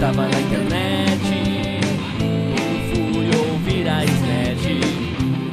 tava 0.00 0.26
na 0.28 0.40
internet. 0.40 1.20
Fui 2.90 3.26
ouvir 3.38 3.86
a 3.88 4.04
Snatch. 4.04 4.66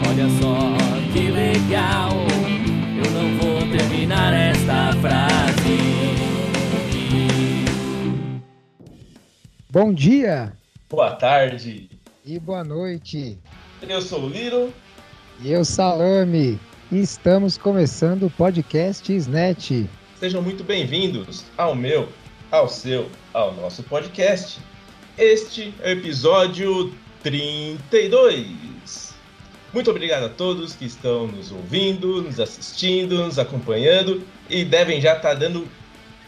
Olha 0.08 0.30
só 0.42 1.12
que 1.12 1.30
legal. 1.30 2.12
Eu 3.04 3.12
não 3.12 3.38
vou 3.38 3.78
terminar 3.78 4.34
esta 4.34 4.94
frase. 5.02 5.78
Bom 9.70 9.94
dia 9.94 10.54
Boa 10.90 11.12
tarde. 11.12 11.90
e 12.26 12.40
boa 12.40 12.64
noite. 12.64 13.38
Eu 13.88 14.02
sou 14.02 14.24
o 14.24 14.30
Liro. 14.30 14.74
E 15.42 15.52
eu, 15.52 15.64
Salame. 15.64 16.58
E 16.92 17.00
estamos 17.02 17.58
começando 17.58 18.24
o 18.24 18.30
podcast 18.30 19.14
Snatch. 19.14 19.72
Sejam 20.20 20.42
muito 20.42 20.64
bem-vindos 20.64 21.44
ao 21.58 21.76
meu, 21.76 22.08
ao 22.52 22.68
seu, 22.68 23.10
ao 23.34 23.54
nosso 23.54 23.84
podcast. 23.84 24.60
Este 25.18 25.74
é 25.82 25.90
o 25.90 25.92
episódio 25.94 26.94
32. 27.24 29.16
Muito 29.74 29.92
obrigado 29.92 30.24
a 30.26 30.30
todos 30.30 30.76
que 30.76 30.86
estão 30.86 31.28
nos 31.28 31.52
ouvindo, 31.52 32.22
nos 32.22 32.40
assistindo, 32.40 33.18
nos 33.18 33.38
acompanhando 33.38 34.24
e 34.50 34.64
devem 34.64 35.02
já 35.02 35.16
estar 35.16 35.34
dando 35.34 35.68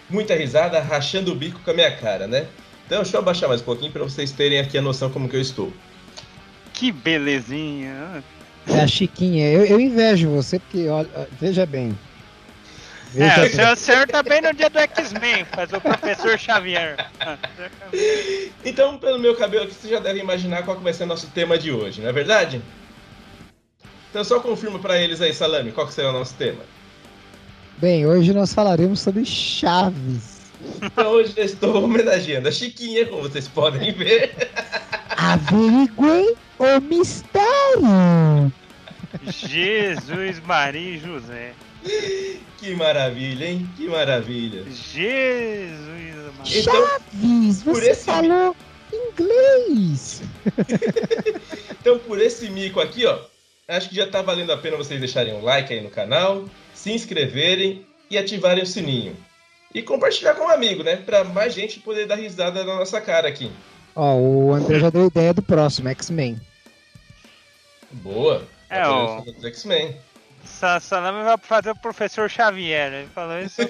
muita 0.09 0.35
risada, 0.35 0.79
rachando 0.81 1.31
o 1.31 1.35
bico 1.35 1.59
com 1.59 1.71
a 1.71 1.73
minha 1.73 1.95
cara, 1.95 2.27
né? 2.27 2.47
Então, 2.85 3.01
deixa 3.01 3.15
eu 3.15 3.21
abaixar 3.21 3.47
mais 3.47 3.61
um 3.61 3.65
pouquinho 3.65 3.91
para 3.91 4.03
vocês 4.03 4.31
terem 4.31 4.59
aqui 4.59 4.77
a 4.77 4.81
noção 4.81 5.09
como 5.09 5.29
que 5.29 5.35
eu 5.35 5.41
estou. 5.41 5.71
Que 6.73 6.91
belezinha. 6.91 8.23
É 8.67 8.81
a 8.81 8.87
Chiquinha. 8.87 9.51
Eu, 9.51 9.65
eu 9.65 9.79
invejo 9.79 10.29
você 10.29 10.59
porque, 10.59 10.87
olha, 10.87 11.07
veja 11.39 11.65
bem. 11.65 11.95
É, 13.15 13.45
o 13.45 13.49
senhor, 13.49 13.73
o 13.73 13.75
senhor 13.75 14.07
tá 14.07 14.21
bem 14.21 14.41
no 14.41 14.53
dia 14.53 14.69
do 14.69 14.77
X-Men, 14.79 15.45
faz 15.45 15.73
o 15.73 15.81
professor 15.81 16.37
Xavier. 16.37 17.09
Então, 18.63 18.97
pelo 18.97 19.17
meu 19.17 19.35
cabelo 19.35 19.63
aqui, 19.63 19.73
você 19.73 19.89
já 19.89 19.99
deve 19.99 20.19
imaginar 20.19 20.63
qual 20.63 20.77
que 20.77 20.83
vai 20.83 20.93
ser 20.93 21.03
o 21.03 21.07
nosso 21.07 21.27
tema 21.27 21.57
de 21.57 21.71
hoje, 21.71 22.01
não 22.01 22.09
é 22.09 22.13
verdade? 22.13 22.61
Então 24.09 24.23
só 24.23 24.39
confirma 24.39 24.79
pra 24.79 24.99
eles 24.99 25.21
aí, 25.21 25.33
Salame, 25.33 25.71
qual 25.71 25.87
que 25.87 25.93
será 25.93 26.09
o 26.09 26.13
nosso 26.13 26.33
tema. 26.33 26.61
Bem, 27.77 28.05
hoje 28.05 28.33
nós 28.33 28.53
falaremos 28.53 28.99
sobre 28.99 29.23
Chaves. 29.25 30.39
Então 30.81 31.11
hoje 31.11 31.33
eu 31.37 31.45
estou 31.45 31.83
homenageando 31.83 32.49
a 32.49 32.51
Chiquinha, 32.51 33.05
como 33.05 33.21
vocês 33.21 33.47
podem 33.47 33.93
ver. 33.93 34.35
Averiguem 35.09 36.35
o 36.57 36.81
mistério. 36.81 38.51
Jesus, 39.23 40.39
Maria 40.41 40.95
e 40.95 40.97
José. 40.97 41.53
Que 42.57 42.75
maravilha, 42.75 43.45
hein? 43.45 43.69
Que 43.77 43.87
maravilha. 43.87 44.63
Jesus. 44.69 45.79
Então, 46.55 46.87
Chaves, 46.87 47.63
por 47.63 47.75
você 47.75 47.91
esse- 47.91 48.05
falou 48.05 48.55
inglês. 48.91 50.21
então 51.79 51.99
por 51.99 52.19
esse 52.21 52.49
mico 52.49 52.79
aqui, 52.79 53.05
ó, 53.05 53.19
acho 53.67 53.89
que 53.89 53.95
já 53.95 54.07
tá 54.07 54.21
valendo 54.21 54.51
a 54.51 54.57
pena 54.57 54.77
vocês 54.77 54.99
deixarem 54.99 55.33
um 55.33 55.43
like 55.43 55.73
aí 55.73 55.81
no 55.81 55.89
canal, 55.89 56.45
se 56.73 56.91
inscreverem 56.91 57.85
e 58.09 58.17
ativarem 58.17 58.63
o 58.63 58.67
sininho. 58.67 59.15
E 59.73 59.83
compartilhar 59.83 60.33
com 60.33 60.45
um 60.45 60.49
amigo, 60.49 60.81
né? 60.83 60.95
Pra 60.95 61.23
mais 61.23 61.53
gente 61.53 61.79
poder 61.79 62.07
dar 62.07 62.15
risada 62.15 62.63
na 62.63 62.75
nossa 62.75 62.99
cara 62.99 63.27
aqui. 63.27 63.51
Ó, 63.95 64.15
o 64.15 64.53
André 64.53 64.79
já 64.79 64.89
deu 64.89 65.07
ideia 65.07 65.33
do 65.33 65.43
próximo, 65.43 65.87
X-Men. 65.89 66.39
Boa. 67.91 68.43
É, 68.69 68.87
ó. 68.87 69.21
dos 69.21 69.43
X-Men. 69.45 69.95
Sa- 70.45 70.79
Salame 70.79 71.23
vai 71.23 71.37
fazer 71.37 71.71
o 71.71 71.75
professor 71.75 72.29
Xavier. 72.29 72.93
Ele 72.93 73.07
falou 73.09 73.39
isso. 73.39 73.61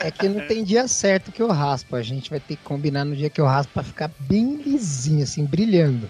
É 0.00 0.10
que 0.10 0.28
não 0.28 0.46
tem 0.46 0.64
dia 0.64 0.88
certo 0.88 1.30
que 1.30 1.40
eu 1.42 1.48
raspo. 1.48 1.94
A 1.96 2.02
gente 2.02 2.30
vai 2.30 2.40
ter 2.40 2.56
que 2.56 2.62
combinar 2.64 3.04
no 3.04 3.14
dia 3.14 3.30
que 3.30 3.40
eu 3.40 3.46
raspo 3.46 3.72
pra 3.74 3.82
ficar 3.82 4.10
bem 4.20 4.56
lisinho, 4.56 5.22
assim, 5.22 5.44
brilhando. 5.44 6.08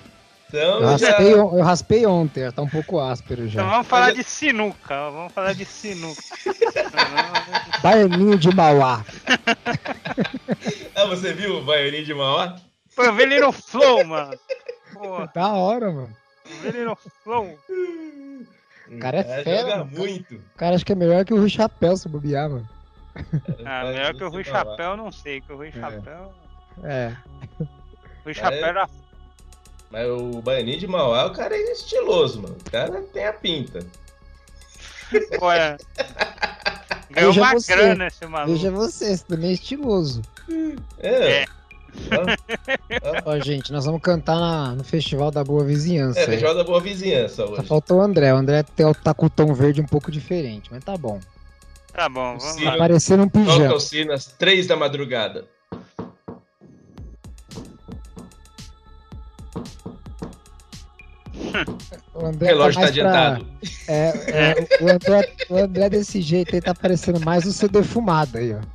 Eu 0.53 0.77
Então, 0.77 0.99
já... 0.99 1.09
raspei, 1.09 1.35
on- 1.35 1.59
eu 1.59 1.65
raspei 1.65 2.07
ontem, 2.07 2.41
já 2.43 2.53
tá 2.53 2.63
um 2.63 2.69
pouco 2.69 3.01
áspero 3.01 3.47
Então 3.47 3.65
já. 3.65 3.71
vamos 3.71 3.87
falar 3.87 4.13
de 4.13 4.23
sinuca. 4.23 5.11
Vamos 5.11 5.33
falar 5.33 5.55
de 5.55 5.65
sinuca. 5.65 6.23
Baianinho 7.83 8.39
de 8.39 8.55
Mauá. 8.55 9.05
Ah, 10.95 11.05
você 11.07 11.33
viu 11.33 11.57
o 11.59 11.65
Baianinho 11.65 12.05
de 12.05 12.15
Mauá? 12.15 12.57
Pô, 12.95 13.03
eu 13.03 13.15
vi 13.15 13.23
ele 13.23 13.41
no 13.41 13.51
Flow, 13.53 14.05
mano. 14.05 14.39
Pô, 14.93 15.27
Da 15.35 15.53
hora, 15.55 15.91
mano. 15.91 16.15
eu 16.51 16.57
vi 16.59 16.69
ele 16.69 16.85
no 16.85 16.97
Flow. 17.25 17.59
O 18.95 18.99
cara 18.99 19.19
é 19.19 19.25
fera, 19.43 19.61
joga 19.61 19.77
mano. 19.85 19.91
muito. 19.99 20.35
O 20.35 20.57
cara 20.57 20.75
acho 20.77 20.85
que 20.85 20.93
é 20.93 20.95
melhor 20.97 21.25
que 21.25 21.33
o 21.35 21.39
Rui 21.39 21.49
Chapéu 21.49 21.97
se 21.97 22.09
bobear, 22.09 22.51
mano. 22.51 22.69
Ah, 23.65 23.85
melhor 23.85 24.15
que 24.15 24.25
o 24.25 24.31
Rui. 24.31 24.45
Chapéu, 24.45 24.97
não 24.97 25.13
sei. 25.13 25.41
Que 25.41 25.53
o 25.53 25.57
Rui 25.57 25.71
Chapéu. 25.73 26.33
É. 26.85 27.15
Rui 28.25 28.35
Chapéu 28.35 28.65
era 28.67 28.89
Mas 29.91 30.07
o 30.09 30.41
Baianinho 30.41 30.79
de 30.79 30.87
Mauá, 30.87 31.27
o 31.27 31.33
cara 31.33 31.55
é 31.55 31.73
estiloso, 31.73 32.41
mano. 32.43 32.57
O 32.67 32.71
cara 32.71 33.03
tem 33.13 33.27
a 33.27 33.33
pinta. 33.33 33.81
Olha. 35.41 35.77
Ganhou 37.11 37.33
Veja 37.33 37.43
uma 37.43 37.53
você. 37.53 37.77
grana 37.77 38.07
esse 38.07 38.27
maluco. 38.27 38.53
Veja 38.53 38.71
você, 38.71 39.13
esse 39.13 39.25
também 39.27 39.51
é 39.51 39.53
estiloso. 39.53 40.23
É. 40.99 41.41
É. 41.43 41.47
Ó, 43.25 43.39
gente, 43.41 43.73
nós 43.73 43.85
vamos 43.85 44.01
cantar 44.01 44.39
na- 44.39 44.75
no 44.75 44.85
Festival 44.85 45.31
da 45.31 45.45
Boa 45.45 45.65
Vizinhança. 45.65 46.19
É, 46.19 46.23
aí. 46.23 46.29
Festival 46.31 46.55
da 46.55 46.65
Boa 46.65 46.81
Vizinhança 46.81 47.47
Só 47.47 47.53
hoje. 47.53 47.67
faltou 47.67 47.99
o 47.99 48.03
André. 48.03 48.33
O 48.33 48.37
André 48.37 48.63
tem- 48.63 48.93
tá 48.95 49.15
com 49.15 49.27
o 49.27 49.31
tom 49.31 49.53
verde 49.55 49.81
um 49.81 49.87
pouco 49.87 50.11
diferente, 50.11 50.69
mas 50.71 50.83
tá 50.85 50.97
bom. 50.97 51.21
Tá 51.93 52.09
bom, 52.09 52.39
vamos 52.39 52.43
Sim. 52.55 52.65
lá. 52.65 52.73
Tá 52.73 52.79
parecendo 52.79 53.23
um 53.25 53.29
Toca 53.29 53.45
pijama. 53.45 53.75
o 53.75 53.81
sino 53.81 54.13
às 54.13 54.27
três 54.27 54.67
da 54.67 54.77
madrugada. 54.77 55.45
O 62.15 62.23
O 62.23 62.27
André 62.27 62.49
relógio 62.49 62.75
tá 62.75 62.81
pra- 62.81 62.89
adiantado. 62.89 63.47
É, 63.89 64.13
é, 64.29 64.55
o, 64.83 64.89
André, 64.91 65.33
o 65.49 65.57
André 65.57 65.89
desse 65.91 66.21
jeito 66.21 66.55
aí 66.55 66.61
tá 66.61 66.75
parecendo 66.75 67.21
mais 67.21 67.45
o 67.47 67.53
seu 67.53 67.69
defumado 67.69 68.39
aí, 68.39 68.55
ó. 68.55 68.61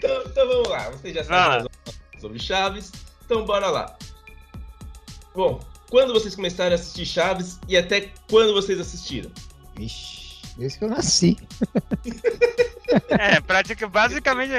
Então, 0.00 0.22
então 0.24 0.48
vamos 0.48 0.68
lá. 0.68 0.88
Vocês 0.90 1.14
já 1.14 1.24
sabem 1.24 1.68
sobre 2.18 2.38
Chaves. 2.38 2.90
Então 3.26 3.44
bora 3.44 3.68
lá. 3.68 3.98
Bom, 5.34 5.60
quando 5.90 6.14
vocês 6.14 6.34
começaram 6.34 6.72
a 6.72 6.74
assistir 6.74 7.04
Chaves 7.04 7.58
e 7.68 7.76
até 7.76 8.08
quando 8.28 8.54
vocês 8.54 8.80
assistiram? 8.80 9.30
Vixe, 9.76 10.40
desde 10.56 10.78
que 10.78 10.84
eu 10.84 10.88
nasci. 10.88 11.36
É, 13.08 13.40
pratica, 13.40 13.86
basicamente, 13.88 14.50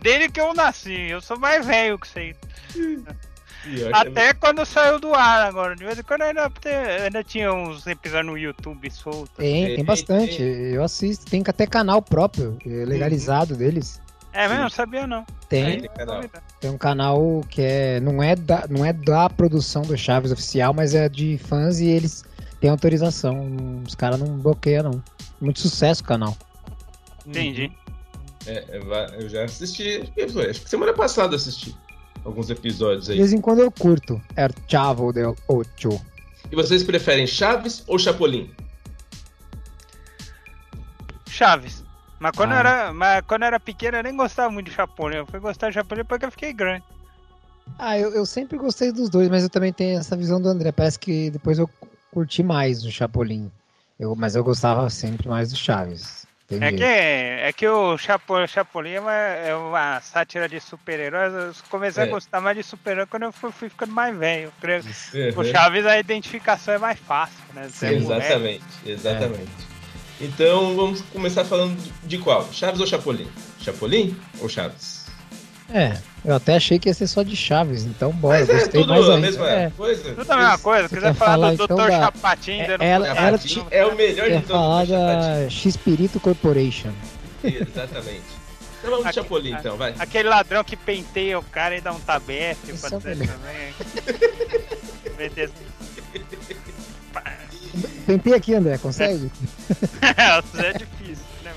desde 0.00 0.28
que 0.28 0.40
eu 0.40 0.54
nasci, 0.54 1.10
eu 1.10 1.20
sou 1.20 1.36
mais 1.36 1.66
velho 1.66 1.98
que 1.98 2.06
você. 2.06 2.36
Que 2.72 3.92
Até 3.92 4.32
quando 4.34 4.64
saiu 4.64 5.00
do 5.00 5.12
ar 5.12 5.48
agora. 5.48 5.74
De 5.74 5.84
vez 5.84 5.98
em 5.98 6.02
quando 6.04 6.22
ainda, 6.22 6.48
ainda 7.02 7.24
tinha 7.24 7.52
uns 7.52 7.84
episódios 7.84 8.26
no 8.26 8.38
YouTube 8.38 8.88
soltos. 8.92 9.34
Tem, 9.36 9.74
Tem, 9.74 9.84
bastante. 9.84 10.40
Eu 10.40 10.84
assisto. 10.84 11.28
Tem 11.28 11.42
até 11.44 11.66
canal 11.66 12.00
próprio, 12.00 12.56
eh, 12.64 12.84
legalizado 12.84 13.56
deles. 13.56 14.00
É 14.36 14.48
mesmo? 14.48 14.62
Não 14.64 14.70
sabia 14.70 15.06
não. 15.06 15.24
Tem, 15.48 15.80
Tem 15.80 15.90
canal. 15.90 16.20
tem 16.60 16.70
um 16.70 16.78
canal 16.78 17.40
que 17.48 17.62
é 17.62 18.00
não 18.00 18.22
é 18.22 18.34
da 18.36 18.66
não 18.68 18.84
é 18.84 18.92
da 18.92 19.30
produção 19.30 19.82
do 19.82 19.96
Chaves 19.96 20.30
oficial, 20.32 20.74
mas 20.74 20.94
é 20.94 21.08
de 21.08 21.38
fãs 21.38 21.78
e 21.80 21.86
eles 21.86 22.24
têm 22.60 22.68
autorização. 22.68 23.82
Os 23.86 23.94
caras 23.94 24.18
não 24.20 24.38
bloqueiam 24.38 24.82
não. 24.90 25.02
Muito 25.40 25.60
sucesso 25.60 26.02
o 26.02 26.06
canal. 26.06 26.36
Entendi. 27.26 27.72
É, 28.46 28.64
é, 28.68 28.78
va- 28.80 29.06
eu 29.18 29.28
já 29.28 29.44
assisti, 29.44 30.00
acho 30.48 30.60
que 30.62 30.68
semana 30.70 30.92
passada 30.92 31.32
eu 31.32 31.36
assisti 31.36 31.74
alguns 32.24 32.50
episódios 32.50 33.06
De 33.06 33.12
aí. 33.12 33.18
vez 33.18 33.32
em 33.32 33.40
quando 33.40 33.60
eu 33.60 33.70
curto. 33.70 34.20
É 34.36 34.48
Chavo 34.68 35.12
del 35.12 35.34
Ocho. 35.48 36.00
E 36.50 36.54
vocês 36.54 36.82
preferem 36.82 37.26
Chaves 37.26 37.82
ou 37.86 37.98
Chapolin? 37.98 38.50
Chaves. 41.28 41.84
Mas 42.18 42.32
quando, 42.34 42.52
Ah. 42.52 42.54
eu 42.54 42.58
era, 42.60 42.92
mas 42.92 43.22
quando 43.26 43.42
eu 43.42 43.46
era 43.48 43.60
pequeno 43.60 43.98
eu 43.98 44.02
nem 44.02 44.16
gostava 44.16 44.50
muito 44.50 44.66
de 44.68 44.72
Chapolin. 44.74 45.16
Eu 45.16 45.26
fui 45.26 45.38
gostar 45.40 45.68
de 45.68 45.74
Chapolin 45.74 46.04
porque 46.04 46.24
eu 46.24 46.30
fiquei 46.30 46.52
grande. 46.52 46.82
Ah, 47.78 47.98
eu, 47.98 48.12
eu 48.14 48.24
sempre 48.24 48.56
gostei 48.56 48.92
dos 48.92 49.10
dois, 49.10 49.28
mas 49.28 49.42
eu 49.42 49.50
também 49.50 49.72
tenho 49.72 49.98
essa 49.98 50.16
visão 50.16 50.40
do 50.40 50.48
André. 50.48 50.72
Parece 50.72 50.98
que 50.98 51.30
depois 51.30 51.58
eu 51.58 51.68
curti 52.12 52.42
mais 52.42 52.84
o 52.84 52.90
Chapolin. 52.90 53.50
Eu, 53.98 54.14
mas 54.14 54.34
eu 54.36 54.44
gostava 54.44 54.88
sempre 54.90 55.28
mais 55.28 55.50
do 55.50 55.56
Chaves. 55.56 56.24
É 56.48 56.70
que, 56.70 56.84
é 56.84 57.52
que 57.52 57.66
o 57.66 57.98
Chapo, 57.98 58.46
Chapolin 58.46 58.92
é 58.92 59.00
uma, 59.00 59.12
é 59.12 59.54
uma 59.56 60.00
sátira 60.00 60.48
de 60.48 60.60
super-heróis. 60.60 61.32
Eu 61.34 61.52
comecei 61.68 62.04
É. 62.04 62.06
a 62.06 62.10
gostar 62.10 62.40
mais 62.40 62.56
de 62.56 62.62
super-herói 62.62 63.04
quando 63.06 63.24
eu 63.24 63.32
fui, 63.32 63.50
fui 63.50 63.68
ficando 63.68 63.92
mais 63.92 64.16
velho. 64.16 64.52
Creio- 64.60 64.84
O 65.34 65.38
Uhum. 65.40 65.44
Chaves 65.44 65.84
a 65.84 65.98
identificação 65.98 66.74
é 66.74 66.78
mais 66.78 67.00
fácil, 67.00 67.42
né? 67.52 67.68
Você 67.68 67.86
é 67.96 67.98
moleque. 67.98 68.22
Exatamente, 68.26 68.64
exatamente. 68.86 69.75
Então 70.20 70.74
vamos 70.74 71.02
começar 71.12 71.44
falando 71.44 71.76
de 72.04 72.18
qual? 72.18 72.48
Chaves 72.52 72.80
ou 72.80 72.86
Chapolin? 72.86 73.26
Chapolin 73.60 74.16
ou 74.40 74.48
Chaves? 74.48 75.04
É, 75.68 75.98
eu 76.24 76.34
até 76.36 76.54
achei 76.56 76.78
que 76.78 76.88
ia 76.88 76.94
ser 76.94 77.06
só 77.08 77.22
de 77.22 77.34
Chaves, 77.36 77.84
então 77.84 78.12
bora, 78.12 78.38
Mas 78.38 78.48
é 78.48 78.52
gostei 78.54 78.80
tudo 78.80 78.88
mais 78.92 79.04
a 79.04 79.14
ainda. 79.14 79.26
mesma 79.26 79.50
É, 79.50 79.70
coisa. 79.76 80.14
Tudo 80.14 80.30
a 80.30 80.36
mesma 80.36 80.58
coisa. 80.58 80.88
Quiser 80.88 81.00
quer 81.00 81.14
falar, 81.14 81.32
falar, 81.32 81.48
do 81.54 81.64
então, 81.64 81.76
Dr. 81.76 81.86
da- 81.88 82.00
Chapatin, 82.00 82.52
É, 82.60 82.66
dando 82.68 82.82
ela- 82.82 83.08
ela 83.08 83.40
É 83.72 83.84
o 83.86 83.94
melhor 83.96 84.26
Quer 84.28 84.36
de 84.40 84.46
todos. 84.46 84.62
falar 84.62 84.86
da 84.86 85.50
X-Pirito 85.50 86.20
Corporation. 86.20 86.92
Exatamente. 87.42 88.22
Então 88.78 88.90
vamos 88.90 89.06
de 89.08 89.14
Chapolin, 89.14 89.52
então, 89.58 89.76
vai. 89.76 89.94
Aquele 89.98 90.28
ladrão 90.28 90.62
que 90.62 90.76
penteia 90.76 91.36
o 91.38 91.42
cara 91.42 91.76
e 91.76 91.80
dá 91.80 91.92
um 91.92 91.98
tabete 92.00 92.70
Esse 92.70 92.80
pra 92.80 92.90
é 92.90 92.96
o 92.96 92.98
dizer 93.00 93.16
também. 93.28 93.74
Tentei 98.06 98.34
aqui, 98.34 98.54
André, 98.54 98.78
consegue? 98.78 99.30
Isso 99.70 100.60
é 100.60 100.72
difícil, 100.72 101.24
né? 101.44 101.52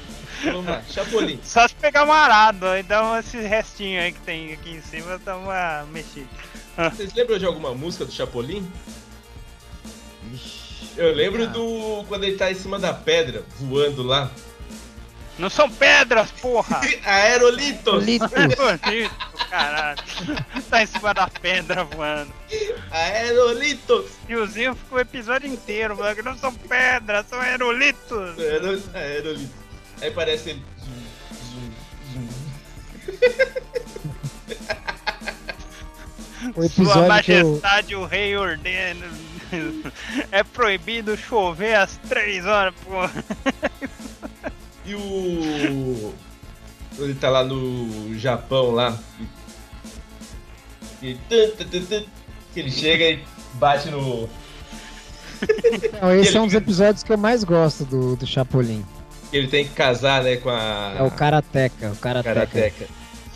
Vamos 0.46 0.66
lá, 0.66 0.82
Chapolin. 0.90 1.40
Só 1.44 1.68
se 1.68 1.76
pegar 1.76 2.06
um 2.06 2.12
arado, 2.14 2.66
aí 2.66 2.82
dá 2.84 3.04
um- 3.12 3.18
esse 3.18 3.38
restinho 3.38 4.00
aí 4.02 4.12
que 4.12 4.20
tem 4.22 4.54
aqui 4.54 4.72
em 4.72 4.82
cima, 4.82 5.18
dá 5.24 5.36
uma 5.38 5.86
mexida. 5.92 6.28
Vocês 6.92 7.14
lembram 7.14 7.38
de 7.38 7.46
alguma 7.46 7.74
música 7.76 8.06
do 8.06 8.12
Chapolin? 8.12 8.66
Eu 10.98 11.14
lembro 11.14 11.48
do. 11.48 12.04
quando 12.08 12.24
ele 12.26 12.36
tá 12.38 12.52
em 12.52 12.56
cima 12.56 12.78
da 12.80 12.94
pedra, 12.94 13.44
voando 13.60 14.04
lá. 14.04 14.30
Não 15.40 15.50
são 15.50 15.70
pedras, 15.72 16.30
porra! 16.32 16.82
Aerolitos! 17.06 18.04
Lito. 18.04 18.28
Bonito, 18.28 19.16
caralho. 19.50 19.98
Tá 20.70 20.84
em 20.84 20.86
cima 20.86 21.14
da 21.14 21.28
pedra 21.28 21.84
voando. 21.86 22.32
Aerolitos! 22.92 24.06
E 24.28 24.36
o 24.36 24.46
Zinho 24.46 24.76
ficou 24.76 24.98
o 24.98 25.02
episódio 25.02 25.50
inteiro, 25.50 25.98
que 26.16 26.22
não 26.22 26.38
são 26.38 26.54
pedras, 26.54 27.26
são 27.28 27.40
aerolitos. 27.40 28.38
Aero- 28.38 28.84
Aerolitos. 28.94 29.56
Aí 30.02 30.12
parece 30.12 30.50
ele. 30.52 30.64
Zum, 30.80 30.94
zum, 31.52 31.72
zum. 32.14 32.30
O 36.52 36.54
Sua 36.54 36.66
episódio 36.66 37.02
eu, 37.04 37.08
Majestade, 37.52 37.96
o 37.96 38.06
Rei 38.06 38.36
ordena. 38.38 39.08
É 40.32 40.44
proibido 40.44 41.18
chover 41.18 41.76
às 41.76 41.98
três 42.08 42.46
horas, 42.46 42.74
porra. 42.84 43.12
E 44.90 44.96
o. 44.96 46.14
Ele 46.98 47.14
tá 47.14 47.30
lá 47.30 47.44
no 47.44 48.18
Japão 48.18 48.72
lá. 48.72 48.98
E. 51.00 51.16
que 52.52 52.60
ele 52.60 52.72
chega 52.72 53.04
e 53.06 53.24
bate 53.54 53.92
no. 53.92 54.28
Não, 56.02 56.16
esse 56.16 56.36
é 56.36 56.42
um 56.42 56.48
dos 56.48 56.56
episódios 56.56 57.04
que 57.04 57.12
eu 57.14 57.18
mais 57.20 57.44
gosto 57.44 57.86
do, 57.86 58.16
do 58.16 58.26
Chapolin. 58.26 58.84
Ele 59.32 59.48
tem 59.48 59.64
que 59.64 59.76
casar, 59.76 60.24
né, 60.24 60.38
com 60.38 60.50
a. 60.50 60.96
É 60.98 61.04
o 61.04 61.12
Karateka, 61.12 61.92
o 61.92 61.96
Karateka. 61.96 62.34
Karateka. 62.34 62.88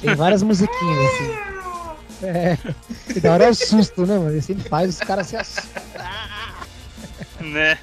Tem 0.01 0.15
várias 0.15 0.41
musiquinhas 0.41 1.05
assim. 1.05 1.53
É. 2.23 2.57
E 3.13 3.19
da 3.19 3.33
hora 3.33 3.43
é 3.43 3.49
o 3.49 3.53
susto, 3.53 4.05
né, 4.05 4.17
mano? 4.17 4.31
Ele 4.31 4.41
sempre 4.41 4.69
faz 4.69 4.91
os 4.91 4.99
caras 4.99 5.27
se 5.27 5.35
assustam. 5.35 5.83
Né? 7.41 7.77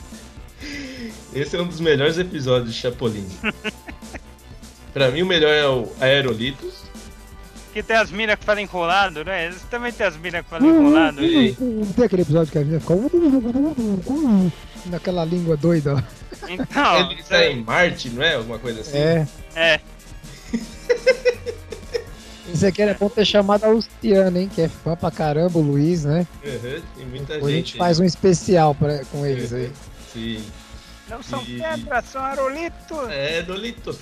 Esse 1.34 1.56
é 1.56 1.62
um 1.62 1.66
dos 1.66 1.80
melhores 1.80 2.18
episódios 2.18 2.74
de 2.74 2.80
Chapolin. 2.80 3.26
pra 4.92 5.10
mim, 5.10 5.22
o 5.22 5.26
melhor 5.26 5.52
é 5.52 5.66
o 5.68 5.88
Aerolitos. 6.00 6.80
Que 7.72 7.82
tem 7.84 7.96
as 7.96 8.10
minas 8.10 8.36
que 8.36 8.44
falam 8.44 8.62
enrolado, 8.62 9.24
né? 9.24 9.46
Eles 9.46 9.62
também 9.70 9.92
tem 9.92 10.04
as 10.04 10.16
minas 10.16 10.42
que 10.42 10.50
falam 10.50 10.68
enrolado. 10.68 11.24
e- 11.24 11.56
Não 11.60 11.86
tem 11.92 12.04
aquele 12.04 12.22
episódio 12.22 12.50
que 12.50 12.58
a 12.58 12.62
menina 12.62 12.80
fica. 12.80 12.94
Naquela 14.86 15.24
língua 15.24 15.56
doida. 15.56 15.94
ó. 15.94 16.02
Então, 16.48 17.10
ele 17.12 17.22
tá 17.22 17.46
em 17.46 17.62
Marte, 17.62 18.10
não 18.10 18.22
é? 18.22 18.34
Alguma 18.34 18.58
coisa 18.58 18.80
assim? 18.80 18.96
É. 18.98 19.26
é. 19.54 19.80
Esse 22.52 22.66
aqui 22.66 22.82
era 22.82 22.94
bom 22.94 23.08
ter 23.08 23.24
chamado 23.24 23.62
a 23.64 23.68
Luciana, 23.68 24.40
hein? 24.40 24.50
Que 24.52 24.62
é 24.62 24.68
fã 24.68 24.96
pra 24.96 25.10
caramba, 25.12 25.56
o 25.58 25.62
Luiz, 25.62 26.04
né? 26.04 26.26
Uhum, 26.44 26.80
tem 26.96 27.06
muita 27.06 27.34
Depois 27.34 27.52
a 27.52 27.56
gente. 27.56 27.66
gente 27.68 27.78
faz 27.78 28.00
um 28.00 28.04
especial 28.04 28.74
pra, 28.74 29.04
com 29.04 29.24
eles 29.24 29.52
aí. 29.52 29.70
Sim. 30.12 30.42
Não 31.10 31.22
são 31.22 31.42
E- 31.42 31.58
pedras, 31.60 32.04
são 32.06 32.24
aerolitos. 32.24 32.98
Aerolitos. 33.08 33.98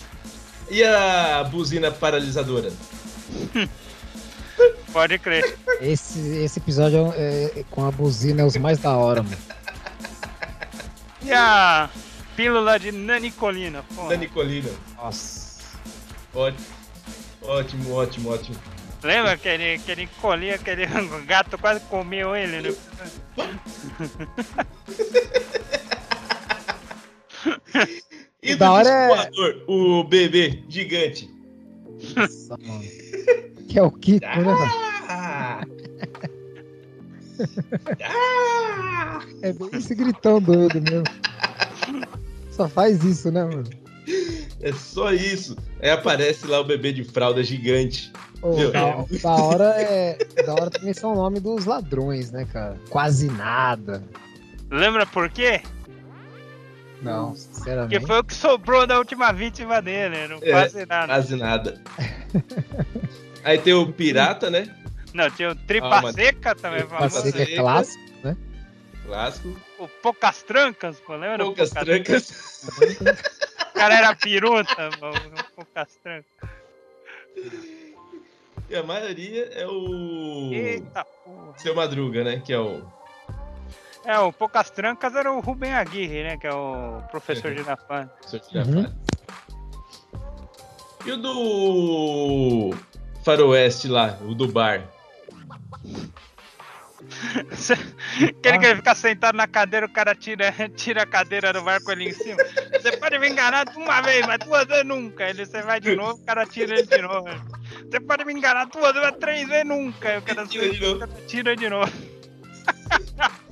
E 0.70 0.84
a 0.84 1.42
buzina 1.44 1.90
paralisadora? 1.90 2.70
Pode 4.92 5.18
crer. 5.18 5.56
Esse, 5.80 6.18
esse 6.44 6.58
episódio 6.58 7.12
é, 7.16 7.44
é- 7.60 7.64
com 7.70 7.86
a 7.86 7.90
buzina 7.90 8.42
é 8.42 8.44
os 8.44 8.56
mais 8.56 8.78
da 8.78 8.92
hora, 8.96 9.22
mano. 9.22 9.36
E 11.22 11.32
a 11.32 11.88
pílula 12.36 12.78
de 12.78 12.92
Nanicolina, 12.92 13.84
pô. 13.94 14.08
Da 14.08 14.16
Nicolina. 14.16 14.70
Nossa. 14.96 15.58
Ótimo. 16.34 16.66
Ótimo, 17.42 17.94
ótimo, 17.94 18.30
ótimo. 18.32 18.56
Lembra 19.02 19.36
que 19.36 19.48
ele, 19.48 19.78
que 19.78 19.90
ele 19.92 20.08
colhia, 20.20 20.56
aquele 20.56 20.84
gato 21.24 21.56
quase 21.56 21.80
comeu 21.88 22.34
ele, 22.36 22.60
né? 22.60 22.74
Da 28.58 28.72
hora 28.72 28.88
é- 28.88 29.08
voador, 29.08 29.62
o 29.66 30.04
bebê 30.04 30.62
gigante. 30.68 31.30
Nossa, 32.16 32.56
mano. 32.62 32.84
Que 33.68 33.78
é 33.78 33.82
o 33.82 33.90
Kiko, 33.90 34.26
né? 34.26 34.54
Ah! 35.08 35.60
ah! 38.04 39.20
É 39.42 39.52
bem 39.52 39.68
esse 39.74 39.94
gritão 39.94 40.40
doido 40.40 40.80
mesmo. 40.80 41.04
Só 42.50 42.68
faz 42.68 43.04
isso, 43.04 43.30
né, 43.30 43.44
mano? 43.44 43.68
É 44.60 44.72
só 44.72 45.12
isso. 45.12 45.56
Aí 45.80 45.90
aparece 45.90 46.46
lá 46.46 46.60
o 46.60 46.64
bebê 46.64 46.92
de 46.92 47.04
fralda 47.04 47.42
gigante. 47.44 48.10
Meu, 48.42 48.70
da, 48.72 49.04
da 49.22 49.30
hora 49.30 49.74
é. 49.76 50.18
Da 50.44 50.52
hora 50.54 50.70
também 50.70 50.94
são 50.94 51.12
o 51.12 51.16
nome 51.16 51.40
dos 51.40 51.64
ladrões, 51.66 52.30
né, 52.30 52.46
cara? 52.52 52.76
Quase 52.88 53.28
nada. 53.28 54.02
Lembra 54.70 55.06
por 55.06 55.28
quê? 55.30 55.60
Não, 57.02 57.26
Porque 57.32 57.40
sinceramente. 57.40 58.06
foi 58.06 58.18
o 58.18 58.24
que 58.24 58.34
sobrou 58.34 58.86
da 58.86 58.98
última 58.98 59.32
vítima 59.32 59.80
dele, 59.80 60.26
não 60.28 60.38
É, 60.42 60.50
quase 60.50 60.84
nada. 60.86 61.06
Quase 61.06 61.36
nada. 61.36 61.82
Aí 63.44 63.58
tem 63.58 63.72
o 63.74 63.92
pirata, 63.92 64.50
né? 64.50 64.74
Não, 65.14 65.30
tinha 65.30 65.50
o 65.50 65.54
Tripa 65.54 65.88
Calma. 65.90 66.12
Seca 66.12 66.54
também, 66.54 66.80
Tripa 66.80 66.96
famoso. 66.96 67.20
ser 67.22 67.32
que 67.32 67.42
é 67.42 67.46
seca. 67.46 67.60
clássico. 67.62 68.08
Clássico. 69.06 69.56
O 69.78 69.88
Poucas 69.88 70.42
Trancas, 70.42 71.00
pô, 71.00 71.14
lembra? 71.14 71.38
Poucas 71.44 71.70
Poucas 71.70 71.84
trancas. 71.86 72.68
O 73.68 73.80
cara 73.80 73.94
era 73.96 74.16
piruta, 74.16 74.90
pô, 74.98 75.08
o 75.10 75.54
Poucas 75.54 75.94
Trancas. 76.02 76.24
E 78.68 78.76
a 78.76 78.82
maioria 78.82 79.48
é 79.52 79.66
o. 79.66 80.50
Eita 80.52 81.04
porra. 81.24 81.54
Seu 81.58 81.74
Madruga, 81.76 82.24
né? 82.24 82.42
Que 82.44 82.52
é 82.52 82.58
o. 82.58 82.82
É, 84.08 84.18
o 84.20 84.32
Poucas 84.32 84.70
Trancas 84.70 85.14
era 85.14 85.30
o 85.30 85.38
Rubem 85.38 85.74
Aguirre, 85.74 86.22
né? 86.22 86.38
Que 86.38 86.46
é 86.46 86.54
o 86.54 87.02
professor 87.10 87.54
de 87.54 87.62
Nafan. 87.62 88.08
Uhum. 88.54 88.90
E 91.04 91.12
o 91.12 91.16
do. 91.18 92.74
Faroeste 93.22 93.86
lá, 93.86 94.18
o 94.22 94.34
do 94.34 94.48
bar. 94.48 94.80
Aquele 98.16 98.58
que 98.58 98.66
ele 98.66 98.76
fica 98.76 98.94
sentado 98.94 99.36
na 99.36 99.46
cadeira, 99.46 99.84
o 99.84 99.92
cara 99.92 100.14
tira, 100.14 100.54
tira 100.74 101.02
a 101.02 101.06
cadeira 101.06 101.52
do 101.52 101.60
bar 101.60 101.82
com 101.82 101.92
ele 101.92 102.08
em 102.08 102.12
cima. 102.14 102.42
Você 102.72 102.96
pode 102.96 103.18
me 103.18 103.28
enganar 103.28 103.66
uma 103.76 104.00
vez, 104.00 104.26
mas 104.26 104.38
duas 104.38 104.64
vezes 104.66 104.86
nunca. 104.86 105.28
Ele 105.28 105.44
você 105.44 105.60
vai 105.60 105.80
de 105.80 105.94
novo, 105.94 106.14
o 106.14 106.24
cara 106.24 106.46
tira 106.46 106.78
ele 106.78 106.86
de 106.86 107.02
novo. 107.02 107.28
Você 107.90 108.00
pode 108.00 108.24
me 108.24 108.32
enganar 108.32 108.68
duas 108.68 108.94
vezes, 108.94 109.10
mas 109.10 109.20
três 109.20 109.46
vezes 109.46 109.66
nunca. 109.66 110.18
O 110.18 110.22
cara 110.22 110.46
Tira 110.46 111.06
tira 111.26 111.54
de 111.54 111.68
novo. 111.68 111.92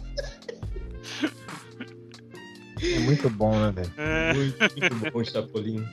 É 2.82 2.98
muito 3.00 3.30
bom, 3.30 3.58
né, 3.58 3.72
velho? 3.72 3.92
É, 3.96 4.34
Muito, 4.34 4.58
muito 4.60 5.12
bom 5.12 5.18
o 5.20 5.24
Chapolin. 5.24 5.84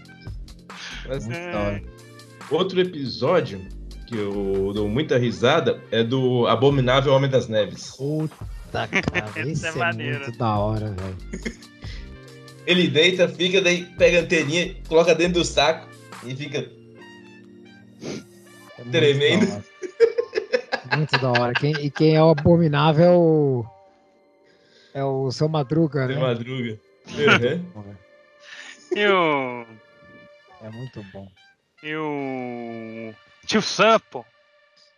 Mas 1.08 1.26
Muito 1.26 1.40
da 1.52 1.60
hora. 1.60 1.84
outro 2.52 2.80
episódio 2.82 3.66
que 4.08 4.16
eu 4.18 4.72
dou 4.74 4.88
muita 4.90 5.18
risada 5.18 5.82
é 5.92 6.04
do 6.04 6.46
Abominável 6.48 7.14
Homem 7.14 7.30
das 7.30 7.48
Neves. 7.48 7.92
Puta, 7.98 8.36
cara, 8.88 9.32
Esse 9.42 9.52
esse 9.52 9.66
é 9.68 9.70
é, 9.70 9.76
maneiro. 9.76 10.20
muito 10.20 10.38
da 10.38 10.58
hora, 10.58 10.92
velho. 10.94 11.54
Ele 12.66 12.88
deita, 12.88 13.28
fica, 13.28 13.62
daí 13.62 13.86
pega 13.98 14.20
a 14.20 14.22
anteninha, 14.22 14.76
coloca 14.88 15.14
dentro 15.14 15.42
do 15.42 15.46
saco 15.46 15.88
e 16.26 16.34
fica. 16.36 16.60
É 18.80 18.84
muito 18.84 18.92
Tremendo. 18.92 19.46
da 19.48 19.54
hora. 19.56 19.64
Muito 20.98 21.18
da 21.20 21.32
hora. 21.32 21.54
Quem, 21.54 21.74
e 21.86 21.90
quem 21.92 22.16
é 22.16 22.24
o 22.24 22.30
abominável 22.30 23.66
é 24.94 25.04
o. 25.04 25.28
É 25.28 25.32
seu 25.32 25.50
Madruga, 25.50 26.08
de 26.08 26.16
né? 26.16 26.20
madruga. 26.20 26.80
Uhum. 27.76 27.96
E 28.96 29.08
o. 29.08 29.66
É 30.62 30.70
muito 30.70 31.04
bom. 31.12 31.28
E 31.82 31.96
o. 31.96 33.14
Tio 33.48 33.62
Sampo. 33.62 34.24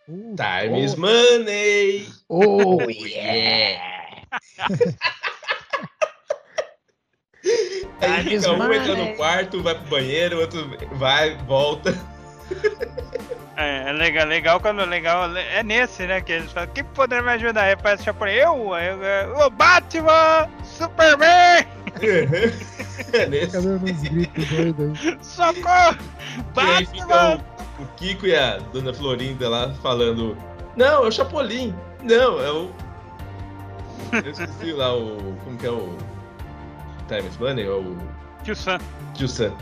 Uh, 0.06 0.36
Time 0.36 0.84
is 0.84 0.94
money! 0.94 2.06
oh, 2.28 2.76
oh, 2.76 2.90
yeah! 2.90 4.22
Aí 8.00 8.24
fica 8.24 8.52
um 8.52 8.72
entra 8.72 8.94
no 8.94 9.16
quarto, 9.16 9.62
vai 9.62 9.74
pro 9.74 9.88
banheiro, 9.88 10.36
o 10.36 10.40
outro 10.40 10.68
vai, 10.96 11.36
volta. 11.44 11.94
É, 13.56 13.88
é 13.88 13.92
legal, 13.92 14.26
legal 14.26 14.60
quando 14.60 14.84
legal. 14.84 15.34
É 15.36 15.62
nesse, 15.62 16.06
né? 16.06 16.20
Que 16.20 16.32
eles 16.32 16.52
falam, 16.52 16.68
quem 16.74 16.84
poderia 16.84 17.24
me 17.24 17.30
ajudar? 17.32 17.62
Aí 17.62 17.76
parece 17.76 18.04
Chapolin, 18.04 18.32
eu, 18.32 18.76
eu, 18.76 19.02
eu, 19.02 19.38
o 19.46 19.50
Batman, 19.50 20.48
Superman! 20.62 21.66
é 23.12 23.26
nesse. 23.26 23.46
Fica 23.46 23.62
dando 23.62 23.90
uns 23.90 24.02
gritos 24.02 24.48
doidos 24.48 25.00
aí. 25.00 25.18
Socorro! 25.24 25.96
E 26.54 26.60
aí 26.60 26.84
Bate, 26.84 26.86
fica 26.86 27.06
mano! 27.06 27.44
o, 27.78 27.82
o 27.82 27.86
Kiko 27.96 28.26
e 28.26 28.36
a 28.36 28.58
Dona 28.58 28.92
Florinda 28.92 29.48
lá 29.48 29.72
falando: 29.82 30.36
Não, 30.76 31.04
é 31.04 31.08
o 31.08 31.10
Chapolin. 31.10 31.74
Não, 32.02 32.40
é 32.40 32.50
o. 32.52 32.70
Eu 34.12 34.30
esqueci 34.30 34.72
lá 34.72 34.94
o. 34.94 35.16
Como 35.44 35.56
que 35.56 35.66
é 35.66 35.70
o. 35.70 35.96
Times 37.08 37.36
Bunny? 37.36 37.62
É 37.62 37.70
o. 37.70 37.96
Tio 38.44 38.54
Sam. 38.54 38.78
Tio 39.14 39.28
Sam. 39.28 39.52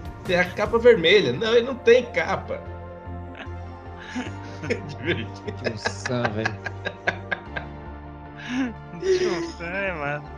Tem 0.24 0.36
a 0.38 0.44
capa 0.50 0.78
vermelha. 0.78 1.32
Não, 1.32 1.52
ele 1.54 1.66
não 1.66 1.74
tem 1.76 2.04
capa. 2.12 2.60
Divertido. 4.88 5.52
Tio 5.62 5.78
Sam, 5.78 6.22
velho. 6.30 6.54
Sam, 9.56 9.64
é, 9.66 9.92
mano. 9.92 10.30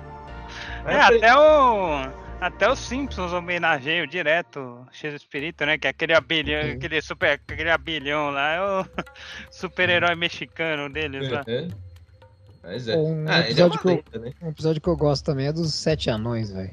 É, 0.87 1.01
até 1.01 1.37
o. 1.37 2.25
Até 2.41 2.71
os 2.71 2.79
Simpsons 2.79 3.33
homenageiam 3.33 4.07
direto 4.07 4.87
X 4.93 5.15
Espírito, 5.15 5.65
né? 5.65 5.79
Que 5.79 5.87
é 5.87 5.91
aquele 5.91 6.13
abelhão, 6.15 6.63
Sim. 6.63 6.71
aquele 6.73 7.01
super. 7.01 7.41
aquele 7.49 7.71
abelhão 7.71 8.31
lá, 8.31 8.53
é 8.53 8.61
o 8.61 8.87
super-herói 9.51 10.15
mexicano 10.15 10.93
deles 10.93 11.31
lá. 11.31 11.43
Uhum. 11.49 11.69
Mas 12.63 12.89
é. 12.89 12.97
Um 12.97 13.25
ah, 13.29 13.39
ele 13.41 13.47
é 13.49 13.51
episódio 13.51 13.81
uma 13.85 13.97
que 14.03 14.17
eu- 14.17 14.21
né? 14.21 14.33
Um 14.43 14.49
episódio 14.49 14.81
que 14.83 14.89
eu 14.89 14.97
gosto 14.97 15.25
também 15.25 15.47
é 15.47 15.53
dos 15.53 15.73
Sete 15.75 16.11
Anões, 16.11 16.51
velho. 16.51 16.71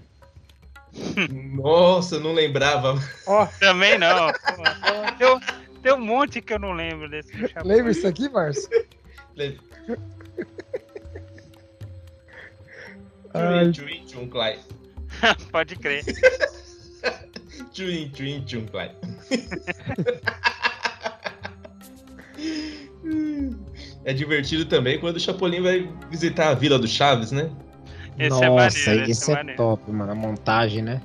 Nossa, 1.54 2.16
eu 2.16 2.20
não 2.20 2.34
lembrava. 2.34 2.96
Também 3.60 3.98
não. 3.98 4.32
Tem, 5.18 5.28
um- 5.28 5.40
tem 5.82 5.94
um 5.94 6.00
monte 6.02 6.42
que 6.42 6.54
eu 6.54 6.60
não 6.60 6.74
lembro 6.74 7.10
desse. 7.10 7.32
Chapolin. 7.48 7.76
Lembra 7.76 7.92
isso 7.92 8.08
aqui, 8.08 8.28
Márcio? 8.30 8.70
Ai. 13.34 13.72
Tchuin, 13.72 14.06
tchuin, 14.06 14.28
clai. 14.28 14.60
Pode 15.52 15.76
crer. 15.78 16.04
Tchuin, 17.74 18.10
tchuin, 18.10 18.44
tchum, 18.46 18.66
clai. 18.66 18.92
É 24.04 24.14
divertido 24.14 24.66
também 24.66 25.00
quando 25.00 25.18
o 25.18 25.20
Chapolin 25.20 25.62
vai 25.62 25.92
visitar 26.10 26.50
a 26.50 26.54
vila 26.54 26.80
do 26.80 26.88
Chaves, 26.88 27.32
né? 27.32 27.52
Esse 28.20 28.26
é 28.44 28.50
Nossa, 28.50 28.50
maneiro, 28.50 29.04
esse 29.04 29.12
esse 29.12 29.30
é 29.32 29.34
é, 29.34 29.38
maneiro. 29.38 29.58
top, 29.58 29.92
mano. 29.92 30.12
A 30.12 30.16
montagem, 30.16 30.82
né? 30.82 31.02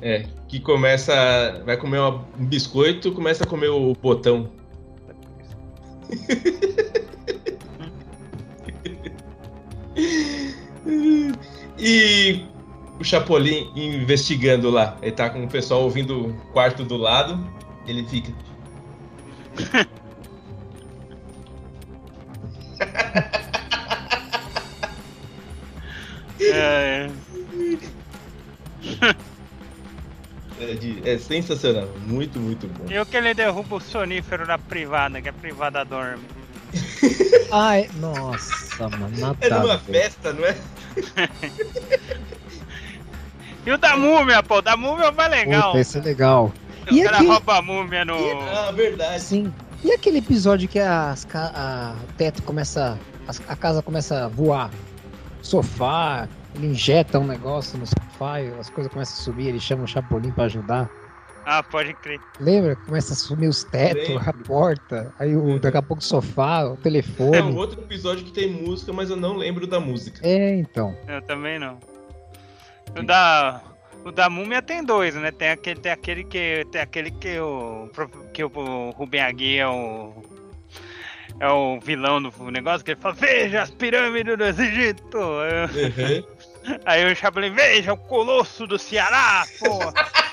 É, 0.00 0.26
que 0.48 0.60
começa. 0.60 1.62
Vai 1.64 1.76
comer 1.76 1.98
uma- 1.98 2.24
um 2.38 2.44
biscoito, 2.44 3.12
começa 3.12 3.44
a 3.44 3.46
comer 3.46 3.68
o 3.68 3.92
botão. 3.94 4.48
E 11.78 12.44
o 13.00 13.04
Chapolin 13.04 13.70
investigando 13.74 14.70
lá. 14.70 14.96
Ele 15.02 15.12
tá 15.12 15.28
com 15.30 15.44
o 15.44 15.48
pessoal 15.48 15.82
ouvindo 15.82 16.28
o 16.28 16.34
quarto 16.52 16.84
do 16.84 16.96
lado. 16.96 17.38
Ele 17.86 18.04
fica. 18.06 18.32
É, 26.52 27.10
É, 30.60 30.74
de- 30.74 31.02
é 31.08 31.18
sensacional. 31.18 31.88
Muito, 32.06 32.38
muito 32.38 32.68
bom. 32.68 32.84
E 32.88 32.98
o 32.98 33.04
que 33.04 33.16
ele 33.16 33.34
derruba 33.34 33.76
o 33.76 33.80
sonífero 33.80 34.46
na 34.46 34.56
privada, 34.56 35.20
que 35.20 35.28
a 35.28 35.32
privada 35.32 35.84
dorme. 35.84 36.22
Ai, 37.50 37.90
nossa, 37.96 38.88
mano. 38.88 39.36
É 39.40 39.50
numa 39.50 39.78
festa, 39.78 40.32
não 40.32 40.44
é? 40.44 40.56
E 43.66 43.70
o 43.72 43.78
da 43.78 43.96
múmia, 43.96 44.42
pô, 44.42 44.58
o 44.58 44.62
da 44.62 44.76
múmia 44.76 45.06
é 45.06 45.10
mais 45.10 45.30
legal. 45.30 45.68
Puta, 45.70 45.80
esse 45.80 45.96
é 45.96 46.00
legal. 46.02 46.52
o 46.90 46.94
E 46.94 47.02
cara 47.02 47.18
rouba 47.18 47.56
a 47.58 47.62
múmia 47.62 48.04
no. 48.04 48.14
Ah, 48.42 48.70
verdade. 48.72 49.22
Sim. 49.22 49.52
E 49.82 49.90
aquele 49.90 50.18
episódio 50.18 50.68
que 50.68 50.78
as, 50.78 51.24
ca- 51.24 51.50
a, 51.54 51.94
o 52.04 52.12
teto 52.12 52.42
começa. 52.42 52.98
a 53.48 53.56
casa 53.56 53.80
começa 53.82 54.26
a 54.26 54.28
voar? 54.28 54.70
Sofá, 55.44 56.26
ele 56.54 56.68
injeta 56.68 57.18
um 57.18 57.26
negócio 57.26 57.78
no 57.78 57.86
sofá 57.86 58.40
e 58.40 58.48
as 58.58 58.70
coisas 58.70 58.90
começam 58.92 59.14
a 59.14 59.22
subir, 59.24 59.48
ele 59.48 59.60
chama 59.60 59.84
o 59.84 59.86
Chapolin 59.86 60.30
pra 60.30 60.44
ajudar. 60.44 60.90
Ah, 61.44 61.62
pode 61.62 61.92
crer. 61.94 62.18
Lembra? 62.40 62.74
Começa 62.74 63.12
a 63.12 63.16
sumir 63.16 63.48
os 63.50 63.62
tetos, 63.64 64.08
Lembro. 64.08 64.30
a 64.30 64.32
porta, 64.32 65.14
aí 65.18 65.36
o, 65.36 65.58
daqui 65.60 65.76
a 65.76 65.82
pouco 65.82 66.02
o 66.02 66.04
sofá, 66.04 66.64
o 66.64 66.68
É 66.68 66.72
um 66.72 66.76
telefone. 66.76 67.54
outro 67.56 67.82
episódio 67.82 68.24
que 68.24 68.32
tem 68.32 68.50
música, 68.50 68.94
mas 68.94 69.10
eu 69.10 69.16
não 69.16 69.36
lembro 69.36 69.66
da 69.66 69.78
música. 69.78 70.26
É, 70.26 70.54
então. 70.56 70.96
Eu 71.06 71.20
também 71.20 71.58
não. 71.58 71.78
O 72.98 73.02
da. 73.02 73.60
O 74.06 74.10
da 74.10 74.30
múmia 74.30 74.62
tem 74.62 74.82
dois, 74.82 75.14
né? 75.14 75.30
Tem 75.30 75.50
aquele, 75.50 75.80
tem 75.80 75.92
aquele 75.92 76.24
que. 76.24 76.66
Tem 76.72 76.80
aquele 76.80 77.10
que 77.10 77.38
o. 77.38 77.90
Que 78.32 78.42
o 78.44 78.90
Rubem 78.96 79.20
Agui 79.20 79.58
é 79.58 79.68
o. 79.68 80.14
É 81.40 81.48
o 81.48 81.80
vilão 81.80 82.22
do 82.22 82.50
negócio, 82.50 82.84
que 82.84 82.92
ele 82.92 83.00
fala, 83.00 83.14
veja 83.14 83.62
as 83.62 83.70
pirâmides 83.70 84.36
do 84.36 84.44
Egito! 84.44 85.18
Aí, 85.18 85.84
Uhum. 85.84 86.78
aí 86.86 87.12
o 87.12 87.16
Chapolin, 87.16 87.50
veja 87.52 87.92
o 87.92 87.96
colosso 87.96 88.66
do 88.66 88.78
Ceará, 88.78 89.44
porra! 89.58 89.92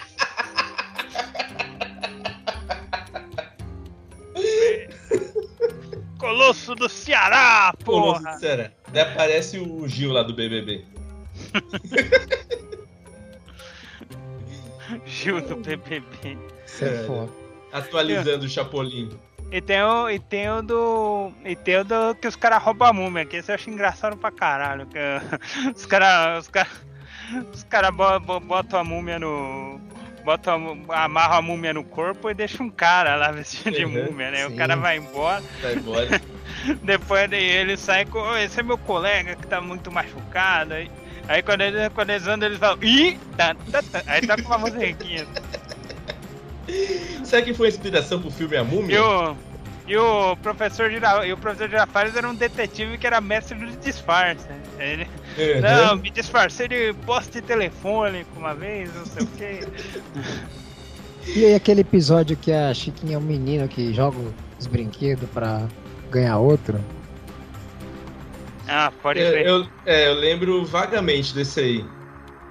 Colosso 6.17 6.75
do 6.75 6.87
Ceará, 6.87 7.73
Pô, 7.83 8.13
porra! 8.13 8.33
sincera. 8.33 8.73
Daí 8.91 9.01
aparece 9.01 9.57
o 9.59 9.87
Gil 9.87 10.11
lá 10.11 10.23
do 10.23 10.33
BBB. 10.33 10.85
Gil 15.05 15.41
do 15.41 15.55
BBB. 15.57 16.37
Isso 16.65 16.85
é 16.85 16.95
É. 16.95 17.03
foda. 17.05 17.31
Atualizando 17.71 18.45
o 18.45 18.49
Chapolin. 18.49 19.09
E 19.51 19.59
tem 19.61 19.81
o, 19.83 20.09
e 20.09 20.17
tem 20.17 20.49
o 20.49 20.61
do. 20.61 21.31
E 21.43 21.55
tem 21.55 21.77
o 21.77 21.83
do 21.83 22.15
que 22.15 22.27
os 22.27 22.35
caras 22.37 22.63
roubam 22.63 22.87
a 22.87 22.93
múmia, 22.93 23.25
que 23.25 23.35
esse 23.37 23.51
eu 23.51 23.55
acho 23.55 23.69
engraçado 23.69 24.15
pra 24.15 24.31
caralho. 24.31 24.85
Que, 24.87 24.97
os 25.75 25.85
caras. 25.85 26.43
Os 26.45 26.47
caras. 26.47 26.71
Os 27.53 27.63
caras 27.63 27.91
bo- 27.95 28.19
bo- 28.19 28.39
botam 28.39 28.79
a 28.79 28.83
múmia 28.83 29.19
no. 29.19 29.79
Botam 30.23 30.83
amarram 30.89 31.35
a 31.37 31.41
múmia 31.41 31.73
no 31.73 31.83
corpo 31.83 32.29
e 32.29 32.33
deixam 32.33 32.67
um 32.67 32.69
cara 32.69 33.15
lá 33.15 33.31
vestido 33.31 33.71
de 33.71 33.83
Uhum, 33.85 34.05
múmia, 34.05 34.29
né? 34.31 34.45
O 34.45 34.51
sim. 34.51 34.55
cara 34.55 34.75
vai 34.75 34.97
embora, 34.97 35.43
Vai 35.61 35.73
embora. 35.73 36.21
depois 36.83 37.31
ele 37.31 37.75
sai 37.75 38.05
com. 38.05 38.19
"Ô, 38.19 38.37
Esse 38.37 38.59
é 38.59 38.63
meu 38.63 38.77
colega 38.77 39.35
que 39.35 39.47
tá 39.47 39.59
muito 39.59 39.91
machucado. 39.91 40.75
Aí, 40.75 40.91
aí 41.27 41.41
quando, 41.41 41.61
eles, 41.61 41.89
quando 41.93 42.11
eles 42.11 42.27
andam, 42.27 42.47
eles 42.47 42.59
falam. 42.59 42.77
Ih! 42.83 43.19
Tá, 43.35 43.55
tá, 43.71 43.81
tá." 43.81 44.01
Aí 44.05 44.21
tá 44.27 44.35
com 44.37 44.43
uma 44.47 44.57
musiquinha. 44.59 45.25
Será 47.23 47.41
que 47.41 47.53
foi 47.53 47.67
inspiração 47.67 48.21
pro 48.21 48.31
filme 48.31 48.55
A 48.57 48.61
E 48.61 48.63
Múmia? 48.65 49.01
o, 49.01 49.35
e 49.87 49.97
o 49.97 50.35
professor 50.37 50.89
Gira, 50.91 51.25
e 51.25 51.33
o 51.33 51.37
professor 51.37 51.69
Girafales 51.69 52.15
era 52.15 52.27
um 52.29 52.35
detetive 52.35 52.97
que 52.97 53.07
era 53.07 53.19
mestre 53.21 53.57
do 53.57 53.67
disfarce. 53.77 54.47
Ele, 54.79 55.07
Uhum. 55.37 55.61
não, 55.61 55.95
me 55.97 56.09
disfarcei 56.11 56.67
de 56.67 56.93
poste 57.05 57.41
telefônico 57.41 58.37
uma 58.37 58.53
vez, 58.53 58.93
não 58.93 59.05
sei 59.05 59.23
o 59.23 59.27
quê. 59.37 59.59
E 61.35 61.45
aí 61.45 61.53
aquele 61.53 61.81
episódio 61.81 62.35
que 62.35 62.51
a 62.51 62.73
Chiquinha 62.73 63.15
é 63.15 63.17
um 63.17 63.21
menino 63.21 63.67
que 63.67 63.93
joga 63.93 64.17
os 64.59 64.65
brinquedos 64.65 65.29
pra 65.29 65.67
ganhar 66.09 66.39
outro? 66.39 66.83
Ah, 68.67 68.91
pode 69.01 69.19
Eu, 69.19 69.31
crer. 69.31 69.45
eu- 69.45 69.67
é, 69.85 70.07
eu 70.07 70.13
lembro 70.15 70.65
vagamente 70.65 71.33
desse 71.35 71.59
aí. 71.59 71.85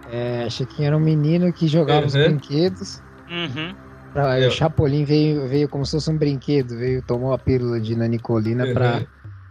É, 0.08 0.44
a 0.46 0.50
Chiquinha 0.50 0.86
era 0.88 0.96
um 0.96 1.00
menino 1.00 1.52
que 1.52 1.66
jogava 1.66 2.06
os 2.06 2.14
Uhum. 2.14 2.22
brinquedos. 2.24 3.02
Uhum. 3.28 3.74
Eu- 4.14 4.48
O 4.48 4.50
Chapolin 4.50 5.04
veio, 5.04 5.46
veio 5.48 5.68
como 5.68 5.84
se 5.86 5.92
fosse 5.92 6.10
um 6.10 6.16
brinquedo, 6.18 6.76
veio, 6.76 7.02
tomou 7.02 7.32
a 7.32 7.38
pílula 7.38 7.80
de 7.80 7.94
nanicolina 7.96 8.66
pra. 8.72 9.02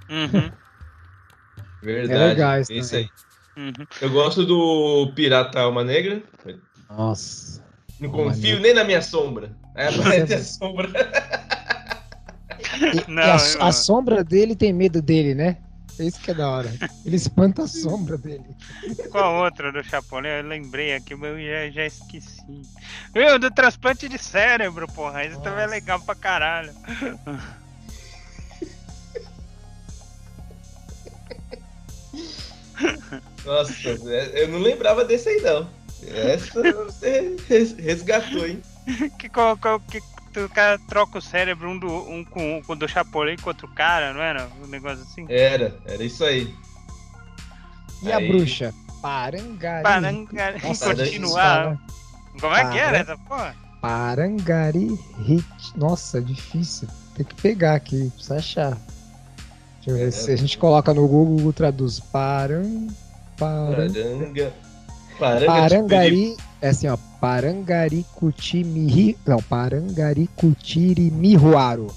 Uhum. 0.10 0.24
Uhum. 0.34 0.52
Verdade. 1.82 2.20
É 2.22 2.28
legal 2.28 2.60
isso 2.62 2.90
também. 2.92 3.10
aí. 3.58 3.64
Uhum. 3.64 3.88
Eu 4.02 4.10
gosto 4.12 4.46
do 4.46 5.12
Pirata 5.16 5.60
Alma 5.62 5.84
Negra. 5.84 6.22
Nossa. 6.90 7.64
Não 8.00 8.10
Alma 8.10 8.24
confio 8.26 8.42
Negra. 8.56 8.60
nem 8.62 8.74
na 8.74 8.84
minha 8.84 9.02
sombra. 9.02 9.56
Aí 9.76 9.88
aparece 9.88 10.34
é 10.34 10.38
a 10.38 10.44
sombra. 10.44 10.90
E, 12.82 13.12
Não, 13.12 13.24
e 13.24 13.26
a, 13.32 13.38
eu- 13.38 13.64
a 13.64 13.72
sombra 13.72 14.24
dele 14.24 14.56
tem 14.56 14.72
medo 14.74 15.02
dele, 15.02 15.34
né? 15.36 15.58
É 16.00 16.04
isso 16.06 16.20
que 16.22 16.32
é 16.32 16.34
da 16.34 16.50
hora. 16.50 16.72
Ele 17.06 17.16
espanta 17.18 17.64
a 17.64 17.68
sombra 17.68 18.18
dele. 18.18 18.56
Qual 19.12 19.44
outra 19.44 19.70
do 19.72 19.84
Chapolin? 19.84 20.30
Eu 20.30 20.48
lembrei 20.48 20.94
aqui, 20.96 21.14
mas 21.14 21.32
eu 21.32 21.40
já, 21.46 21.70
já 21.72 21.86
esqueci. 21.86 22.62
Meu, 23.14 23.38
do 23.38 23.52
transplante 23.52 24.08
de 24.08 24.18
cérebro, 24.18 24.88
porra. 24.88 25.26
Isso 25.26 25.42
também 25.42 25.64
é 25.64 25.68
legal 25.68 26.00
pra 26.00 26.16
caralho. 26.16 26.72
Nossa, 33.46 33.90
é- 34.10 34.44
eu 34.44 34.48
não 34.50 34.60
lembrava 34.60 35.04
desse 35.04 35.30
aí, 35.30 35.42
não. 35.42 35.68
Essa 36.08 36.62
você 36.86 37.36
res- 37.48 37.74
resgatou, 37.78 38.46
hein? 38.48 38.62
que, 39.18 39.28
qual, 39.30 39.58
qual- 39.58 39.80
que 39.82 40.00
o 40.38 40.50
cara 40.50 40.78
troca 40.88 41.18
o 41.18 41.22
cérebro 41.22 41.70
um, 41.70 41.78
do, 41.80 41.88
um 42.10 42.24
com, 42.24 42.62
com 42.66 42.74
o 42.74 42.76
do 42.76 42.88
Chapolin 42.88 43.36
contra 43.38 43.66
o 43.66 43.70
cara, 43.70 44.14
não 44.14 44.22
era? 44.22 44.48
Um 44.64 44.68
negócio 44.68 45.02
assim? 45.04 45.26
Era, 45.30 45.76
era 45.86 46.04
isso 46.04 46.24
aí. 46.24 46.54
E 48.04 48.12
a 48.12 48.18
Aí- 48.18 48.28
bruxa? 48.28 48.74
Parangari. 49.02 49.84
Parangari, 49.84 50.62
Nossa, 50.62 50.94
continuar. 50.96 51.78
Como 52.40 52.54
é 52.54 52.70
que 52.70 52.78
era 52.78 52.98
essa 52.98 53.18
porra? 53.18 53.56
Parangari 53.82 55.00
Hit. 55.26 55.46
Nossa, 55.76 56.22
difícil. 56.22 56.88
Tem 57.16 57.26
que 57.26 57.34
pegar 57.36 57.76
aqui, 57.76 58.10
precisa 58.12 58.36
achar. 58.38 58.78
Deixa 59.78 59.90
eu 59.92 59.96
ver 59.96 60.08
É. 60.10 60.12
se 60.12 60.32
a 60.32 60.36
gente 60.36 60.58
coloca 60.58 60.94
no 60.94 61.08
Google, 61.08 61.52
traduz. 61.54 62.00
Paran. 62.00 62.88
Paran. 63.38 63.92
Paranga. 63.94 64.54
Paranga 65.18 65.46
Parangari. 65.46 66.36
É 66.62 66.70
assim, 66.70 66.88
ó. 66.88 66.98
Parangari 67.22 68.06
Kuchimihi. 68.16 69.18
Não, 69.26 69.42
Parangari 69.42 70.28
Kuchirimihuaro. 70.36 71.88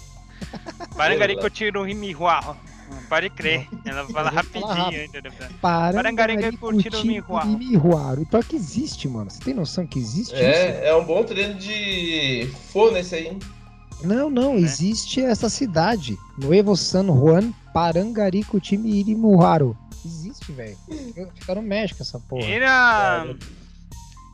Parangarico 0.97 1.49
tiro 1.51 1.83
rimihuau. 1.85 2.57
Pode 3.09 3.31
crer. 3.31 3.67
Ela 3.85 4.05
fala 4.09 4.31
rapidinho 4.31 4.73
ainda. 4.75 5.21
né? 5.23 5.31
Parangari 5.61 6.17
Parangari 6.17 6.57
Kuchirimihuaro. 6.57 7.49
Kuchirimihuaro. 7.49 8.23
E 8.23 8.27
pior 8.27 8.45
que 8.45 8.57
existe, 8.57 9.09
mano. 9.09 9.31
Você 9.31 9.41
tem 9.41 9.55
noção 9.55 9.87
que 9.87 9.99
existe 9.99 10.35
isso? 10.35 10.43
É, 10.43 10.89
é 10.89 10.95
um 10.97 11.05
bom 11.05 11.23
treino 11.25 11.55
de 11.55 12.51
fone 12.73 12.99
esse 13.01 13.15
aí, 13.15 13.27
hein? 13.29 13.39
Não, 14.03 14.29
não, 14.29 14.55
Né? 14.55 14.61
existe 14.63 15.21
essa 15.21 15.49
cidade. 15.49 16.19
Nuevo 16.37 16.77
San 16.77 17.07
Juan 17.07 17.53
Parangarico 17.73 18.59
time 18.61 18.91
Irimuharo. 18.99 19.77
Existe, 20.05 20.51
velho. 20.53 20.77
Fica 21.35 21.55
no 21.55 21.63
México 21.63 22.03
essa 22.03 22.19
porra. 22.19 22.45
E, 22.45 22.59
na... 22.59 23.27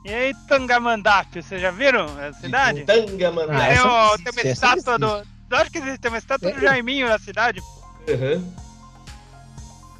e 0.05 0.13
aí, 0.13 0.35
Tangamandap, 0.49 1.43
vocês 1.43 1.61
já 1.61 1.71
viram 1.71 2.07
a 2.19 2.33
cidade? 2.33 2.85
Tanga, 2.85 3.31
mano. 3.31 3.53
Ah, 3.53 4.13
o- 4.15 4.19
não 4.19 4.25
tem 4.33 4.33
uma 4.45 4.53
estátua 4.53 4.99
do. 4.99 5.23
Acho 5.51 5.71
que 5.71 5.79
existe, 5.79 5.99
tem 5.99 6.11
uma 6.11 6.19
estátua 6.19 6.51
do 6.53 6.59
É. 6.59 6.61
Jaiminho 6.61 7.09
na 7.09 7.19
cidade. 7.19 7.61
pô. 7.61 8.13
Aham. 8.13 8.45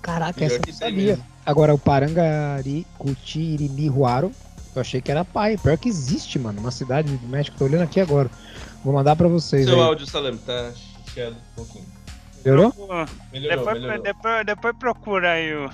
Caraca, 0.03 0.33
Pior 0.35 0.47
essa 0.47 0.61
eu 0.67 0.73
sabia. 0.75 1.07
mesmo. 1.17 1.27
Agora, 1.45 1.75
o 1.75 1.79
Parangarico 1.79 3.15
Tirimihuaro, 3.17 4.33
eu 4.75 4.81
achei 4.81 5.01
que 5.01 5.11
era 5.11 5.25
pai. 5.25 5.57
Pior 5.59 5.77
que 5.77 5.89
existe, 5.89 6.39
mano. 6.39 6.61
Uma 6.61 6.71
cidade 6.71 7.15
do 7.15 7.29
México. 7.29 7.57
Tô 7.59 7.65
olhando 7.65 7.83
aqui 7.83 8.01
agora. 8.01 8.31
Vou 8.85 8.95
mandar 8.95 9.17
pra 9.17 9.29
vocês 9.29 9.67
Seu 9.67 9.75
aí. 9.75 9.81
áudio, 9.83 10.07
Salame, 10.07 10.39
tá 10.39 10.73
chiado 11.13 11.35
um 11.37 11.55
pouquinho. 11.57 11.85
Melhorou? 12.45 12.73
Melhorou, 13.33 13.59
Depois, 13.59 13.81
melhorou. 13.81 14.03
depois, 14.03 14.47
depois 14.47 14.77
procura 14.79 15.33
aí 15.33 15.55
o 15.55 15.71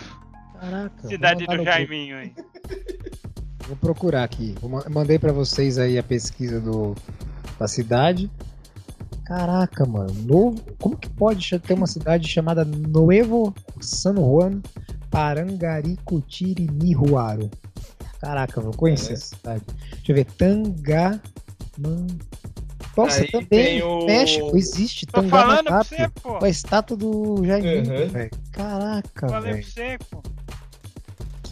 Caraca. 0.61 1.09
Cidade 1.09 1.47
do 1.47 1.63
Jaiminho 1.65 2.17
aí. 2.17 2.33
Vou 3.67 3.77
procurar 3.77 4.25
aqui. 4.25 4.55
Mandei 4.91 5.19
pra 5.19 5.33
vocês 5.33 5.79
aí 5.79 5.99
a 5.99 6.03
pesquisa 6.03 6.61
do, 6.61 6.95
da 7.59 7.67
cidade. 7.67 8.31
Caraca, 9.25 9.87
mano. 9.87 10.13
Novo, 10.23 10.61
como 10.79 10.97
que 10.99 11.09
pode 11.09 11.59
ter 11.61 11.73
uma 11.75 11.87
cidade 11.87 12.29
chamada 12.29 12.63
Nuevo 12.65 13.55
San 13.81 14.17
Juan 14.17 14.61
Parangaricutiri-Mihuaro? 15.11 17.51
Caraca, 18.21 18.61
vou 18.61 18.73
conhecer 18.75 19.13
É. 19.13 19.15
essa 19.15 19.35
cidade. 19.37 19.63
Deixa 19.97 20.13
eu 20.13 20.17
ver. 20.17 20.27
Tangaman... 20.27 21.21
Nossa, 22.97 23.23
Aí 23.23 23.31
também. 23.33 23.83
o- 23.83 24.07
México 24.07 24.57
existe. 24.57 25.05
Tô 25.07 25.21
falando 25.25 25.65
pra 25.65 25.83
você, 25.83 26.09
pô. 26.23 26.39
Com 26.39 26.45
a 26.45 26.49
estátua 26.49 26.97
do 26.97 27.45
Jaiminho, 27.45 28.03
Uhum. 28.03 28.09
velho. 28.09 28.31
Caraca, 28.53 29.29
Falei 29.29 29.53
velho. 29.55 29.65
pra 29.65 29.73
você, 29.73 29.99
pô. 30.11 30.23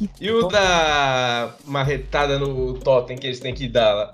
Que 0.09 0.27
E 0.27 0.31
o 0.31 0.49
da 0.49 1.55
marretada 1.65 2.39
no 2.39 2.75
totem 2.75 3.17
que 3.17 3.27
eles 3.27 3.41
têm 3.41 3.55
que 3.55 3.69
dar 3.69 3.93
lá? 3.95 4.11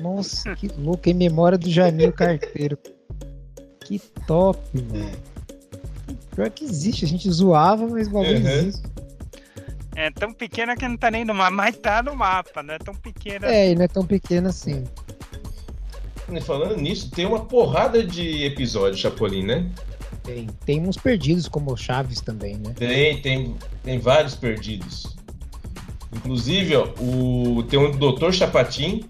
Nossa, 0.00 0.54
que 0.56 0.68
louco, 0.78 1.08
em 1.08 1.14
memória 1.14 1.56
do 1.56 1.70
Jamil 1.70 2.12
Carteiro. 2.12 2.78
Que 3.84 3.98
top, 4.26 4.58
mano. 4.74 5.10
Pior 6.34 6.50
que 6.50 6.64
existe, 6.64 7.04
a 7.04 7.08
gente 7.08 7.30
zoava, 7.30 7.86
mas 7.86 8.06
o 8.08 8.10
bagulho 8.10 8.38
Uhum. 8.40 8.46
existe. 8.46 8.82
É 9.94 10.10
tão 10.10 10.32
pequena 10.34 10.76
que 10.76 10.86
não 10.86 10.96
tá 10.98 11.10
nem 11.10 11.24
no 11.24 11.32
mapa, 11.32 11.50
mas 11.50 11.76
tá 11.78 12.02
no 12.02 12.14
mapa, 12.14 12.62
não 12.62 12.74
é 12.74 12.78
tão 12.78 12.94
pequena. 12.94 13.46
É, 13.46 13.70
e 13.70 13.74
não 13.74 13.84
é 13.84 13.88
tão 13.88 14.04
pequeno 14.04 14.48
assim. 14.48 14.84
Falando 16.42 16.76
nisso, 16.76 17.10
tem 17.10 17.24
uma 17.24 17.44
porrada 17.46 18.04
de 18.04 18.44
episódios, 18.44 19.00
Chapolin, 19.00 19.44
né? 19.44 19.70
Tem, 20.26 20.48
tem 20.64 20.80
uns 20.80 20.96
perdidos, 20.96 21.46
como 21.46 21.72
o 21.72 21.76
Chaves 21.76 22.20
também, 22.20 22.56
né? 22.56 22.74
Tem, 22.76 23.22
tem, 23.22 23.56
tem 23.84 24.00
vários 24.00 24.34
perdidos. 24.34 25.16
Inclusive, 26.12 26.74
ó, 26.74 26.88
o, 26.98 27.62
tem 27.62 27.78
um 27.78 27.92
Dr. 27.92 28.32
Chapatin, 28.32 29.04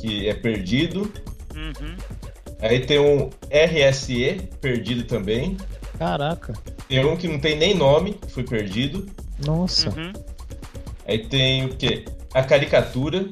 que 0.00 0.26
é 0.26 0.32
perdido. 0.32 1.12
Uhum. 1.54 1.94
Aí 2.60 2.80
tem 2.86 2.98
um 2.98 3.28
RSE, 3.50 4.48
perdido 4.62 5.04
também. 5.04 5.58
Caraca. 5.98 6.54
Tem 6.88 7.04
um 7.04 7.18
que 7.18 7.28
não 7.28 7.38
tem 7.38 7.54
nem 7.54 7.74
nome, 7.74 8.14
que 8.14 8.32
foi 8.32 8.44
perdido. 8.44 9.06
Nossa. 9.44 9.90
Uhum. 9.90 10.12
Aí 11.06 11.18
tem 11.26 11.66
o 11.66 11.76
quê? 11.76 12.06
A 12.32 12.42
caricatura, 12.42 13.28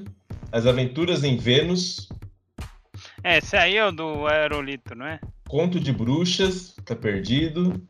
as 0.52 0.66
aventuras 0.66 1.24
em 1.24 1.38
Vênus, 1.38 2.06
É, 3.24 3.38
esse 3.38 3.56
aí 3.56 3.76
é 3.76 3.86
o 3.86 3.92
do 3.92 4.26
Aerolito, 4.26 4.94
não 4.94 5.06
é? 5.06 5.18
Conto 5.50 5.80
de 5.80 5.92
Bruxas, 5.92 6.76
tá 6.84 6.94
perdido. 6.94 7.82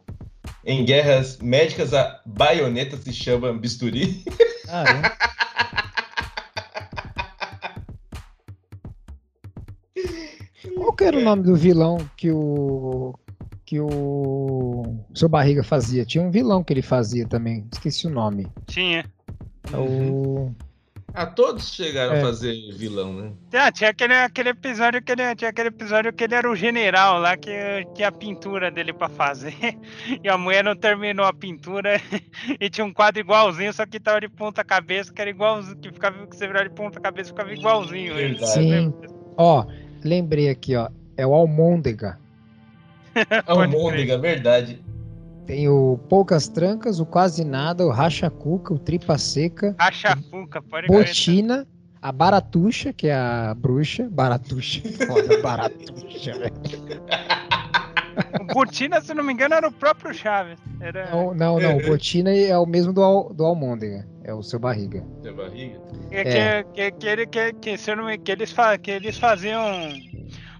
Em 0.64 0.82
guerras 0.82 1.36
médicas, 1.42 1.92
a 1.92 2.18
baioneta 2.24 2.96
se 2.96 3.12
chama 3.12 3.52
bisturi. 3.52 4.24
Caramba. 4.64 5.12
Qual 10.74 10.92
que 10.94 11.04
era 11.04 11.18
o 11.18 11.20
nome 11.20 11.42
do 11.42 11.54
vilão 11.54 11.98
que 12.16 12.30
o. 12.30 13.14
que 13.66 13.78
o. 13.78 15.04
seu 15.14 15.28
Barriga 15.28 15.62
fazia? 15.62 16.06
Tinha 16.06 16.24
um 16.24 16.30
vilão 16.30 16.64
que 16.64 16.72
ele 16.72 16.80
fazia 16.80 17.28
também. 17.28 17.68
Esqueci 17.70 18.06
o 18.06 18.10
nome. 18.10 18.48
Tinha. 18.66 19.04
É 19.70 19.76
o. 19.76 20.50
Ah, 21.14 21.26
todos 21.26 21.74
chegaram 21.74 22.14
É. 22.14 22.18
a 22.18 22.22
fazer 22.22 22.54
vilão, 22.72 23.12
né? 23.12 23.32
Ah, 23.52 23.70
tinha 23.72 23.90
aquele, 23.90 24.14
aquele 24.14 24.50
episódio 24.50 25.02
que 25.02 25.12
ele 25.12 25.34
tinha 25.36 25.50
aquele 25.50 25.68
episódio 25.68 26.12
que 26.12 26.24
ele 26.24 26.34
era 26.34 26.50
o 26.50 26.54
general 26.56 27.18
lá 27.20 27.36
que 27.36 27.50
tinha 27.94 28.08
a 28.08 28.12
pintura 28.12 28.70
dele 28.70 28.92
pra 28.92 29.08
fazer 29.08 29.54
e 30.22 30.28
a 30.28 30.38
mulher 30.38 30.62
não 30.64 30.76
terminou 30.76 31.26
a 31.26 31.32
pintura 31.32 32.00
e 32.60 32.70
tinha 32.70 32.84
um 32.84 32.92
quadro 32.92 33.20
igualzinho 33.20 33.72
só 33.72 33.84
que 33.86 33.98
tava 34.00 34.20
de 34.20 34.28
ponta 34.28 34.62
cabeça 34.64 35.12
que 35.12 35.20
era 35.20 35.30
igualzinho 35.30 35.76
que 35.76 35.92
ficava 35.92 36.26
que 36.26 36.36
você 36.36 36.46
virava 36.46 36.68
de 36.68 36.74
ponta 36.74 37.00
cabeça 37.00 37.30
ficava 37.30 37.52
igualzinho. 37.52 38.14
Verdade. 38.14 38.52
Sim. 38.52 38.94
Ó, 39.36 39.64
lembrei 40.04 40.48
aqui, 40.48 40.76
ó. 40.76 40.88
É 41.16 41.26
o 41.26 41.34
Almôndega. 41.34 42.18
Almôndega, 43.46 44.16
verdade. 44.18 44.82
Tem 45.50 45.68
o 45.68 45.98
Poucas 46.08 46.46
Trancas, 46.46 47.00
o 47.00 47.04
Quase 47.06 47.44
Nada, 47.44 47.84
o 47.84 47.90
Racha 47.90 48.30
Cuca, 48.30 48.72
o 48.72 48.78
Tripa 48.78 49.18
Seca, 49.18 49.74
Racha 49.80 50.16
fuca, 50.30 50.62
pode. 50.62 50.86
Botina, 50.86 51.66
a 52.00 52.12
Baratuxa, 52.12 52.92
que 52.92 53.08
é 53.08 53.14
a 53.14 53.52
bruxa. 53.52 54.08
Baratuxa. 54.08 54.80
Foda, 55.08 55.42
Baratuxa, 55.42 56.38
velho. 56.38 56.54
O 58.40 58.44
Botina, 58.54 59.00
se 59.00 59.12
não 59.12 59.24
me 59.24 59.32
engano, 59.32 59.54
era 59.56 59.66
o 59.66 59.72
próprio 59.72 60.14
Chaves. 60.14 60.56
Era 60.80 61.10
Não, 61.10 61.34
não, 61.34 61.58
não. 61.58 61.78
O 61.78 61.84
Botina 61.86 62.30
é 62.32 62.56
o 62.56 62.64
mesmo 62.64 62.92
do, 62.92 63.02
Al- 63.02 63.34
do 63.34 63.44
Almôndega. 63.44 64.06
É 64.22 64.32
o 64.32 64.44
seu 64.44 64.60
barriga. 64.60 65.04
Tem 65.20 65.32
barriga. 65.34 65.80
que, 66.10 66.16
É. 66.16 66.62
que, 66.62 66.90
que, 66.92 67.06
ele- 67.08 67.26
que, 67.26 67.52
que, 67.54 67.76
se 67.76 67.90
eu 67.90 67.96
não 67.96 68.04
me- 68.06 68.18
que 68.18 68.30
eles, 68.30 68.52
fa, 68.52 68.78
que 68.78 68.92
eles 68.92 69.18
faziam 69.18 69.60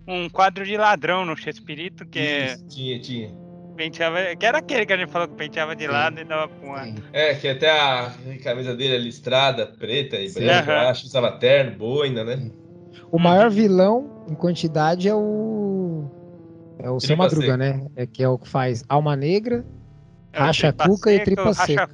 um, 0.09 0.25
um 0.25 0.29
quadro 0.29 0.65
de 0.65 0.77
ladrão 0.77 1.25
no 1.25 1.37
Chespirito 1.37 2.05
que 2.07 2.19
é 2.19 2.55
Isso, 2.55 2.67
tinha, 2.67 3.01
tinha. 3.01 3.50
Penteava, 3.81 4.37
que 4.37 4.45
era 4.45 4.59
aquele 4.59 4.85
que 4.85 4.93
a 4.93 4.97
gente 4.99 5.11
falou 5.11 5.27
que 5.27 5.35
penteava 5.35 5.75
de 5.75 5.87
Sim. 5.87 5.91
lado 5.91 6.21
e 6.21 6.25
dava 6.25 6.49
com. 6.49 6.77
É, 7.15 7.35
que 7.35 7.49
até 7.49 7.71
a 7.71 8.13
camisa 8.45 8.77
dele 8.77 8.95
é 8.95 8.99
listrada, 8.99 9.67
preta 9.67 10.17
e 10.17 10.31
branca, 10.31 10.71
Aham. 10.71 10.91
acho, 10.91 11.07
usava 11.07 11.33
terno, 11.33 11.79
boina, 11.79 12.23
né? 12.23 12.51
O 13.11 13.19
maior 13.19 13.49
vilão 13.51 14.25
em 14.29 14.35
quantidade 14.35 15.09
é 15.09 15.15
o. 15.15 16.05
É 16.79 16.91
o 16.91 17.01
seu 17.01 17.17
Madruga, 17.17 17.43
Seca. 17.43 17.57
né? 17.57 17.87
É 17.97 18.07
que 18.07 18.23
é 18.23 18.29
o 18.29 18.39
que 18.39 18.49
faz 18.49 18.85
Alma 18.89 19.17
Negra, 19.17 19.65
É 20.33 20.39
Racha 20.39 20.73
cuca 20.73 21.13
e 21.13 21.21
tripa 21.21 21.53
seca. 21.55 21.89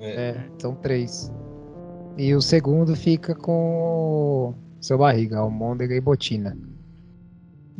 É. 0.00 0.10
É, 0.10 0.36
são 0.58 0.74
três. 0.74 1.32
E 2.16 2.34
o 2.34 2.40
segundo 2.40 2.96
fica 2.96 3.34
com 3.34 3.52
o 3.52 4.54
seu 4.80 4.98
barriga, 4.98 5.38
Almôndega 5.38 5.94
e 5.94 6.00
Botina. 6.00 6.56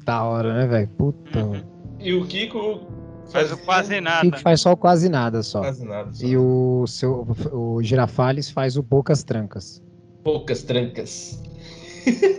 Da 0.04 0.22
hora, 0.22 0.54
né, 0.54 0.66
velho? 0.66 0.88
Puta. 0.88 1.38
Uhum. 1.38 1.62
E 2.00 2.12
o 2.14 2.24
Kiko 2.24 2.97
Faz 3.30 3.52
o 3.52 3.58
quase 3.58 4.00
nada. 4.00 4.38
faz 4.38 4.60
só 4.60 4.72
o 4.72 4.76
quase 4.76 5.08
nada 5.08 5.42
só. 5.42 5.60
quase 5.60 5.84
nada. 5.84 6.12
só. 6.12 6.26
E 6.26 6.36
o 6.36 6.84
seu 6.86 7.26
o 7.52 7.82
Girafales 7.82 8.50
faz 8.50 8.76
o 8.76 8.82
Poucas 8.82 9.22
Trancas. 9.22 9.82
Poucas 10.24 10.62
trancas. 10.62 11.40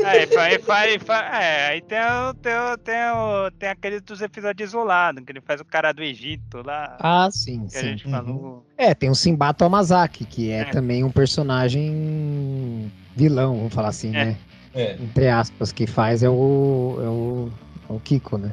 Aí, 0.03 0.25
faz, 0.27 0.63
faz, 0.65 1.03
faz, 1.03 1.33
é, 1.43 1.67
aí 1.67 1.81
tem, 1.81 1.99
o, 1.99 2.33
tem, 2.33 2.53
o, 2.55 2.77
tem, 2.77 2.95
o, 3.11 3.51
tem 3.51 3.69
aquele 3.69 3.99
dos 3.99 4.19
episódios 4.19 4.69
isolados, 4.69 5.23
que 5.23 5.31
ele 5.31 5.41
faz 5.41 5.61
o 5.61 5.65
cara 5.65 5.91
do 5.91 6.01
Egito 6.01 6.61
lá, 6.65 6.97
Ah, 6.99 7.29
sim, 7.31 7.67
que 7.67 7.77
a 7.77 7.79
sim. 7.81 7.85
gente 7.87 8.05
uhum. 8.05 8.11
falou. 8.11 8.65
É, 8.77 8.95
tem 8.95 9.09
o 9.11 9.15
Simba 9.15 9.53
Tomazaki, 9.53 10.25
que 10.25 10.49
é, 10.49 10.61
É. 10.61 10.65
também 10.65 11.03
um 11.03 11.11
personagem 11.11 12.91
vilão, 13.15 13.57
vamos 13.57 13.73
falar 13.73 13.89
assim, 13.89 14.09
É. 14.09 14.25
né? 14.25 14.37
É. 14.73 14.93
Entre 14.95 15.27
aspas, 15.27 15.71
que 15.71 15.85
faz 15.85 16.23
é 16.23 16.29
o, 16.29 16.97
é 16.99 17.07
o, 17.09 17.49
é 17.89 17.93
o 17.93 17.99
Kiko, 17.99 18.37
né? 18.37 18.51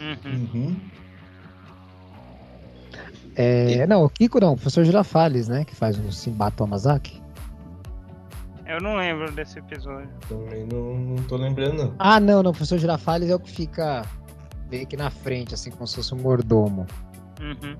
Uhum. 0.00 0.48
Uhum. 0.54 0.76
É, 3.40 3.86
não, 3.86 4.02
o 4.02 4.10
Kiko 4.10 4.40
não, 4.40 4.54
o 4.54 4.56
professor 4.56 4.84
Girafales, 4.84 5.46
né? 5.46 5.64
Que 5.64 5.72
faz 5.72 5.96
o 5.96 6.10
Simba 6.10 6.50
Tomazaki. 6.50 7.22
Eu 8.66 8.80
não 8.82 8.96
lembro 8.96 9.30
desse 9.30 9.60
episódio. 9.60 10.10
Também 10.28 10.66
não, 10.66 10.94
não 10.96 11.22
tô 11.22 11.36
lembrando, 11.36 11.84
não. 11.84 11.94
Ah, 12.00 12.18
não, 12.18 12.42
não, 12.42 12.50
o 12.50 12.52
professor 12.52 12.78
Girafales 12.78 13.30
é 13.30 13.36
o 13.36 13.38
que 13.38 13.52
fica 13.52 14.04
meio 14.68 14.84
que 14.88 14.96
na 14.96 15.08
frente, 15.08 15.54
assim, 15.54 15.70
como 15.70 15.86
se 15.86 15.94
fosse 15.94 16.12
um 16.12 16.18
mordomo. 16.18 16.84
Uhum. 17.40 17.76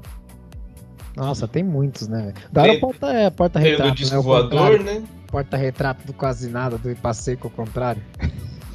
Nossa, 1.17 1.49
tem 1.49 1.65
muitos, 1.65 2.07
né? 2.07 2.33
Da 2.53 2.63
hora 2.63 2.75
o 2.75 2.81
porta, 2.81 3.13
é, 3.13 3.27
o 3.27 3.31
do 3.31 3.37
porta-retrato, 3.37 3.95
disco 3.97 4.15
né? 4.15 4.21
O 4.21 4.23
voador, 4.23 4.79
né? 4.79 5.03
Porta-retrato 5.27 6.07
do 6.07 6.13
quase 6.13 6.49
nada, 6.49 6.79
do 6.79 6.95
Passeco 6.95 7.49
ao 7.49 7.51
contrário. 7.51 8.01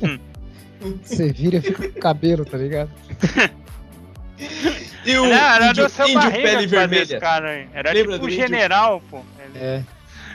Hum. 0.04 0.20
Você 1.02 1.32
vira 1.32 1.58
e 1.58 1.62
fica 1.62 1.90
com 1.90 1.98
o 1.98 2.02
cabelo, 2.02 2.44
tá 2.44 2.58
ligado? 2.58 2.92
E 5.06 5.18
o 5.18 5.24
Não, 5.26 5.34
era 5.34 5.68
índio, 5.68 5.84
do 5.86 5.90
seu 5.90 6.08
índio 6.08 6.32
pele 6.32 6.68
vermelha. 6.68 7.20
cara. 7.20 7.68
Era 7.74 7.92
Lembra 7.92 8.14
tipo 8.14 8.18
do 8.20 8.26
um 8.26 8.30
índio? 8.30 8.48
general, 8.48 9.02
pô. 9.10 9.22
É. 9.56 9.84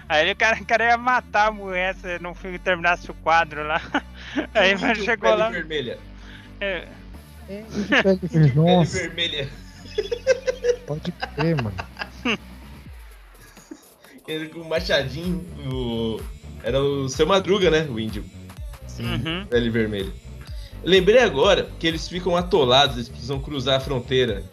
Aí 0.09 0.31
o 0.33 0.37
cara, 0.37 0.57
o 0.61 0.65
cara 0.65 0.85
ia 0.85 0.97
matar 0.97 1.49
a 1.49 1.51
mulher 1.53 1.95
se 1.95 2.19
não 2.21 2.35
terminasse 2.65 3.11
o 3.11 3.15
quadro 3.15 3.67
lá. 3.67 3.81
Aí 4.55 4.73
Índio 4.73 5.05
chegou 5.05 5.31
pele 5.31 5.43
lá. 5.43 5.51
vermelha. 5.51 5.99
é, 6.61 6.85
É, 7.49 7.61
índio 7.61 8.03
pele 8.03 8.21
Índio 8.23 8.29
pele 8.31 8.53
Nossa, 8.55 8.99
vermelha. 8.99 9.49
pode 10.87 11.13
crer, 11.13 11.63
mano. 11.63 11.77
Ele 14.27 14.49
com 14.49 14.61
o 14.61 14.69
machadinho. 14.69 15.39
O... 15.73 16.21
Era 16.63 16.81
o 16.83 17.09
seu 17.09 17.27
Madruga, 17.27 17.71
né? 17.71 17.87
O 17.91 17.99
índio. 17.99 18.25
uhum. 18.99 19.47
Pele 19.49 19.71
vermelha. 19.71 20.13
Lembrei 20.85 21.21
agora 21.23 21.69
que 21.79 21.87
eles 21.87 22.09
ficam 22.09 22.37
atolados, 22.37 22.97
eles 22.97 23.09
precisam 23.09 23.41
cruzar 23.41 23.77
a 23.77 23.81
fronteira. 23.81 24.45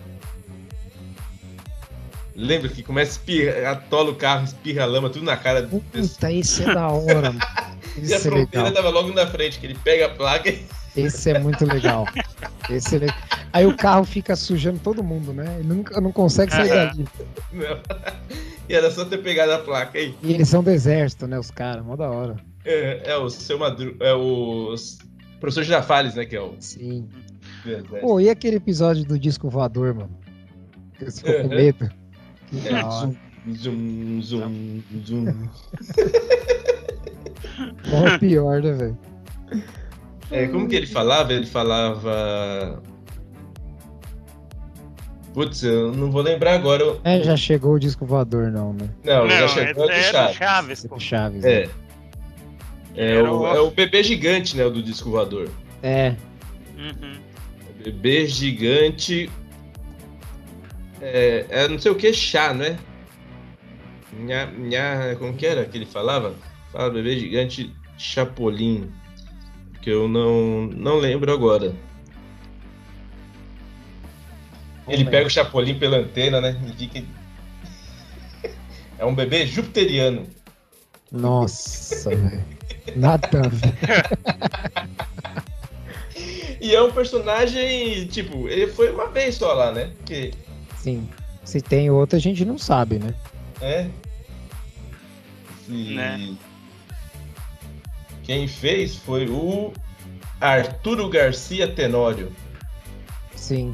Lembra 2.36 2.67
que 2.69 2.84
começa 2.84 3.12
a 3.12 3.13
espirrar, 3.13 3.74
atola 3.74 4.12
o 4.12 4.15
carro, 4.15 4.43
espirra 4.43 4.84
a 4.84 4.86
lama, 4.86 5.10
tudo 5.10 5.24
na 5.24 5.38
cara 5.38 5.62
do. 5.62 5.80
Puta, 5.80 6.32
esse 6.32 6.63
é 6.63 6.74
da 6.74 6.89
hora, 6.89 7.32
mano. 7.32 7.39
E 7.98 8.13
a 8.13 8.17
é 8.17 8.19
fronteira 8.19 8.67
legal. 8.67 8.74
tava 8.74 8.89
logo 8.89 9.13
na 9.13 9.26
frente, 9.26 9.58
que 9.58 9.67
ele 9.67 9.78
pega 9.82 10.08
a 10.08 10.10
placa 10.10 10.50
e. 10.50 10.65
Esse 10.98 11.32
é 11.32 11.39
muito 11.39 11.65
legal. 11.65 12.06
Esse 12.69 12.98
é 12.98 13.00
legal. 13.00 13.15
Aí 13.54 13.65
o 13.65 13.78
carro 13.78 14.04
fica 14.04 14.36
sujando 14.36 14.80
todo 14.80 15.02
mundo, 15.02 15.32
né? 15.32 15.45
Ele 15.60 15.67
nunca, 15.69 16.02
não 16.02 16.12
consegue 16.12 16.52
sair 16.52 16.71
Aham. 16.71 16.88
dali. 16.88 17.06
Não. 17.54 17.80
E 18.67 18.74
era 18.74 18.91
só 18.91 19.06
ter 19.06 19.19
pegado 19.19 19.54
a 19.54 19.60
placa 19.60 19.98
aí. 19.98 20.13
E 20.21 20.34
eles 20.34 20.50
são 20.50 20.62
do 20.62 20.71
exército, 20.71 21.26
né? 21.26 21.39
Os 21.39 21.52
caras, 21.52 21.86
mó 21.86 21.95
da 21.95 22.10
hora. 22.10 22.36
É, 22.65 23.12
é 23.12 23.17
o 23.17 23.30
seu 23.30 23.58
Madruga. 23.58 24.04
É 24.04 24.13
o 24.13 24.76
professor 25.39 25.63
Girafales, 25.63 26.15
né? 26.15 26.26
Que 26.26 26.36
é 26.36 26.41
o. 26.41 26.56
Sim. 26.60 27.08
Pô, 28.02 28.19
e 28.19 28.30
aquele 28.30 28.58
episódio 28.58 29.06
do 29.06 29.17
disco 29.17 29.50
voador, 29.50 29.93
mano? 29.93 30.19
Que 30.98 31.06
Você 31.06 31.21
ficou 31.21 31.43
com 31.43 31.56
medo? 31.56 31.89
É, 32.65 33.54
zum, 33.54 34.22
zum, 34.22 34.84
zum. 35.04 35.26
Mó 37.89 38.18
pior, 38.20 38.62
né, 38.62 38.72
velho? 38.74 38.98
É, 40.32 40.48
como 40.48 40.68
que 40.68 40.76
ele 40.76 40.88
falava? 40.88 41.34
Ele 41.34 41.46
falava. 41.46 42.82
Putz, 45.34 45.63
eu 45.63 45.91
não 45.91 46.10
vou 46.12 46.22
lembrar 46.22 46.54
agora. 46.56 46.82
Eu- 46.82 47.02
É, 47.04 47.22
já 47.22 47.36
chegou 47.36 47.74
o 47.74 47.80
disco 47.80 48.06
voador, 48.06 48.52
não, 48.52 48.74
né? 48.74 48.89
Não, 49.04 49.30
já 49.30 49.41
Não, 49.41 49.48
chegou 49.50 49.70
esse 49.70 49.74
do 49.74 49.91
é 49.91 49.98
do 50.00 50.12
Chaves. 50.12 50.36
Chaves, 50.38 50.84
do 50.86 51.00
Chaves. 51.00 51.44
né? 51.44 51.52
É. 51.54 51.70
É 52.98 53.12
Era 53.18 53.32
o, 53.34 53.41
o- 53.41 53.48
é 53.48 53.60
o 53.60 53.70
bebê 53.70 54.02
gigante, 54.02 54.56
né? 54.56 54.65
O 54.65 54.70
do 54.72 54.82
disco 54.82 55.10
voador. 55.12 55.50
É. 55.84 56.15
Uhum. 56.78 57.15
Bebê 57.84 58.26
gigante. 58.26 59.30
É, 61.01 61.45
é 61.49 61.67
não 61.67 61.77
sei 61.79 61.91
o 61.91 61.95
que, 61.95 62.12
chá, 62.13 62.53
não 62.53 62.65
é? 62.65 62.77
Nha, 64.13 64.45
nha, 64.45 65.15
como 65.17 65.34
que 65.34 65.45
era 65.45 65.65
que 65.65 65.77
ele 65.77 65.86
falava? 65.86 66.34
Fala 66.71 66.89
bebê 66.89 67.19
gigante 67.19 67.73
chapolim. 67.97 68.91
Que 69.81 69.89
eu 69.89 70.08
não, 70.08 70.67
não 70.67 70.97
lembro 70.97 71.31
agora. 71.31 71.73
Ele 74.88 75.05
pega 75.05 75.27
o 75.27 75.29
chapolim 75.29 75.77
pela 75.77 75.97
antena, 75.97 76.39
né? 76.39 76.55
Fica... 76.77 77.03
É 78.97 79.05
um 79.05 79.13
bebê 79.13 79.45
jupiteriano. 79.45 80.27
Nossa, 81.12 82.10
velho. 82.15 82.45
Nada 82.95 83.27
a 83.39 83.47
ver. 83.47 83.73
E 86.62 86.73
é 86.73 86.81
um 86.81 86.91
personagem, 86.91 88.08
tipo, 88.08 88.47
ele 88.47 88.67
foi 88.67 88.91
uma 88.91 89.08
vez 89.08 89.36
só 89.36 89.53
lá, 89.53 89.71
né? 89.71 89.91
Porque, 89.97 90.31
Sim. 90.86 91.10
Se 91.43 91.62
tem 91.62 91.89
outro, 91.89 92.15
a 92.15 92.19
gente 92.19 92.45
não 92.45 92.60
sabe, 92.60 93.00
né? 93.00 93.12
é. 93.60 93.89
Se- 95.65 95.71
Né? 95.95 96.36
Quem 98.24 98.48
fez 98.48 98.95
foi 98.95 99.28
o 99.28 99.74
Arturo 100.39 101.10
Garcia 101.10 101.67
Tenório. 101.67 102.32
Sim. 103.36 103.74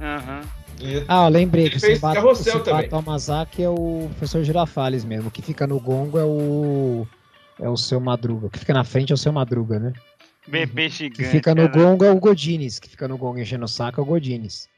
Aham. 0.00 0.42
E- 0.80 1.04
Ah, 1.08 1.26
lembrei 1.26 1.68
que 1.68 1.78
o 1.78 1.80
fez 1.80 1.98
Simba- 1.98 2.14
Carrossel 2.14 2.58
o 2.58 2.60
também. 2.62 2.88
Tomazaki 2.88 3.62
é 3.64 3.68
o 3.68 4.08
professor 4.10 4.44
Girafales 4.44 5.04
mesmo. 5.04 5.28
O 5.28 5.30
que 5.32 5.42
fica 5.42 5.66
no 5.66 5.80
gongo 5.80 6.16
é 6.16 6.24
o. 6.24 7.06
É 7.60 7.68
o 7.68 7.76
seu 7.76 7.98
Madruga. 8.00 8.46
O 8.46 8.50
que 8.50 8.58
fica 8.60 8.72
na 8.74 8.84
frente 8.84 9.10
é 9.12 9.14
o 9.14 9.18
seu 9.18 9.32
Madruga, 9.32 9.80
né? 9.80 9.92
Bebê 10.46 10.86
O 10.86 10.90
que 10.90 10.96
gigante. 10.96 11.30
fica 11.30 11.54
no 11.56 11.68
cara. 11.68 11.82
gongo 11.82 12.04
é 12.04 12.10
o 12.12 12.20
Godines. 12.20 12.78
Que 12.78 12.88
fica 12.88 13.08
no 13.08 13.16
gongo 13.18 13.38
enchendo 13.40 13.64
o 13.64 13.68
saco 13.68 14.00
é 14.00 14.02
o 14.02 14.06
Godines. 14.06 14.68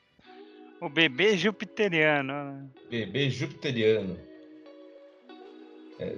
O 0.81 0.89
bebê 0.89 1.37
jupiteriano. 1.37 2.33
né? 2.33 2.67
Bebê 2.91 3.31
jupiteriano. 3.31 4.19
É, 5.99 6.15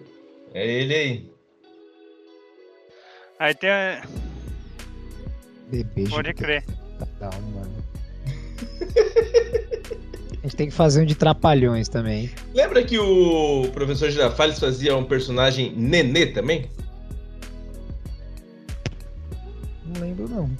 é 0.54 0.66
ele 0.66 0.94
aí. 0.94 1.30
Aí 3.38 3.54
tem. 3.54 3.70
a- 3.70 4.02
Bebê 5.70 6.08
Pode 6.08 6.32
crer. 6.34 6.64
Um, 7.20 7.50
mano. 7.52 7.84
A 10.32 10.40
gente 10.42 10.56
tem 10.56 10.68
que 10.68 10.74
fazer 10.74 11.02
um 11.02 11.04
de 11.06 11.14
trapalhões 11.14 11.88
também. 11.88 12.30
Lembra 12.54 12.82
que 12.84 12.98
o 12.98 13.68
professor 13.72 14.10
Girafales 14.10 14.58
fazia 14.58 14.96
um 14.96 15.04
personagem 15.04 15.72
nenê 15.76 16.26
também? 16.26 16.70
Não 19.84 20.00
lembro, 20.00 20.28
não. 20.28 20.50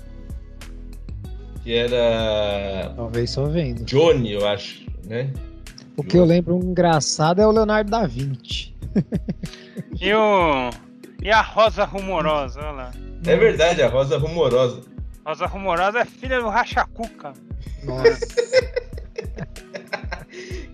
Que 1.69 1.75
era 1.75 2.95
Talvez 2.97 3.29
só 3.29 3.45
vendo. 3.45 3.85
Johnny, 3.85 4.33
eu 4.33 4.49
acho, 4.49 4.87
né? 5.05 5.31
O 5.99 6.03
que 6.03 6.17
eu 6.17 6.25
lembro 6.25 6.57
engraçado 6.57 7.43
é 7.43 7.47
o 7.47 7.51
Leonardo 7.51 7.91
da 7.91 8.07
Vinci. 8.07 8.75
E 10.01 10.15
o. 10.15 10.71
E 11.23 11.31
a 11.31 11.43
Rosa 11.43 11.85
Rumorosa, 11.85 12.61
olha 12.61 12.71
lá. 12.71 12.91
É 13.27 13.37
verdade, 13.37 13.83
a 13.83 13.89
Rosa 13.89 14.17
Rumorosa. 14.17 14.81
Rosa 15.27 15.45
Rumorosa 15.45 15.99
é 15.99 16.05
filha 16.07 16.41
do 16.41 16.49
Rachacuca. 16.49 17.35
Nossa. 17.85 18.19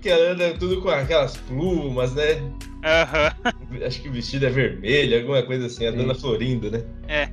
Que 0.00 0.10
ela 0.10 0.32
anda 0.32 0.52
tudo 0.58 0.80
com 0.80 0.90
aquelas 0.90 1.36
plumas, 1.38 2.14
né? 2.14 2.40
Aham. 2.84 3.32
Acho 3.84 4.00
que 4.00 4.08
o 4.08 4.12
vestido 4.12 4.46
é 4.46 4.50
vermelho, 4.50 5.18
alguma 5.18 5.42
coisa 5.42 5.66
assim, 5.66 5.86
a 5.86 5.90
Sim. 5.90 5.96
dona 5.96 6.14
Florinda, 6.14 6.70
né? 6.70 6.84
É. 7.08 7.28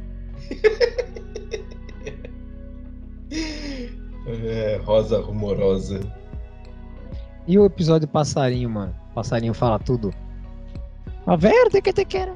É, 3.31 4.79
Rosa 4.83 5.19
Rumorosa. 5.21 5.99
E 7.47 7.57
o 7.57 7.65
episódio 7.65 8.07
do 8.07 8.11
passarinho, 8.11 8.69
mano? 8.69 8.95
O 9.11 9.13
passarinho 9.15 9.53
fala 9.53 9.79
tudo. 9.79 10.13
A 11.25 11.35
verde 11.35 11.81
que 11.81 11.91
te 11.93 12.05
quero. 12.05 12.35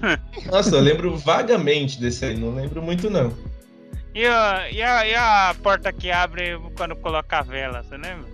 Nossa, 0.50 0.74
eu 0.76 0.80
lembro 0.80 1.16
vagamente 1.16 2.00
desse 2.00 2.24
aí, 2.24 2.36
não 2.36 2.54
lembro 2.54 2.82
muito 2.82 3.08
não. 3.08 3.32
E 4.14 4.24
a, 4.26 4.70
e, 4.70 4.82
a, 4.82 5.06
e 5.06 5.14
a 5.14 5.54
porta 5.62 5.92
que 5.92 6.10
abre 6.10 6.58
quando 6.76 6.94
coloca 6.96 7.38
a 7.38 7.42
vela, 7.42 7.82
você 7.82 7.96
lembra? 7.96 8.32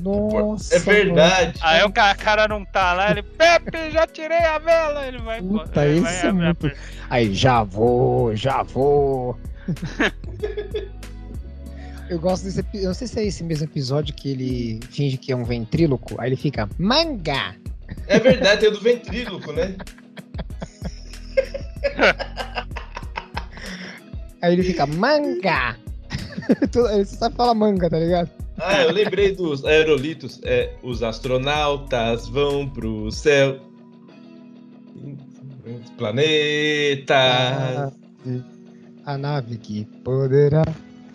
Nossa. 0.00 0.76
É 0.76 0.78
verdade. 0.78 1.58
Aí 1.62 1.84
o 1.84 1.92
ca- 1.92 2.14
cara 2.14 2.48
não 2.48 2.64
tá 2.64 2.94
lá, 2.94 3.10
ele, 3.10 3.22
Pepe, 3.22 3.90
já 3.90 4.06
tirei 4.06 4.38
a 4.38 4.58
vela, 4.58 5.06
ele 5.06 5.18
vai 5.18 5.42
Puta, 5.42 5.84
ele 5.86 6.00
vai 6.00 6.20
é 6.26 6.32
muito- 6.32 6.66
mano. 6.66 6.78
Aí, 7.10 7.34
já 7.34 7.62
vou, 7.62 8.34
já 8.34 8.62
vou. 8.62 9.38
Eu 12.08 12.18
gosto 12.18 12.44
desse. 12.44 12.64
Eu 12.74 12.86
não 12.86 12.94
sei 12.94 13.06
se 13.06 13.20
é 13.20 13.24
esse 13.26 13.44
mesmo 13.44 13.66
episódio 13.66 14.12
que 14.12 14.30
ele 14.30 14.80
finge 14.90 15.16
que 15.16 15.30
é 15.30 15.36
um 15.36 15.44
ventríloco. 15.44 16.20
Aí 16.20 16.30
ele 16.30 16.36
fica, 16.36 16.68
manga! 16.76 17.54
É 18.08 18.18
verdade, 18.18 18.60
tem 18.60 18.68
o 18.68 18.72
do 18.72 18.80
ventríloco, 18.80 19.52
né? 19.52 19.76
Aí 24.42 24.52
ele 24.54 24.62
fica, 24.62 24.86
manga! 24.86 25.76
Ele 26.92 27.04
só 27.04 27.16
sabe 27.16 27.36
falar 27.36 27.54
manga, 27.54 27.88
tá 27.88 27.98
ligado? 27.98 28.28
Ah, 28.58 28.82
eu 28.82 28.92
lembrei 28.92 29.34
dos 29.34 29.64
aerolitos. 29.64 30.40
É, 30.42 30.74
os 30.82 31.02
astronautas 31.02 32.28
vão 32.28 32.68
pro 32.68 33.10
céu. 33.10 33.58
Planeta. 35.96 37.14
A 39.06 39.16
nave 39.18 39.56
que 39.58 39.84
poderá 40.04 40.64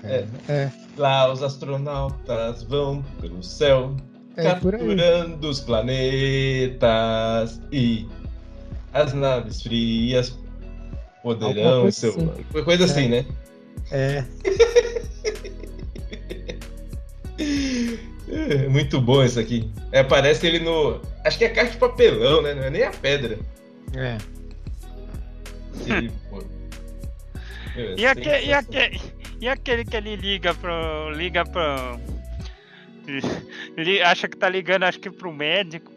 cara. 0.01 0.27
É, 0.49 0.69
Lá 0.97 1.31
os 1.31 1.41
astronautas 1.43 2.63
vão 2.63 3.03
pelo 3.19 3.41
céu, 3.43 3.95
é, 4.37 4.43
capturando 4.43 5.49
os 5.49 5.59
planetas 5.59 6.89
e 7.71 8.07
as 8.93 9.13
naves 9.13 9.61
frias 9.61 10.37
poderão 11.21 11.81
coisa 11.81 11.91
seu 11.99 12.09
assim. 12.11 12.31
Foi 12.51 12.63
coisa 12.63 12.83
É. 12.83 12.85
assim, 12.85 13.09
né? 13.09 13.25
É, 13.91 14.23
É, 18.27 18.67
Muito 18.69 18.99
bom 18.99 19.23
isso 19.23 19.39
aqui. 19.39 19.69
É, 19.91 20.03
parece 20.03 20.45
ele 20.47 20.59
no. 20.59 20.99
Acho 21.23 21.37
que 21.37 21.45
é 21.45 21.49
caixa 21.49 21.71
de 21.73 21.77
papelão, 21.77 22.41
né? 22.41 22.53
Não 22.53 22.63
é 22.63 22.69
nem 22.69 22.83
a 22.83 22.91
pedra. 22.91 23.37
é. 23.95 24.17
Ele, 25.85 26.11
pô. 26.29 26.41
E, 27.97 28.05
aque, 28.05 28.29
e, 28.29 28.53
aque, 28.53 29.01
e 29.41 29.49
aquele 29.49 29.85
que 29.85 29.95
ele 29.97 30.15
liga 30.15 30.53
pro. 30.53 31.09
liga 31.11 31.43
pro. 31.45 31.99
Ele 33.77 34.01
acha 34.01 34.27
que 34.27 34.37
tá 34.37 34.49
ligando, 34.49 34.83
acho 34.83 34.99
que 34.99 35.11
pro 35.11 35.31
médico. 35.31 35.91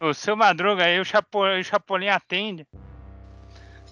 O 0.00 0.12
seu 0.12 0.36
Madruga 0.36 0.84
aí, 0.84 1.00
o, 1.00 1.04
Chapo, 1.04 1.44
o 1.44 1.62
Chapolin 1.64 2.08
atende. 2.08 2.66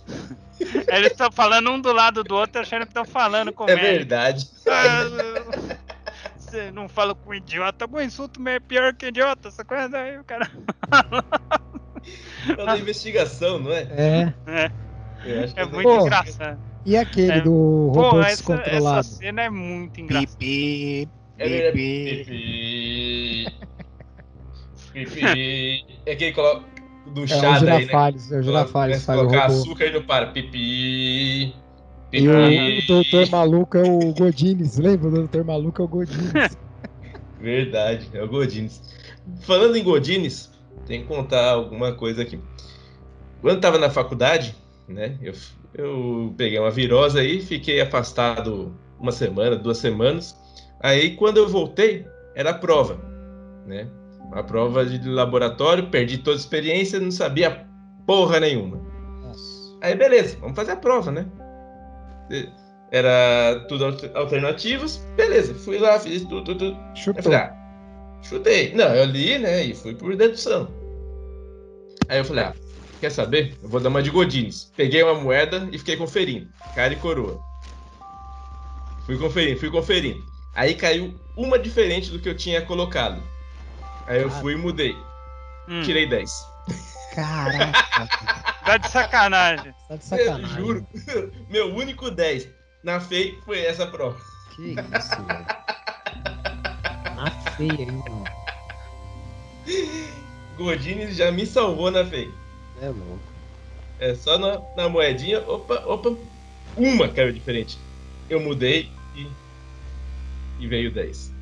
Eles 0.89 1.13
estão 1.13 1.33
falando 1.33 1.71
um 1.71 1.81
do 1.81 1.93
lado 1.93 2.23
do 2.23 2.35
outro, 2.35 2.61
achando 2.61 2.83
que 2.83 2.89
estão 2.91 3.05
falando 3.05 3.53
com 3.53 3.65
o 3.65 3.71
É 3.71 3.75
médico. 3.75 3.93
verdade. 3.95 4.47
Ah, 4.69 5.05
Você 6.37 6.71
não 6.71 6.89
fala 6.89 7.15
com 7.15 7.35
idiota, 7.35 7.87
bom 7.87 8.01
insulto 8.01 8.47
é 8.49 8.61
pior 8.61 8.95
que 8.95 9.07
idiota, 9.07 9.49
essa 9.49 9.65
coisa 9.65 9.97
aí, 9.97 10.19
o 10.19 10.25
cara. 10.25 10.51
É 12.59 12.63
uma 12.63 12.77
investigação, 12.79 13.59
não 13.59 13.73
é? 13.73 13.83
É. 13.83 14.35
É, 14.47 14.71
é 15.27 15.45
essa- 15.45 15.67
muito 15.67 15.83
Pô. 15.89 16.01
engraçado. 16.07 16.59
E 16.85 16.97
aquele 16.97 17.33
É. 17.33 17.41
do 17.41 17.91
Pô, 17.95 18.01
robô 18.03 18.21
essa, 18.21 18.31
descontrolado? 18.37 18.99
essa 19.01 19.17
cena 19.17 19.43
é 19.43 19.51
muito 19.51 20.01
engraçada. 20.01 20.37
Pipi, 20.39 21.09
É 21.39 21.71
pipi. 21.73 22.25
Pipi. 22.25 23.47
Pipi. 24.93 25.85
É 26.07 26.17
que 26.17 26.25
ele 26.25 26.33
coloca 26.35 26.65
do 27.15 27.25
É 27.25 27.27
chá 27.27 27.37
o 27.37 27.41
daí, 27.41 27.65
né? 27.65 27.81
Girafales, 27.81 28.33
é 28.33 28.39
o 28.39 28.43
Girafales, 28.43 29.05
faz 29.05 29.19
colocar 29.21 29.47
robô. 29.47 29.61
açúcar 29.61 29.87
e 29.87 29.93
não 29.93 30.03
para. 30.03 30.27
Pipi. 30.29 31.55
E 32.13 32.29
o, 32.29 32.33
Pipi. 32.49 32.87
doutor 32.87 33.31
maluco 33.31 33.77
é 33.79 33.83
o 33.83 34.13
Godines, 34.13 34.77
lembra? 34.79 35.09
O 35.09 35.13
doutor 35.13 35.45
maluco 35.45 35.81
é 35.81 35.85
o 35.85 35.89
Godines. 35.89 36.59
Verdade, 37.41 38.09
é 38.13 38.23
o 38.23 38.29
Godines. 38.29 38.83
Falando 39.41 39.77
em 39.77 39.83
Godines, 39.83 40.51
tem 40.87 41.01
que 41.03 41.07
contar 41.09 41.51
alguma 41.53 41.93
coisa 41.93 42.23
aqui. 42.23 42.39
Quando 43.41 43.61
tava 43.61 43.79
na 43.79 43.89
faculdade, 43.91 44.55
né, 44.93 45.19
eu, 45.23 45.33
eu 45.75 46.35
peguei 46.37 46.59
uma 46.59 46.71
virose 46.71 47.19
aí, 47.19 47.41
fiquei 47.41 47.81
afastado 47.81 48.75
uma 48.99 49.13
semana, 49.13 49.57
duas 49.57 49.79
semanas. 49.79 50.37
Aí 50.81 51.17
quando 51.17 51.39
eu 51.39 51.49
voltei, 51.49 52.07
era 52.35 52.51
a 52.51 52.55
prova, 52.55 53.01
né? 53.67 53.89
Uma 54.21 54.43
prova 54.43 54.85
de 54.87 55.07
laboratório, 55.09 55.89
perdi 55.91 56.19
toda 56.19 56.37
a 56.37 56.41
experiência, 56.41 56.99
não 56.99 57.11
sabia 57.11 57.67
porra 58.07 58.41
nenhuma. 58.41 58.81
Nossa. 59.23 59.79
Aí 59.83 59.95
beleza, 59.95 60.37
vamos 60.41 60.57
fazer 60.57 60.73
a 60.73 60.77
prova, 60.77 61.11
né? 61.11 61.27
Era 62.91 63.65
tudo 63.69 63.87
alter- 63.87 64.11
alternativas, 64.15 64.99
beleza, 65.17 65.55
fui 65.55 65.79
lá, 65.79 65.99
fiz 65.99 66.23
tudo, 66.25 66.45
tudo, 66.45 66.77
Chutou. 66.95 67.23
falei, 67.23 67.39
ah, 67.39 67.55
chutei. 68.23 68.75
Não, 68.75 68.95
eu 68.95 69.07
li, 69.07 69.39
né? 69.39 69.65
E 69.65 69.75
fui 69.75 69.95
por 69.95 70.15
dedução. 70.15 70.69
Aí 72.09 72.19
eu 72.19 72.25
falei, 72.25 72.45
ah, 72.45 72.55
quer 73.03 73.11
saber? 73.11 73.59
Eu 73.61 73.69
vou 73.69 73.81
dar 73.81 73.89
uma 73.89 74.01
de 74.03 74.11
Godines. 74.11 74.73
Peguei 74.77 75.03
uma 75.03 75.15
moeda 75.15 75.69
e 75.73 75.79
fiquei 75.79 75.97
conferindo. 75.97 76.49
Cara 76.75 76.93
e 76.93 76.97
coroa. 76.97 77.41
Fui 79.05 79.19
conferindo, 79.19 79.59
fui 79.59 79.71
conferindo. 79.71 80.23
Aí 80.55 80.75
caiu 80.77 81.19
uma 81.37 81.59
diferente 81.59 82.11
do 82.11 82.21
que 82.21 82.29
eu 82.29 82.37
tinha 82.37 82.63
colocado. 82.63 83.21
Aí 84.07 84.23
eu 84.23 84.31
fui 84.31 84.53
e 84.53 84.57
mudei. 84.57 84.97
Hum, 85.69 85.83
Tirei 85.83 86.07
10. 86.09 86.31
Caraca, 87.15 88.09
Tá 88.65 88.77
de 88.77 88.89
sacanagem. 88.89 89.75
tá 89.89 89.97
de 89.97 90.03
Eu 90.03 90.27
sacanagem. 90.27 90.57
juro. 90.57 90.87
Meu 91.51 91.75
único 91.75 92.09
10 92.11 92.49
na 92.85 93.01
FEI 93.01 93.37
foi 93.45 93.61
essa 93.65 93.85
prova. 93.87 94.17
Que 94.55 94.71
isso, 94.73 95.23
velho. 95.27 95.47
Na 97.17 97.31
feia, 97.57 97.73
hein, 97.83 97.91
mano. 98.09 98.25
Godines 100.57 101.17
já 101.17 101.33
me 101.33 101.45
salvou 101.47 101.91
na 101.91 102.05
FEI. 102.05 102.33
É 102.81 102.87
louco. 102.87 103.33
É 103.99 104.15
só 104.15 104.39
na, 104.39 104.61
na 104.77 104.89
moedinha, 104.89 105.41
opa, 105.49 105.85
opa, 105.87 106.17
uma 106.77 107.09
caiu 107.09 107.33
diferente. 107.33 107.79
Eu 108.29 108.41
mudei 108.41 108.89
e, 109.15 109.27
e 110.59 110.67
veio 110.67 110.93
10. 110.93 111.33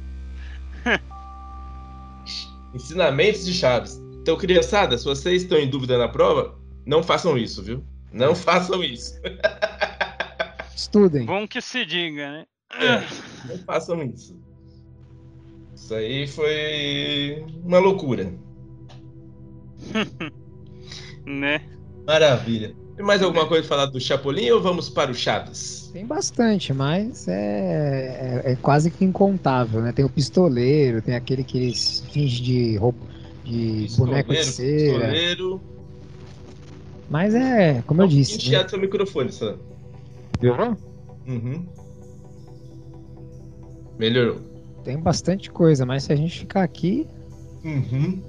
Ensinamentos 2.74 3.46
de 3.46 3.54
chaves. 3.54 4.00
Então, 4.20 4.36
criançada, 4.36 4.98
se 4.98 5.04
vocês 5.04 5.42
estão 5.42 5.58
em 5.58 5.68
dúvida 5.68 5.96
na 5.96 6.08
prova, 6.08 6.58
não 6.84 7.02
façam 7.02 7.38
isso, 7.38 7.62
viu? 7.62 7.84
Não 8.12 8.34
façam 8.34 8.82
isso. 8.84 9.14
Estudem. 10.76 11.24
Bom 11.24 11.46
que 11.46 11.60
se 11.62 11.86
diga, 11.86 12.30
né? 12.30 12.46
É, 12.72 13.48
não 13.48 13.58
façam 13.64 14.02
isso. 14.02 14.38
Isso 15.74 15.94
aí 15.94 16.26
foi 16.26 17.44
uma 17.64 17.78
loucura. 17.78 18.32
Né? 21.38 21.62
Maravilha. 22.06 22.74
Tem 22.96 23.06
mais 23.06 23.22
alguma 23.22 23.46
coisa 23.46 23.66
pra 23.66 23.76
falar 23.76 23.86
do 23.90 24.00
Chapolin 24.00 24.50
ou 24.50 24.60
vamos 24.60 24.90
para 24.90 25.10
o 25.10 25.14
Chaves? 25.14 25.90
Tem 25.92 26.04
bastante, 26.04 26.72
mas 26.72 27.26
é, 27.28 28.42
é, 28.44 28.52
é 28.52 28.56
quase 28.56 28.90
que 28.90 29.04
incontável, 29.04 29.80
né? 29.80 29.92
Tem 29.92 30.04
o 30.04 30.08
pistoleiro, 30.08 31.00
tem 31.00 31.14
aquele 31.14 31.42
que 31.42 31.56
eles 31.56 32.04
fingem 32.12 32.44
de 32.44 32.76
roupa, 32.76 32.98
de 33.44 33.86
boneco 33.96 34.32
de 34.32 34.44
cera. 34.44 34.98
pistoleiro. 34.98 35.60
Mas 37.08 37.34
é, 37.34 37.82
como 37.86 38.02
eu 38.02 38.08
disse, 38.08 38.50
né? 38.50 38.68
Seu 38.68 38.78
microfone, 38.78 39.32
Sam. 39.32 39.56
Melhorou? 40.40 40.76
Uhum. 41.26 41.66
Melhorou. 43.98 44.40
Tem 44.84 44.98
bastante 44.98 45.50
coisa, 45.50 45.86
mas 45.86 46.04
se 46.04 46.12
a 46.12 46.16
gente 46.16 46.40
ficar 46.40 46.62
aqui, 46.62 47.06
Uhum. 47.64 48.22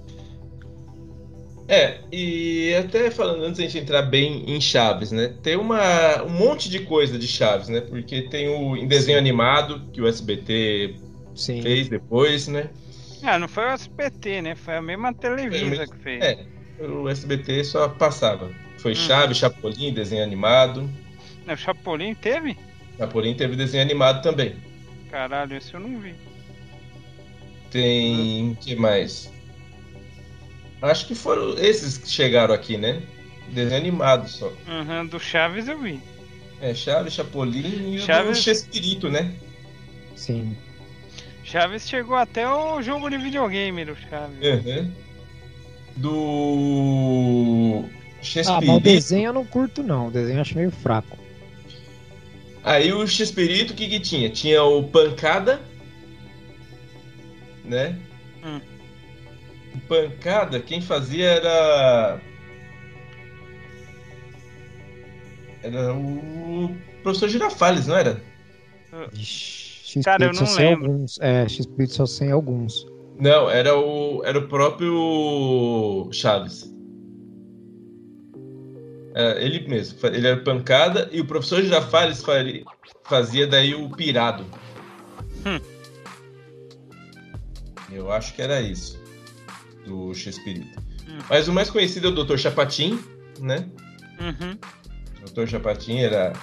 É, 1.72 2.00
e 2.12 2.74
até 2.74 3.10
falando 3.10 3.46
antes 3.46 3.58
da 3.58 3.64
gente 3.64 3.78
entrar 3.78 4.02
bem 4.02 4.44
em 4.46 4.60
Chaves, 4.60 5.10
né? 5.14 5.34
Tem 5.42 5.56
uma, 5.56 6.22
um 6.22 6.30
monte 6.30 6.70
de 6.70 6.82
coisa 6.82 7.18
de 7.18 7.26
Chaves, 7.26 7.70
né? 7.70 7.80
Porque 7.80 8.24
tem 8.24 8.50
o 8.50 8.76
em 8.76 8.86
desenho 8.86 9.18
animado 9.18 9.82
que 9.94 10.02
o 10.02 10.06
SBT 10.06 10.96
sim. 11.34 11.62
fez 11.62 11.88
depois, 11.88 12.50
né? 12.50 12.70
Ah, 13.24 13.40
não 13.40 13.48
foi 13.48 13.64
o 13.64 13.70
SBT, 13.70 14.42
né? 14.42 14.54
Foi 14.54 14.76
a 14.76 14.82
mesma 14.82 15.14
Televisa 15.14 15.78
Foi 15.78 15.86
o 15.86 15.90
que 15.92 15.98
fez. 16.04 16.22
É, 16.22 16.46
o 16.82 17.08
SBT 17.08 17.64
só 17.64 17.88
passava. 17.88 18.52
Foi 18.78 18.92
Uhum. 18.92 18.96
Chaves, 18.96 19.38
Chapolin, 19.38 19.94
desenho 19.94 20.24
animado. 20.24 20.90
O 21.48 21.56
Chapolin 21.56 22.14
teve? 22.16 22.58
Chapolin 22.98 23.34
teve 23.34 23.56
desenho 23.56 23.84
animado 23.84 24.22
também. 24.22 24.58
Caralho, 25.10 25.56
esse 25.56 25.74
eu 25.74 25.80
não 25.80 25.98
vi. 26.02 26.16
Tem. 27.72 28.58
que 28.60 28.76
mais? 28.76 29.31
Acho 30.82 31.06
que 31.08 31.14
foram 31.16 31.58
esses 31.60 31.98
que 31.98 32.10
chegaram 32.10 32.54
aqui, 32.54 32.78
né? 32.78 33.02
Desenho 33.50 33.80
animado 33.80 34.28
só. 34.30 34.48
Uhum, 34.68 35.06
do 35.06 35.20
Chaves 35.20 35.68
eu 35.68 35.78
vi. 35.78 36.00
É, 36.62 36.74
Chaves, 36.74 37.14
Chapolin 37.14 37.96
e 37.96 38.00
Chaves- 38.00 38.38
o 38.40 38.42
Chespirito, 38.42 39.10
né? 39.10 39.34
Sim. 40.16 40.56
Chaves 41.44 41.88
chegou 41.88 42.16
até 42.16 42.48
o 42.50 42.82
jogo 42.82 43.10
de 43.10 43.18
videogame 43.18 43.84
do 43.86 43.96
Chaves. 43.96 44.38
Uhum. 44.42 44.92
Do. 45.98 47.84
Ah, 47.86 47.90
mas 48.22 48.22
o 48.22 48.26
Chespirito. 48.26 48.80
desenho 48.80 49.26
eu 49.30 49.34
não 49.34 49.46
curto, 49.46 49.84
não. 49.84 50.08
O 50.08 50.12
desenho 50.12 50.38
eu 50.38 50.42
acho 50.42 50.56
meio 50.56 50.72
fraco. 50.72 51.18
Aí 52.64 52.94
o 52.94 53.06
Chespirito, 53.08 53.74
o 53.74 53.76
que 53.76 53.88
que 53.90 54.00
tinha? 54.00 54.30
Tinha 54.30 54.64
o 54.64 54.84
Pancada, 54.84 55.60
né? 57.66 57.98
Hum. 58.44 58.62
Pancada, 59.88 60.60
quem 60.60 60.82
fazia 60.82 61.26
era. 61.26 62.22
Era 65.64 65.94
o 65.94 66.76
professor 67.04 67.30
Girafales, 67.30 67.88
não 67.88 67.96
era? 67.96 68.22
X 69.14 70.02
Cara, 70.04 70.26
eu 70.26 70.34
não 70.34 70.56
lembro. 70.56 70.92
alguns. 70.92 71.20
É, 71.20 71.48
X 71.48 71.68
só 71.90 72.06
sei 72.06 72.32
alguns. 72.32 72.86
Não, 73.20 73.50
era 73.50 73.78
o, 73.78 74.24
era 74.26 74.40
o 74.40 74.48
próprio 74.48 76.10
Chaves. 76.12 76.74
É, 79.14 79.44
ele 79.44 79.68
mesmo. 79.68 80.00
Ele 80.08 80.28
era 80.28 80.42
pancada 80.42 81.10
e 81.12 81.20
o 81.20 81.26
professor 81.26 81.62
Girafales 81.62 82.24
fazia 83.04 83.46
daí 83.46 83.76
o 83.76 83.90
pirado. 83.90 84.46
Hum. 85.46 85.60
Eu 87.92 88.12
acho 88.12 88.34
que 88.34 88.42
era 88.42 88.62
isso. 88.62 89.01
Do 89.92 90.14
X-Espírito. 90.14 90.80
Hum. 91.08 91.20
Mas 91.30 91.48
o 91.50 91.54
mais 91.54 91.70
conhecido 91.70 92.08
é 92.08 92.12
o 92.12 92.24
Dr. 92.24 92.38
Chapatin, 92.38 92.98
né? 93.40 93.70
Uhum. 94.20 94.58
O 95.22 95.26
Dr. 95.30 95.48
Chapatin 95.48 96.00
era 96.00 96.34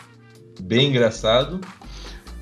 bem 0.60 0.88
engraçado. 0.88 1.60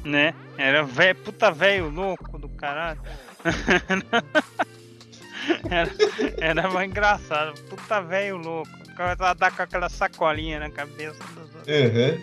Né? 0.05 0.35
Era 0.59 0.83
velho, 0.83 1.15
puta 1.17 1.53
velho 1.53 1.89
louco 1.89 2.39
do 2.39 2.49
caralho. 2.49 3.01
era, 5.71 5.91
era 6.39 6.71
mais 6.71 6.91
engraçado. 6.91 7.55
Puta 7.63 8.01
velho 8.01 8.37
louco. 8.37 8.71
Começava 8.97 9.31
a 9.31 9.35
dar 9.35 9.55
com 9.55 9.63
aquela 9.63 9.89
sacolinha 9.89 10.59
na 10.59 10.71
cabeça 10.71 11.23
dos 11.35 11.55
outros. 11.55 11.69
Uhum. 11.69 12.21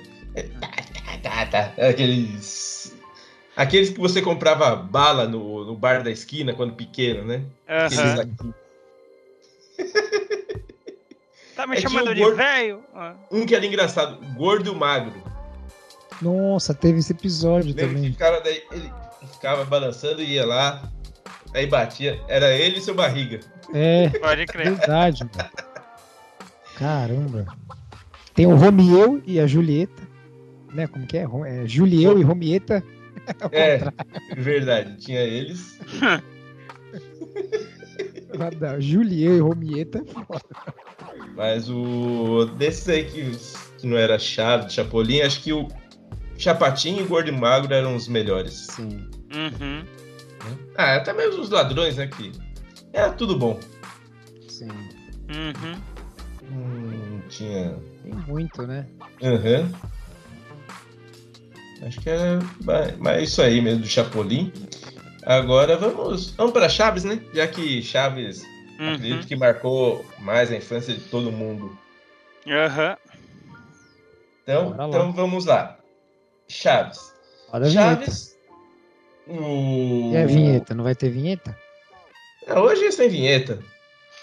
Tá, 1.21 1.21
tá, 1.21 1.45
tá. 1.45 1.73
Aqueles. 1.87 2.93
Aqueles 3.55 3.91
que 3.91 3.99
você 3.99 4.19
comprava 4.21 4.75
bala 4.75 5.27
no, 5.27 5.63
no 5.63 5.75
bar 5.75 6.03
da 6.03 6.09
esquina 6.09 6.53
quando 6.53 6.73
pequeno, 6.73 7.23
né? 7.23 7.43
Aqueles 7.67 7.99
Aham. 7.99 8.21
aqui. 8.21 8.53
Tá 11.55 11.67
me 11.67 11.77
É, 11.77 11.81
chamando 11.81 12.11
um 12.11 12.13
de 12.13 12.19
gordo- 12.21 12.35
velho? 12.37 12.83
Ah. 12.95 13.15
Um 13.31 13.45
que 13.45 13.55
era 13.55 13.65
engraçado, 13.65 14.17
gordo 14.35 14.71
e 14.71 14.75
magro. 14.75 15.13
Nossa, 16.21 16.73
teve 16.73 16.99
esse 16.99 17.11
episódio 17.11 17.69
Lembra 17.69 17.87
que 17.87 17.93
também. 17.95 18.11
ficava 18.11 18.41
daí, 18.41 18.63
ele 18.71 18.91
ficava 19.33 19.65
balançando 19.65 20.21
e 20.21 20.33
ia 20.33 20.45
lá, 20.45 20.91
aí 21.53 21.67
batia. 21.67 22.19
Era 22.27 22.51
ele 22.53 22.77
e 22.77 22.81
seu 22.81 22.95
barriga. 22.95 23.39
É, 23.73 24.09
Pode 24.19 24.45
crer. 24.45 24.73
verdade. 24.75 25.23
Caramba. 26.77 27.45
Tem 28.33 28.45
o 28.47 28.55
Romieu 28.55 29.21
e 29.25 29.39
a 29.39 29.45
Julieta. 29.47 30.01
Né? 30.73 30.87
Como 30.87 31.05
que 31.05 31.17
é? 31.17 31.23
É 31.45 31.67
Julieu 31.67 32.17
e 32.19 32.23
Romieta. 32.23 32.83
É, 33.53 33.79
verdade. 34.35 34.97
Tinha 34.97 35.21
eles. 35.21 35.79
Nada, 38.37 38.79
Julieu 38.79 39.37
e 39.37 39.39
Romieta. 39.39 40.03
Mas 41.35 41.69
o. 41.69 42.45
Desses 42.57 42.87
aí 42.89 43.05
que, 43.05 43.31
que 43.79 43.87
não 43.87 43.97
era 43.97 44.17
Chaves, 44.19 44.73
Chapolin, 44.73 45.21
acho 45.21 45.41
que 45.41 45.53
o 45.53 45.67
Chapatinho 46.37 47.01
e 47.01 47.03
o 47.03 47.07
Gordo 47.07 47.29
e 47.29 47.31
Magro 47.31 47.73
eram 47.73 47.95
os 47.95 48.07
melhores. 48.07 48.67
Sim. 48.71 49.07
Uhum. 49.33 49.83
Ah, 50.75 50.95
até 50.95 51.13
mesmo 51.13 51.41
os 51.41 51.49
ladrões, 51.49 51.97
né? 51.97 52.07
Que 52.07 52.31
era 52.91 53.11
tudo 53.11 53.37
bom. 53.37 53.59
Sim. 54.47 54.67
Uhum. 54.67 55.93
Hum, 56.51 57.21
tinha. 57.29 57.75
Tem 58.03 58.13
muito, 58.27 58.67
né? 58.67 58.85
Aham. 59.21 59.71
Acho 61.85 61.99
que 61.99 62.09
era 62.09 62.39
mais 62.99 63.29
isso 63.29 63.41
aí 63.41 63.61
mesmo 63.61 63.81
do 63.81 63.87
Chapolin. 63.87 64.51
Agora 65.25 65.77
vamos, 65.77 66.31
vamos 66.31 66.51
para 66.53 66.67
Chaves, 66.69 67.03
né? 67.03 67.21
Já 67.33 67.47
que 67.47 67.81
Chaves 67.81 68.43
Uhum. 68.79 68.93
acredito 68.95 69.27
que 69.27 69.35
marcou 69.35 70.03
mais 70.19 70.51
a 70.51 70.55
infância 70.57 70.93
de 70.93 70.99
todo 71.01 71.31
mundo. 71.31 71.77
Aham. 72.47 72.97
Então, 74.41 74.71
Bora 74.71 74.77
lá. 74.85 74.87
então 74.89 75.13
vamos 75.13 75.45
lá. 75.45 75.77
Chaves. 76.47 77.13
Olha 77.51 77.67
a 77.67 77.69
vinheta. 77.69 77.95
Chaves. 78.05 78.37
O... 79.27 80.11
E 80.11 80.17
a 80.17 80.25
vinheta? 80.25 80.73
Não 80.73 80.83
vai 80.83 80.95
ter 80.95 81.09
vinheta? 81.09 81.57
Ah, 82.47 82.59
hoje 82.59 82.83
é 82.85 82.91
sem 82.91 83.07
vinheta. 83.07 83.59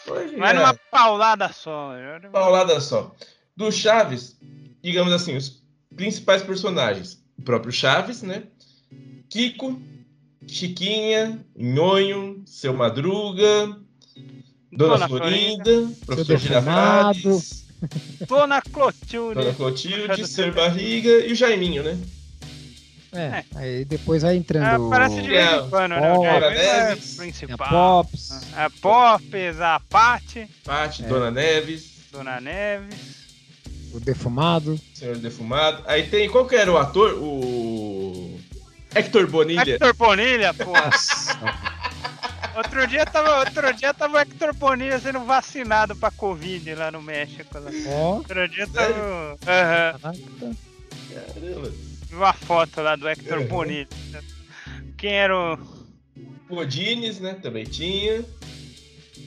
Hoje 0.06 0.36
Vai 0.36 0.50
é 0.50 0.54
numa 0.54 0.74
paulada 0.90 1.48
só. 1.52 1.92
paulada 2.32 2.80
só. 2.80 3.14
Do 3.56 3.70
Chaves, 3.72 4.36
digamos 4.82 5.12
assim, 5.12 5.36
os 5.36 5.62
principais 5.94 6.42
personagens. 6.42 7.22
O 7.38 7.42
próprio 7.42 7.72
Chaves, 7.72 8.22
né? 8.22 8.42
Kiko, 9.30 9.80
Chiquinha, 10.46 11.38
Nhonho, 11.56 12.42
Seu 12.46 12.72
Madruga, 12.74 13.76
Dona, 14.72 14.94
Dona 14.94 15.08
Florinda, 15.08 15.90
Professor 16.06 16.38
Defumado. 16.38 17.18
Girafales, 17.18 17.66
Dona 18.26 18.62
Clotilde. 18.62 19.34
Dona 19.40 19.54
Clotilde, 19.54 20.26
Ser 20.26 20.52
Barriga 20.52 21.10
e 21.26 21.32
o 21.32 21.34
Jaiminho, 21.34 21.82
né? 21.82 21.98
É. 23.12 23.44
Aí 23.56 23.84
depois 23.84 24.22
vai 24.22 24.34
Ah, 24.34 24.36
entrando. 24.36 24.88
parece 24.88 25.20
de 25.20 25.28
vez 25.28 25.48
É, 25.50 25.56
em 25.56 25.68
quando, 25.68 25.90
né? 25.92 26.12
O 26.12 26.22
Mendes 26.22 26.42
é 26.42 26.50
Neves. 26.86 27.04
Tem 27.04 27.14
a 27.14 27.32
principal. 27.32 27.68
Pops. 28.04 28.30
A 28.56 28.70
Pops, 28.70 29.60
a 29.60 29.80
Pati, 29.80 30.48
Pati, 30.64 31.04
É. 31.04 31.08
Dona 31.08 31.30
Neves, 31.30 31.90
Dona 32.12 32.40
Neves. 32.40 33.20
O 33.92 33.98
defumado. 33.98 34.78
Senhor 34.94 35.16
Defumado. 35.16 35.82
Aí 35.86 36.04
tem, 36.04 36.28
qual 36.30 36.46
que 36.46 36.54
era 36.54 36.70
o 36.70 36.78
ator? 36.78 37.14
O... 37.14 38.09
Hector 38.94 39.26
Bonilha. 39.26 39.60
Hector 39.74 39.94
Bonilha, 39.94 40.54
pô. 40.54 40.72
Nossa. 40.72 41.38
Outro 42.56 42.86
dia 42.88 43.06
tava, 43.06 43.38
outro 43.38 43.72
dia 43.74 43.94
tava 43.94 44.14
o 44.16 44.18
Hector 44.18 44.52
Bonilha 44.54 44.98
sendo 44.98 45.20
vacinado 45.20 45.94
pra 45.94 46.10
Covid 46.10 46.74
lá 46.74 46.90
no 46.90 47.00
México. 47.00 47.58
Lá. 47.58 47.70
Ó. 47.88 48.16
Outro 48.16 48.48
dia 48.48 48.66
tava. 48.66 49.38
Aham. 49.46 49.98
caraca. 50.00 50.56
Caramba. 51.34 51.72
Uma 52.12 52.32
foto 52.32 52.80
lá 52.80 52.96
do 52.96 53.08
Hector 53.08 53.38
Uhum. 53.38 53.46
Bonilha. 53.46 53.88
Quem 54.96 55.12
era 55.12 55.36
o 55.38 55.58
Godines, 56.48 57.20
né? 57.20 57.34
Também 57.40 57.64
tinha. 57.64 58.24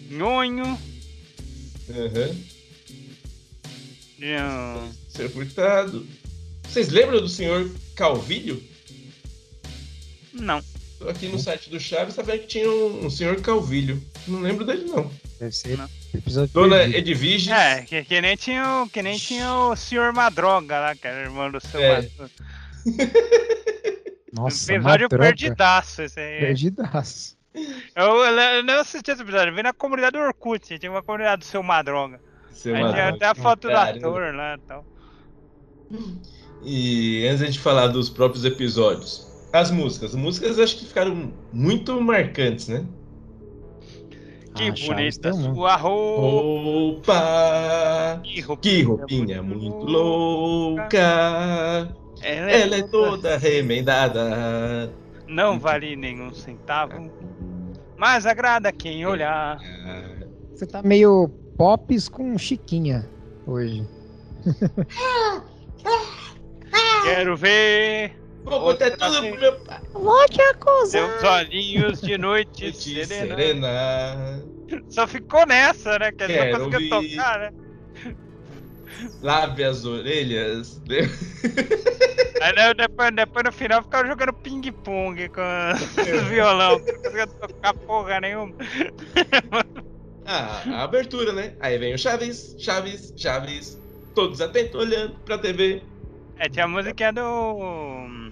Nhonho? 0.10 0.78
Aham. 1.90 2.36
Tinha 4.18 5.30
Furtado. 5.30 6.06
Vocês 6.68 6.90
lembram 6.90 7.22
do 7.22 7.30
senhor 7.30 7.70
Calvilho? 7.96 8.62
Não. 10.34 10.62
Tô 11.00 11.10
aqui 11.10 11.28
no 11.28 11.38
site 11.38 11.70
do 11.70 11.80
Chaves 11.80 12.16
sabendo 12.16 12.40
que 12.42 12.48
tinha 12.48 12.70
um, 12.70 13.06
um 13.06 13.10
senhor 13.10 13.40
Calvilho. 13.42 14.02
Não 14.28 14.40
lembro 14.42 14.66
dele, 14.66 14.86
não. 14.86 15.12
Deve 15.40 15.52
ser 15.56 15.78
Não. 15.78 15.90
episódio 16.14 16.54
Dona 16.54 16.78
perdido. 16.78 16.98
Edviges. 16.98 17.52
É, 17.52 17.82
que, 17.82 18.04
que 18.06 18.22
nem 18.22 18.36
tinha 18.38 18.84
o, 18.84 18.90
que 18.90 19.02
nem 19.02 19.18
tinha 19.18 19.52
o 19.54 19.76
Sr. 19.76 20.14
Madroga 20.14 20.80
lá, 20.80 20.96
que 20.96 21.06
era 21.06 21.22
irmão 21.24 21.52
do 21.52 21.60
seu 21.60 21.80
É. 21.82 21.96
Madroga. 22.02 22.32
Nossa, 24.34 24.74
episódio 24.74 25.04
madroga. 25.04 25.18
perdidaço 25.26 26.02
esse 26.02 26.20
aí. 26.20 26.40
Perdidaço. 26.40 27.38
Eu, 27.96 28.06
eu, 28.06 28.40
eu 28.40 28.64
não 28.64 28.80
assisti 28.80 29.12
esse 29.12 29.22
episódio, 29.22 29.52
eu 29.52 29.56
vi 29.56 29.62
na 29.62 29.74
comunidade 29.74 30.14
do 30.18 30.24
Orkut, 30.24 30.80
tinha 30.80 30.92
uma 30.92 31.04
comunidade 31.04 31.42
do 31.42 31.46
seu 31.46 31.62
Madroga. 31.62 32.20
Seu 32.52 32.74
Aí 32.74 32.82
tinha 32.82 32.92
Madruga. 32.92 33.16
até 33.16 33.26
a 33.28 33.36
foto 33.36 33.68
do 33.68 33.74
Caramba. 33.74 34.08
ator 34.08 34.34
lá 34.36 34.56
e 34.56 34.60
tal. 34.68 34.86
E 36.64 37.28
antes 37.28 37.54
de 37.54 37.60
falar 37.60 37.88
dos 37.88 38.10
próprios 38.10 38.44
episódios, 38.46 39.28
as 39.54 39.70
músicas. 39.70 40.10
As 40.10 40.16
músicas 40.20 40.58
acho 40.60 40.78
que 40.80 40.86
ficaram 40.88 41.32
muito 41.54 42.02
marcantes, 42.02 42.68
né? 42.68 42.84
Que 44.56 44.70
Ah, 44.70 44.74
bonita 44.88 45.32
sua 45.34 45.76
roupa. 45.76 47.14
Opa! 47.14 48.20
Que 48.24 48.42
roupinha, 48.42 48.74
Que 48.76 48.82
roupinha 48.84 49.44
muito 49.44 49.86
louca! 49.86 50.98
Ela 52.22 52.76
é 52.78 52.82
toda 52.84 53.38
remendada. 53.38 54.92
Não 55.28 55.60
vale 55.60 55.96
nenhum 55.96 56.34
centavo. 56.34 57.10
Mas 57.98 58.26
agrada 58.26 58.72
quem 58.72 59.06
olhar. 59.06 59.60
Você 60.54 60.66
tá 60.66 60.82
meio 60.84 61.30
pops 61.58 62.08
com 62.10 62.38
Chiquinha 62.38 63.10
hoje. 63.46 63.88
Quero 67.04 67.36
ver 67.36 68.16
Vou 68.44 68.60
botar 68.60 68.92
tudo 68.92 69.22
pro 69.22 69.40
meu 69.40 69.60
pai. 69.62 69.80
Vou 69.94 70.26
te 70.28 70.42
acusar. 70.42 70.88
seus 71.20 71.24
olhinhos 71.24 72.02
de 72.02 72.18
noite 72.18 72.74
serena. 72.74 73.36
serena. 73.36 74.44
Só 74.90 75.08
ficou 75.08 75.46
nessa, 75.46 75.98
né? 76.00 76.12
Que 76.12 76.26
Quero 76.28 76.60
não 76.60 76.66
conseguiu 76.72 76.96
ouvir. 76.96 77.16
tocar, 77.16 77.40
né? 77.40 77.54
Lave 79.22 79.64
as 79.64 79.86
orelhas. 79.86 80.82
Aí 82.42 82.54
né, 82.56 82.74
depois, 82.74 83.12
depois 83.16 83.46
no 83.46 83.52
final 83.52 83.82
ficava 83.82 84.08
jogando 84.08 84.34
ping-pong 84.34 85.30
com 85.30 85.42
os 86.02 86.24
violão. 86.28 86.80
Não 86.80 86.86
conseguia 86.86 87.28
tocar 87.28 87.74
porra 87.74 88.20
nenhuma. 88.20 88.54
Ah, 90.26 90.62
a 90.68 90.84
abertura, 90.84 91.34
né? 91.34 91.54
Aí 91.60 91.78
vem 91.78 91.94
o 91.94 91.98
Chaves, 91.98 92.56
Chaves, 92.60 93.14
Chaves. 93.18 93.80
Todos 94.16 94.42
atentos 94.42 94.80
olhando 94.80 95.16
pra 95.26 95.38
TV. 95.38 95.82
É, 96.38 96.48
tinha 96.50 96.66
a 96.66 96.68
musiquinha 96.68 97.12
do. 97.12 98.23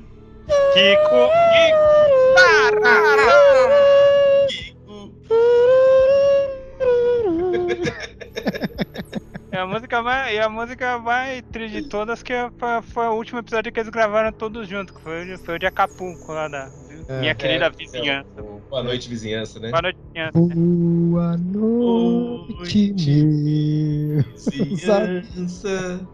Kiko. 0.47 0.73
Kiko. 0.73 1.21
Kiko. 2.38 2.82
É 9.52 9.58
a 9.58 9.68
música 9.68 10.02
mais, 10.02 10.34
e 10.34 10.39
a 10.39 10.47
música 10.47 10.97
mais 10.97 11.43
triste 11.52 11.82
de 11.82 11.89
todas 11.89 12.24
que 12.24 12.34
foi, 12.58 12.82
foi 12.84 13.08
o 13.08 13.16
último 13.16 13.39
episódio 13.39 13.70
que 13.72 13.80
eles 13.82 13.89
gravaram 13.91 14.32
todos 14.32 14.66
juntos, 14.68 14.95
que 14.95 15.02
foi, 15.02 15.24
o 15.24 15.26
de- 15.26 15.43
foi 15.43 15.56
o 15.56 15.60
de 15.60 15.66
Acapulco, 15.66 16.32
lá 16.32 16.47
da 16.47 16.72
minha 17.20 17.36
querida 17.36 17.66
É, 17.66 17.70
vizinhança. 17.72 18.30
é 18.38 18.41
Boa 18.41 18.82
noite, 18.84 19.10
vizinhança, 19.10 19.60
né? 19.60 19.72
Boa 19.72 19.82
noite, 19.82 19.97
vizinhança. 20.14 20.39
Boa 21.12 21.38
noite. 21.38 22.93
Vizinhança. 24.47 26.08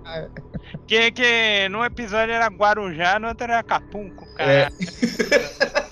Que, 0.87 1.11
que 1.11 1.69
num 1.69 1.85
episódio 1.85 2.33
era 2.33 2.47
Guarujá, 2.47 3.19
no 3.19 3.27
outro 3.27 3.43
era 3.43 3.59
Acapulco, 3.59 4.27
É. 4.39 4.63
cara. 4.65 4.71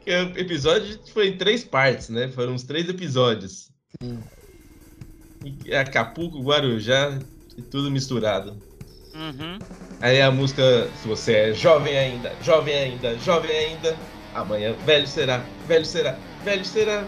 Que 0.00 0.10
o 0.12 0.38
episódio 0.38 1.00
foi 1.12 1.26
em 1.30 1.36
três 1.36 1.64
partes, 1.64 2.08
né? 2.08 2.28
Foram 2.28 2.52
uns 2.54 2.62
três 2.62 2.88
episódios. 2.88 3.72
Sim. 4.00 4.20
E 5.64 5.74
Acapulco, 5.74 6.42
Guarujá 6.42 7.18
e 7.56 7.62
tudo 7.62 7.90
misturado. 7.90 8.56
Uhum. 9.14 9.58
Aí 10.00 10.20
a 10.20 10.30
música, 10.30 10.88
se 11.00 11.08
você 11.08 11.32
é 11.34 11.54
jovem 11.54 11.96
ainda, 11.96 12.32
jovem 12.42 12.74
ainda, 12.74 13.16
jovem 13.18 13.50
ainda, 13.50 13.96
amanhã 14.34 14.74
velho 14.84 15.06
será, 15.06 15.42
velho 15.66 15.84
será, 15.84 16.18
velho 16.44 16.64
será. 16.64 17.04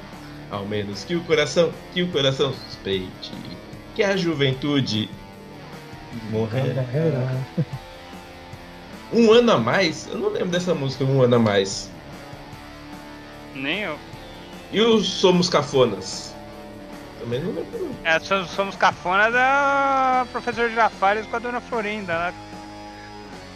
Ao 0.51 0.65
menos 0.65 1.05
que 1.05 1.15
o 1.15 1.25
coração, 1.25 1.71
que 1.93 2.03
o 2.03 2.11
coração 2.11 2.55
suspeite 2.55 3.33
que 3.99 4.05
a 4.05 4.17
juventude 4.17 5.11
morrerá. 6.31 6.83
Morrerá. 6.83 7.45
Um 9.13 9.33
ano 9.33 9.51
a 9.51 9.59
mais? 9.59 10.07
Eu 10.07 10.19
não 10.19 10.29
lembro 10.29 10.51
dessa 10.51 10.73
música, 10.73 11.03
um 11.03 11.21
ano 11.21 11.35
a 11.35 11.39
mais. 11.41 11.91
Nem 13.57 13.81
eu. 13.81 13.99
E 14.71 14.81
os 14.81 15.09
Somos 15.09 15.49
Cafonas? 15.49 16.28
Também 17.29 17.41
não 17.41 17.53
lembro. 17.53 17.79
não. 17.79 17.95
É, 18.05 18.19
somos, 18.21 18.51
somos 18.53 18.75
cafona 18.75 19.31
da 19.31 20.27
professor 20.33 20.71
Girafales 20.71 21.27
com 21.27 21.37
a 21.37 21.39
dona 21.39 21.61
Florinda, 21.61 22.15
né? 22.15 22.33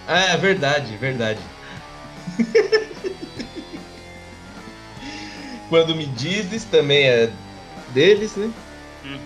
Ah, 0.06 0.32
é 0.32 0.36
verdade, 0.36 0.94
verdade. 0.98 1.40
Quando 5.70 5.94
me 5.94 6.04
dizes 6.04 6.64
também 6.64 7.08
é 7.08 7.30
deles, 7.94 8.36
né? 8.36 8.52
Uhum. 9.04 9.18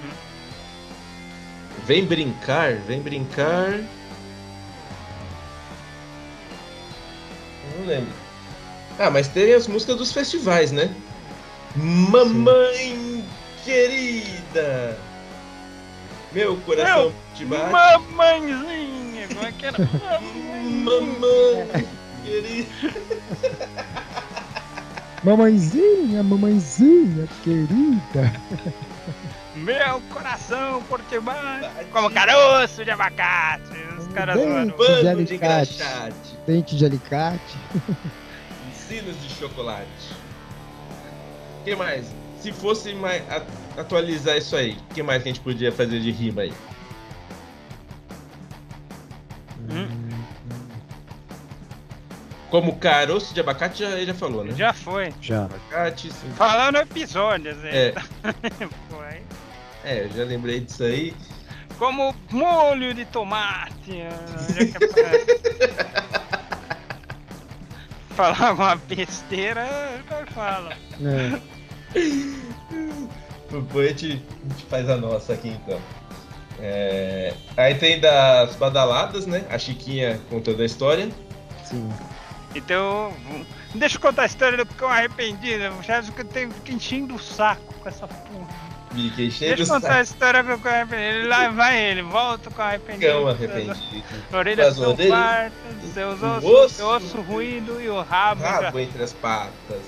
Vem 1.85 2.05
brincar, 2.05 2.75
vem 2.75 3.01
brincar. 3.01 3.81
Não 7.77 7.87
lembro. 7.87 8.13
Ah, 8.97 9.11
mas 9.11 9.27
tem 9.27 9.53
as 9.55 9.67
músicas 9.67 9.97
dos 9.97 10.13
festivais, 10.13 10.71
né? 10.71 10.95
Mamãe 11.75 13.16
querida! 13.67 14.97
Meu 16.33 16.57
coração 16.59 17.13
te 17.35 17.45
bate. 17.45 17.73
Mamãezinha! 17.73 19.29
Como 19.29 19.45
é 19.45 19.53
que 19.53 19.67
era? 19.67 19.79
Mamãe 20.85 21.89
querida! 22.25 22.71
Mamãezinha, 25.25 26.23
mamãezinha 26.23 27.27
querida. 27.43 28.33
Meu 29.57 30.01
coração 30.03 30.83
por 30.85 31.03
te 31.03 31.19
bate 31.19 31.87
como 31.91 32.11
caroço 32.11 32.85
de 32.85 32.91
abacate. 32.93 33.73
Os 33.99 34.07
caras. 34.09 34.37
Bando 34.37 34.77
de 35.01 35.09
alicate. 35.09 35.35
engraxate. 35.35 36.39
Dente 36.47 36.77
de 36.77 36.85
alicate. 36.85 37.59
Ensinos 38.69 39.21
de 39.21 39.29
chocolate. 39.31 40.13
O 41.63 41.65
que 41.65 41.75
mais? 41.75 42.26
Se 42.41 42.53
fosse 42.53 42.95
mais 42.95 43.23
a- 43.31 43.43
atualizar 43.81 44.37
isso 44.37 44.55
aí, 44.57 44.79
o 44.91 44.95
que 44.95 45.03
mais 45.03 45.23
que 45.23 45.29
a 45.29 45.33
gente 45.33 45.43
podia 45.43 45.73
fazer 45.73 46.01
de 46.01 46.11
rima 46.11 46.43
aí? 46.43 46.53
Hum. 49.71 49.89
Como 52.51 52.77
caroço 52.77 53.35
de 53.35 53.41
abacate, 53.41 53.81
já, 53.83 53.91
ele 53.91 54.07
já 54.07 54.15
falou, 54.15 54.45
né? 54.45 54.55
Já 54.57 54.73
foi. 54.73 55.13
Já. 55.21 55.45
Abacate, 55.47 56.13
sim. 56.13 56.31
Falando 56.37 56.77
episódios, 56.77 57.57
É, 57.65 57.93
Foi. 58.89 59.23
é, 59.85 60.05
eu 60.05 60.11
já 60.11 60.25
lembrei 60.25 60.61
disso 60.61 60.85
aí. 60.85 61.15
Como 61.79 62.15
molho 62.31 62.95
de 62.95 63.05
tomate. 63.07 64.01
ah, 64.03 64.47
já 64.49 64.79
que 64.79 64.85
é 64.85 64.89
pra- 64.89 66.17
Falar 68.17 68.49
alguma 68.49 68.77
besteira, 68.77 69.67
eu 70.11 70.27
falo. 70.33 70.71
É. 70.71 71.56
A 71.97 73.89
gente, 73.89 74.05
a 74.05 74.49
gente 74.49 74.65
faz 74.69 74.89
a 74.91 74.97
nossa 74.97 75.33
aqui 75.33 75.49
então. 75.49 75.81
É, 76.59 77.35
Aí 77.57 77.75
tem 77.75 78.01
das 78.01 78.55
badaladas, 78.57 79.27
né? 79.27 79.45
A 79.51 79.59
Chiquinha 79.59 80.21
contando 80.31 80.63
a 80.63 80.65
história. 80.65 81.09
Sim. 81.65 81.91
Então, 82.55 83.13
deixa 83.75 83.97
eu 83.97 84.01
contar 84.01 84.23
a 84.23 84.27
história 84.27 84.57
do 84.57 84.67
cão 84.75 84.89
arrependido. 84.89 85.69
O 85.79 85.83
Chaves 85.83 86.11
que 86.11 86.21
eu 86.21 86.25
tenho 86.25 86.51
que 86.65 86.73
enchendo 86.73 87.15
o 87.15 87.19
saco 87.19 87.75
com 87.75 87.89
essa 87.89 88.07
porra. 88.09 88.67
Cheio 88.97 89.31
Deixa 89.39 89.57
de 89.57 89.63
eu 89.63 89.67
contar 89.67 89.97
a 89.97 90.03
história 90.03 90.43
do 90.43 90.59
cão 90.59 90.73
arrependido. 90.73 91.19
Ele 91.19 91.29
lá 91.29 91.51
vai 91.51 91.83
ele, 91.91 92.03
volta 92.03 92.51
com 92.51 92.63
o 92.63 92.65
arrependido. 92.65 93.13
cão 93.13 93.29
arrependido. 93.29 94.03
Orelhas 94.33 94.69
As 94.69 94.77
são 94.77 94.93
orelhas, 94.93 95.11
fartas, 95.11 95.93
seus 95.93 96.23
ossos, 96.23 96.51
osso, 96.51 96.75
seu 96.75 96.87
osso 96.89 97.21
ruído 97.21 97.81
e 97.81 97.89
o 97.91 98.01
rabo. 98.01 98.41
já 98.41 98.61
Rabo 98.61 98.79
entre 98.79 99.03
as 99.03 99.13
patas. 99.13 99.83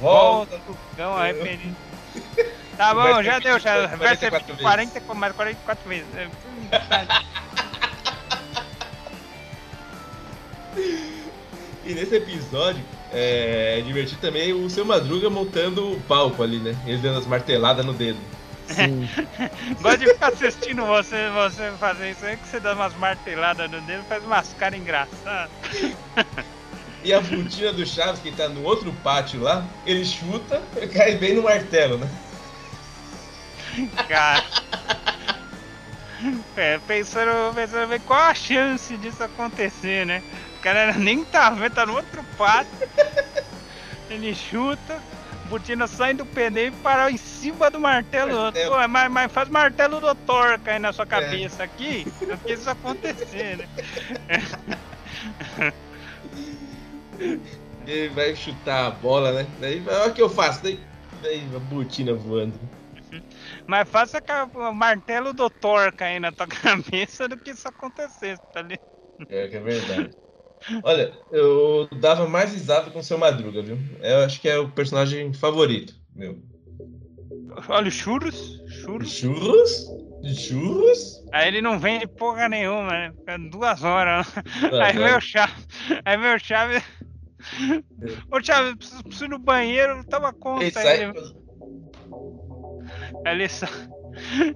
Volta. 0.00 0.58
Pro 0.58 0.76
cão 0.96 1.14
arrependido. 1.16 1.76
Tá 2.76 2.94
bom, 2.94 3.02
Vai 3.02 3.24
já 3.24 3.38
deu, 3.38 3.58
já. 3.58 3.88
44 3.88 3.98
Vai 3.98 4.16
ser 4.16 4.30
vezes. 4.30 4.62
40, 4.62 5.14
mais 5.14 5.32
44 5.34 5.88
vezes. 5.88 6.06
É, 6.14 6.28
E 11.84 11.94
nesse 11.94 12.16
episódio 12.16 12.84
é, 13.10 13.78
é 13.78 13.80
divertido 13.80 14.20
também 14.20 14.52
o 14.52 14.68
seu 14.68 14.84
Madruga 14.84 15.30
montando 15.30 15.92
o 15.92 16.00
palco 16.02 16.42
ali, 16.42 16.58
né? 16.58 16.76
Ele 16.86 16.98
dando 16.98 17.18
as 17.18 17.26
marteladas 17.26 17.84
no 17.84 17.94
dedo. 17.94 18.18
Sim. 18.66 19.08
Gosto 19.80 19.98
de 20.00 20.08
ficar 20.08 20.28
assistindo 20.28 20.84
você, 20.84 21.30
você 21.30 21.72
fazer 21.80 22.10
isso 22.10 22.26
aí, 22.26 22.36
que 22.36 22.46
você 22.46 22.60
dá 22.60 22.74
umas 22.74 22.94
marteladas 22.94 23.70
no 23.70 23.80
dedo, 23.80 24.04
faz 24.04 24.22
umas 24.22 24.52
caras 24.52 24.78
engraçadas. 24.78 25.50
E 27.02 27.12
a 27.12 27.20
botina 27.20 27.72
do 27.72 27.86
Chaves, 27.86 28.20
que 28.20 28.32
tá 28.32 28.48
no 28.48 28.62
outro 28.64 28.92
pátio 29.04 29.40
lá, 29.40 29.64
ele 29.86 30.04
chuta 30.04 30.60
e 30.80 30.86
cai 30.86 31.16
bem 31.16 31.34
no 31.34 31.42
martelo, 31.42 31.98
né? 31.98 32.08
Cara. 34.08 34.44
É, 36.56 36.78
pensando, 36.86 37.54
pensando 37.54 37.88
bem 37.88 38.00
qual 38.00 38.20
a 38.20 38.34
chance 38.34 38.96
disso 38.96 39.22
acontecer, 39.22 40.04
né? 40.04 40.22
O 40.58 40.60
cara 40.60 40.92
nem 40.92 41.24
tá 41.24 41.50
vendo, 41.50 41.74
tá 41.74 41.86
no 41.86 41.94
outro 41.94 42.24
pato. 42.36 42.68
Ele 44.10 44.34
chuta, 44.34 45.00
botina 45.48 45.86
sai 45.86 46.14
do 46.14 46.26
pneu 46.26 46.66
e 46.66 46.70
para 46.72 47.10
em 47.10 47.16
cima 47.16 47.70
do 47.70 47.78
martelo. 47.78 48.34
Martelo. 48.34 48.72
Pô, 48.72 48.88
mas, 48.88 49.10
mas 49.10 49.32
faz 49.32 49.48
martelo 49.48 50.00
do 50.00 50.12
Thor 50.14 50.58
cair 50.58 50.80
na 50.80 50.92
sua 50.92 51.06
cabeça 51.06 51.62
aqui, 51.62 52.12
não 52.26 52.36
quis 52.38 52.60
isso 52.60 52.70
acontecer, 52.70 53.58
né? 53.58 53.68
Ele 57.86 58.08
vai 58.10 58.34
chutar 58.36 58.86
a 58.86 58.90
bola, 58.90 59.32
né? 59.32 59.46
Daí, 59.60 59.82
olha 59.86 60.10
o 60.10 60.14
que 60.14 60.22
eu 60.22 60.28
faço. 60.28 60.62
Daí, 60.62 60.78
daí 61.22 61.54
a 61.54 61.58
botina 61.58 62.14
voando. 62.14 62.58
Mas 63.66 63.88
faça 63.88 64.20
ca- 64.20 64.48
o 64.54 64.72
martelo 64.74 65.32
do 65.32 65.48
Thor 65.50 65.92
cair 65.94 66.20
na 66.20 66.32
tua 66.32 66.46
cabeça 66.96 67.28
do 67.28 67.38
que 67.38 67.50
isso 67.50 67.68
acontecesse, 67.68 68.42
tá 68.52 68.62
ligado? 68.62 68.82
É 69.28 69.48
que 69.48 69.56
é 69.56 69.60
verdade. 69.60 70.16
Olha, 70.82 71.12
eu 71.30 71.88
dava 72.00 72.28
mais 72.28 72.52
risada 72.52 72.90
com 72.90 73.00
o 73.00 73.04
seu 73.04 73.18
Madruga, 73.18 73.62
viu? 73.62 73.78
Eu 74.02 74.20
acho 74.24 74.40
que 74.40 74.48
é 74.48 74.58
o 74.58 74.70
personagem 74.72 75.32
favorito, 75.34 75.94
meu. 76.14 76.38
Olha, 77.68 77.88
os 77.88 77.94
churros, 77.94 78.62
churros. 78.66 79.08
Churros? 79.16 79.86
Churros? 80.34 81.22
Aí 81.32 81.48
ele 81.48 81.60
não 81.60 81.78
vende 81.78 82.06
porra 82.08 82.48
nenhuma, 82.48 82.90
né? 82.90 83.12
Fica 83.18 83.38
duas 83.38 83.82
horas. 83.84 84.26
Aí 84.80 84.90
é. 84.96 84.98
meu 84.98 85.20
chave. 85.20 85.54
Aí 86.04 86.16
meu 86.16 86.38
chave. 86.38 86.82
Ô 88.32 88.42
Chave, 88.42 88.76
preciso, 88.76 89.02
preciso 89.02 89.24
ir 89.26 89.28
no 89.28 89.38
banheiro, 89.38 90.04
toma 90.04 90.32
conta. 90.32 90.64
Ele 90.64 90.72
Aí 90.76 90.82
sai. 90.82 90.94
ele, 93.26 93.48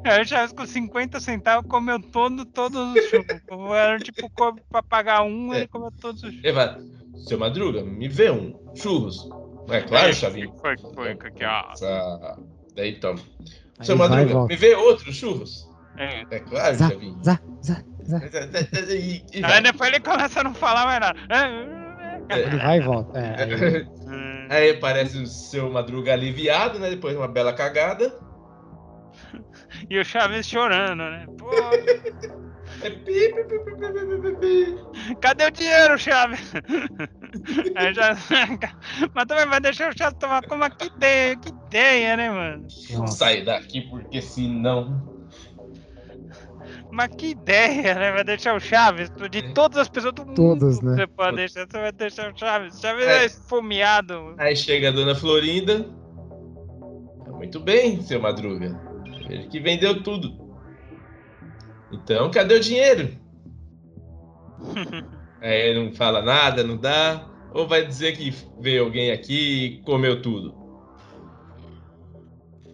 aí 0.05 0.23
o 0.23 0.27
Chaves 0.27 0.53
com 0.53 0.67
50 0.67 1.21
centavos 1.21 1.69
comeu 1.71 2.01
todo, 2.01 2.45
todos 2.47 2.95
os 2.95 3.05
churros. 3.09 3.73
Era 3.75 3.99
tipo, 3.99 4.31
pra 4.71 4.83
pagar 4.83 5.23
um, 5.23 5.53
É. 5.53 5.59
ele 5.59 5.69
comeu 5.69 5.91
todos 6.01 6.23
os 6.23 6.33
churros. 6.35 6.55
Vai. 6.55 6.77
Seu 7.27 7.39
Madruga, 7.39 7.85
me 7.85 8.09
vê 8.09 8.31
um. 8.31 8.59
Churros. 8.75 9.29
É 9.69 9.81
claro, 9.83 10.13
Chavinho. 10.13 10.53
Foi, 10.61 10.77
foi, 10.95 11.11
aqui, 11.13 11.45
ó. 11.45 11.73
Essa... 11.73 12.37
Daí 12.75 12.99
toma. 12.99 13.21
Aí 13.79 13.87
Seu 13.87 13.97
Madruga, 13.97 14.47
me 14.47 14.57
vê 14.57 14.75
outro 14.75 15.13
churros. 15.13 15.69
É. 15.97 16.23
É 16.31 16.41
claro, 16.41 16.75
Zá, 16.75 16.89
Chavinho. 16.89 17.23
zá, 17.23 17.39
zá, 17.63 17.85
zá. 18.05 18.19
E- 18.91 19.23
e. 19.35 19.45
Aí 19.45 19.63
depois 19.63 19.91
ele 19.91 20.01
começa 20.01 20.41
a 20.41 20.45
não 20.45 20.55
falar 20.55 20.85
mais 20.87 21.01
nada. 21.01 21.21
Ele 22.39 22.57
vai 22.57 22.79
e 22.79 22.81
volta. 22.81 23.19
É, 23.19 23.43
aí-. 23.43 23.87
Aí 24.51 24.71
aparece 24.71 25.17
o 25.17 25.27
seu 25.27 25.71
Madruga 25.71 26.13
aliviado, 26.13 26.79
né? 26.79 26.91
Depois 26.91 27.15
de 27.15 27.19
uma 27.19 27.29
bela 27.29 27.55
cagada. 27.55 28.15
E 29.89 29.99
o 29.99 30.05
Chaves 30.05 30.47
chorando, 30.47 31.05
né? 31.05 31.27
Pô, 31.39 31.51
É 32.83 32.91
pi, 32.91 33.33
pi, 33.33 33.45
pi, 34.41 35.17
cadê 35.21 35.47
o 35.47 35.51
dinheiro, 35.51 35.97
Chaves? 35.99 36.53
Aí 37.77 37.95
já... 37.95 38.17
Mas 39.15 39.27
também 39.27 39.47
vai 39.47 39.61
deixar 39.61 39.93
o 39.93 39.97
Chaves 39.97 40.19
tomar 40.19 40.43
como 40.47 40.69
que 40.71 40.87
ideia, 40.87 41.37
que 41.37 41.49
ideia, 41.49 42.17
né, 42.17 42.31
mano? 42.31 42.67
Sai 43.07 43.43
daqui, 43.45 43.83
porque 43.83 44.21
senão. 44.21 45.12
Mas 46.93 47.09
que 47.17 47.29
ideia, 47.29 47.95
né? 47.95 48.13
Vai 48.13 48.23
deixar 48.23 48.55
o 48.55 48.61
Chaves 48.61 49.11
de 49.31 49.55
todas 49.55 49.79
as 49.79 49.89
pessoas 49.89 50.13
do 50.13 50.27
mundo. 50.27 50.37
Todas, 50.37 50.83
né? 50.83 50.95
Você 50.95 51.07
pode 51.07 51.37
deixar, 51.37 51.67
você 51.67 51.81
vai 51.81 51.91
deixar 51.91 52.31
o 52.31 52.39
Chaves. 52.39 52.79
Chaves 52.79 53.07
É. 53.07 53.23
é 53.23 53.25
esfomeado. 53.25 54.35
Aí 54.37 54.55
chega 54.55 54.91
a 54.91 54.93
dona 54.93 55.15
Florinda. 55.15 55.87
Muito 57.29 57.59
bem, 57.59 58.03
seu 58.03 58.21
Madruga. 58.21 58.79
Ele 59.31 59.49
que 59.49 59.59
vendeu 59.59 60.03
tudo. 60.03 60.55
Então, 61.91 62.31
cadê 62.31 62.57
o 62.57 62.61
dinheiro? 62.61 63.17
Aí 65.41 65.71
ele 65.71 65.87
não 65.87 65.95
fala 65.95 66.21
nada, 66.21 66.63
não 66.63 66.77
dá. 66.77 67.27
Ou 67.55 67.67
vai 67.67 67.87
dizer 67.87 68.15
que 68.19 68.35
veio 68.61 68.85
alguém 68.85 69.11
aqui 69.11 69.65
e 69.65 69.83
comeu 69.83 70.21
tudo? 70.21 70.55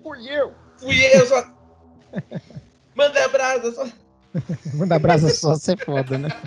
Fui 0.03 0.29
eu! 0.29 0.53
Fui 0.77 0.97
eu, 1.15 1.25
só. 1.25 1.45
Manda 2.97 3.25
a 3.25 3.29
brasa, 3.29 3.73
só. 3.73 4.08
Manda 4.75 4.99
brasa 4.99 5.29
só, 5.31 5.55
você 5.55 5.73
é 5.73 5.77
foda, 5.77 6.19
né? 6.19 6.29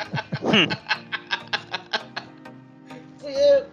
Fui 3.19 3.33
eu. 3.33 3.65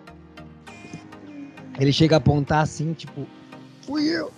Ele 1.78 1.92
chega 1.92 2.16
a 2.16 2.18
apontar 2.18 2.62
assim, 2.62 2.92
tipo, 2.92 3.26
fui 3.82 4.08
eu! 4.08 4.32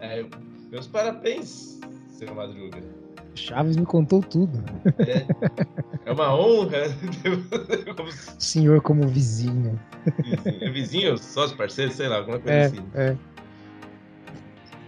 É, 0.00 0.24
meus 0.70 0.86
parabéns, 0.86 1.78
seu 2.10 2.34
Madruga. 2.34 2.82
Chaves 3.34 3.76
me 3.76 3.84
contou 3.84 4.22
tudo. 4.22 4.64
É, 4.98 5.26
é 6.06 6.12
uma 6.12 6.34
honra. 6.34 6.84
como 7.96 8.08
O 8.08 8.12
senhor 8.40 8.80
como 8.80 9.06
vizinho. 9.06 9.78
vizinho, 10.24 10.64
é 10.64 10.70
vizinho, 10.70 11.18
sócio, 11.18 11.56
parceiro, 11.56 11.92
sei 11.92 12.08
lá, 12.08 12.16
alguma 12.16 12.38
coisa 12.38 12.56
É, 12.58 12.64
assim. 12.64 12.82
é. 12.94 13.16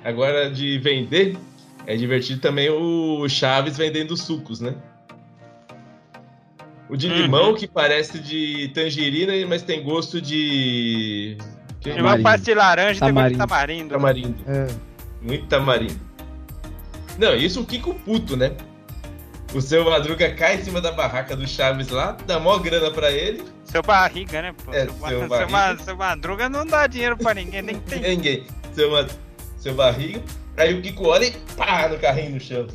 Agora, 0.02 0.50
de 0.50 0.78
vender, 0.78 1.36
é 1.92 1.96
divertido 1.96 2.40
também 2.40 2.68
o 2.70 3.28
Chaves 3.28 3.76
vendendo 3.76 4.16
sucos, 4.16 4.60
né? 4.60 4.74
O 6.88 6.96
de 6.96 7.06
Uhum. 7.08 7.16
limão, 7.16 7.54
que 7.54 7.66
parece 7.68 8.18
de 8.18 8.68
tangerina, 8.74 9.32
mas 9.48 9.62
tem 9.62 9.82
gosto 9.82 10.20
de. 10.20 11.36
que- 11.80 11.90
Tem 11.92 12.00
uma 12.02 12.18
parte 12.18 12.44
de 12.44 12.54
laranja 12.54 12.96
e 12.98 13.00
tem 13.00 13.10
uma 13.12 13.30
de 13.30 13.36
Tamarindo. 13.36 13.90
tamarindo. 13.94 14.36
É. 14.46 14.66
Muito 15.22 15.46
tamarindo. 15.46 16.00
Não, 17.18 17.34
isso 17.34 17.60
o 17.60 17.66
Kiko 17.66 17.94
puto, 17.94 18.36
né? 18.36 18.52
O 19.54 19.60
seu 19.60 19.84
Madruga 19.88 20.30
cai 20.32 20.56
em 20.56 20.62
cima 20.64 20.80
da 20.80 20.92
barraca 20.92 21.34
do 21.36 21.46
Chaves 21.46 21.88
lá, 21.88 22.16
dá 22.26 22.38
mó 22.38 22.56
grana 22.58 22.90
pra 22.90 23.10
ele. 23.10 23.42
Seu 23.64 23.82
barriga, 23.82 24.42
né, 24.42 24.54
pô? 24.64 24.72
É, 24.72 24.86
seu, 24.86 24.94
seu 25.08 25.28
barriga. 25.28 25.82
seu 25.84 25.96
madruga 25.96 26.48
não 26.48 26.64
dá 26.66 26.86
dinheiro 26.86 27.16
pra 27.16 27.34
ninguém, 27.34 27.62
nem 27.62 27.78
tem. 27.80 28.00
Ninguém. 28.00 28.44
Seu, 28.72 28.90
seu 29.58 29.74
barriga. 29.74 30.20
Aí 30.60 30.74
o 30.74 30.82
Kiko 30.82 31.08
olha 31.08 31.24
e 31.24 31.30
pá 31.56 31.88
no 31.88 31.98
carrinho 31.98 32.32
no 32.32 32.40
chão. 32.40 32.66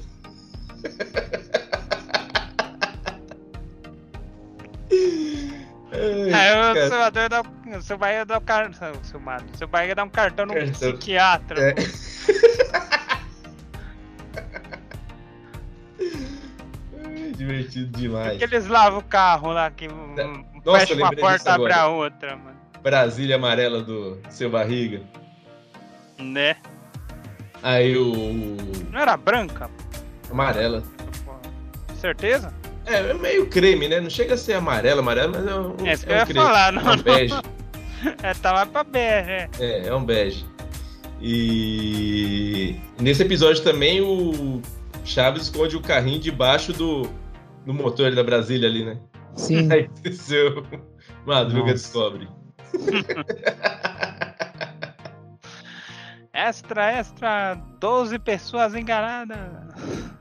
Ai, 5.92 6.34
Aí 6.34 6.72
o 6.72 6.90
seu 6.90 7.30
dá, 7.30 7.44
o 7.78 7.82
seu 7.84 7.96
barriga 7.96 8.26
dá 8.26 8.40
um 8.40 8.42
cartão. 8.42 8.94
Seu, 9.04 9.20
madruga, 9.20 9.58
seu 9.58 9.68
barriga 9.68 9.94
dá 9.94 10.04
um 10.04 10.10
cartão 10.10 10.48
no 10.48 10.56
Cartão. 10.56 10.72
psiquiatra. 10.74 11.70
É. 11.70 11.76
Divertido 17.38 17.96
demais. 17.96 18.30
Porque 18.30 18.46
eles 18.46 18.66
lavam 18.66 18.98
o 18.98 19.04
carro 19.04 19.52
lá, 19.52 19.70
que 19.70 19.88
um, 19.88 20.16
Nossa, 20.66 20.88
fecha 20.88 20.96
uma 20.96 21.16
porta 21.16 21.54
abre 21.54 21.72
a 21.72 21.88
outra, 21.88 22.36
mano. 22.36 22.58
Brasília 22.82 23.36
amarela 23.36 23.84
do 23.84 24.20
seu 24.30 24.50
barriga. 24.50 25.04
Né? 26.18 26.56
Aí 27.66 27.98
o. 27.98 28.56
Não 28.92 29.00
era 29.00 29.18
branca? 29.18 29.68
Amarela. 30.30 30.84
Certeza? 32.00 32.54
É, 32.86 33.10
é 33.10 33.14
meio 33.16 33.48
creme, 33.48 33.88
né? 33.88 34.00
Não 34.00 34.10
chega 34.10 34.36
a 34.36 34.38
ser 34.38 34.54
amarela, 34.54 35.02
amarela, 35.02 35.32
mas 35.36 35.48
é 35.48 35.56
um. 35.56 35.76
É 35.88 35.94
isso 35.94 36.06
que 36.06 36.12
é 36.14 36.16
eu 36.16 36.18
um 36.18 36.20
ia 36.20 36.26
creme. 36.28 36.46
falar, 36.46 36.72
não, 36.72 36.92
É 36.92 36.94
um 36.96 37.02
bege. 37.02 37.34
É, 38.22 38.34
tá 38.36 38.54
mais 38.54 38.70
pra 38.70 38.84
bege, 38.84 39.32
é. 39.32 39.50
É, 39.60 39.88
é 39.88 39.96
um 39.96 40.06
bege. 40.06 40.46
E 41.20 42.76
nesse 43.02 43.24
episódio 43.24 43.64
também 43.64 44.00
o 44.00 44.62
Chaves 45.04 45.44
esconde 45.44 45.76
o 45.76 45.82
carrinho 45.82 46.20
debaixo 46.20 46.72
do, 46.72 47.10
do 47.66 47.74
motor 47.74 48.14
da 48.14 48.24
Brasília 48.24 48.70
ali, 48.70 48.86
né? 48.86 49.00
Sim. 49.34 49.68
Aí 49.72 49.90
seu 50.14 50.64
Madruga 51.26 51.72
Nossa. 51.72 51.74
descobre. 51.74 52.28
Extra, 56.36 56.92
extra, 56.92 57.56
12 57.80 58.20
pessoas 58.20 58.76
enganadas. 58.76 59.38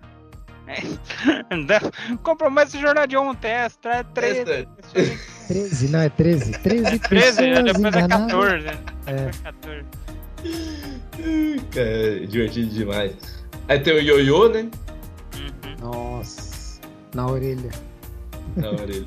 É. 0.67 2.17
Compromete 2.23 2.69
esse 2.69 2.81
jornal 2.81 3.07
de 3.07 3.19
ontem, 3.19 3.51
extra, 3.51 3.97
é 3.97 4.03
13. 4.03 4.39
Extra. 4.41 4.67
pessoas 4.67 5.09
en- 5.11 5.19
13, 5.47 5.89
não, 5.89 6.01
é 6.01 6.09
13. 6.09 6.53
13 6.59 6.99
13, 7.01 7.43
né? 7.43 7.49
pessoas 7.63 7.65
depois 7.77 7.95
é 7.95 7.99
enganadas. 8.01 8.33
14. 8.33 8.65
né? 8.65 8.79
É. 9.07 9.13
Depois 9.13 9.37
é 9.37 9.43
14. 9.43 9.85
É 11.77 12.27
divertido 12.27 12.69
demais. 12.75 13.45
Aí 13.69 13.79
tem 13.81 13.93
o 13.95 14.01
ioiô, 14.01 14.49
né? 14.49 14.71
Uhum. 15.37 15.77
Nossa, 15.91 16.81
na 17.15 17.27
orelha. 17.27 17.71
Na 18.57 18.71
orelha. 18.71 19.07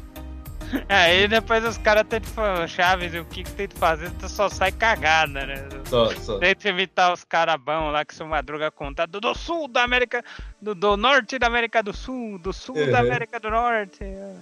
Aí 0.90 1.28
depois 1.28 1.64
os 1.66 1.78
caras 1.78 2.06
tentam 2.10 2.30
falar, 2.32 2.68
Chaves, 2.68 3.14
o 3.14 3.24
que 3.26 3.44
que 3.44 3.52
tem 3.54 3.68
que 3.68 3.78
fazer? 3.78 4.12
Tu 4.20 4.28
só 4.28 4.50
sai 4.50 4.72
cagada, 4.72 5.46
né? 5.46 5.68
Só, 5.86 6.14
só. 6.16 6.38
Tenta 6.40 6.70
imitar 6.70 7.14
os 7.14 7.24
caras 7.24 7.56
bons 7.60 7.92
lá 7.92 8.04
que 8.04 8.14
seu 8.14 8.26
Madruga 8.28 8.70
conta 8.70 9.08
do, 9.08 9.20
do 9.22 9.34
sul 9.34 9.68
da 9.68 9.84
América, 9.84 10.24
do, 10.62 10.76
do 10.76 10.98
norte 10.98 11.40
da 11.40 11.48
América 11.48 11.82
do 11.82 11.94
Sul, 11.94 12.38
do 12.40 12.52
sul 12.52 12.76
da 12.76 12.82
Uhum. 13.02 13.08
América 13.08 13.40
do 13.40 13.50
Norte. 13.50 14.04
é. 14.04 14.34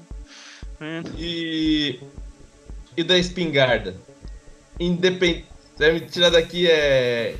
E. 1.18 2.00
E 2.98 3.04
da 3.04 3.18
espingarda? 3.18 3.96
Independente. 4.80 5.46
Vai 5.78 5.92
me 5.94 6.00
tirar 6.02 6.30
daqui 6.30 6.68
é. 6.70 7.36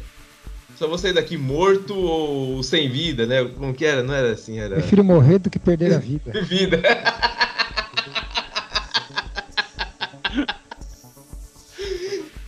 Só 0.78 0.88
vou 0.90 0.98
sair 0.98 1.14
daqui 1.14 1.38
morto 1.38 1.96
ou 1.96 2.62
sem 2.62 2.90
vida, 2.90 3.26
né? 3.26 3.46
Como 3.46 3.74
que 3.74 3.86
era? 3.86 4.04
Não 4.04 4.14
era 4.14 4.32
assim, 4.34 4.60
era. 4.60 4.76
Prefiro 4.76 5.04
morrer 5.06 5.40
do 5.40 5.50
que 5.50 5.58
perder 5.58 5.94
a 5.94 5.98
vida. 5.98 6.32
Vida. 6.44 6.82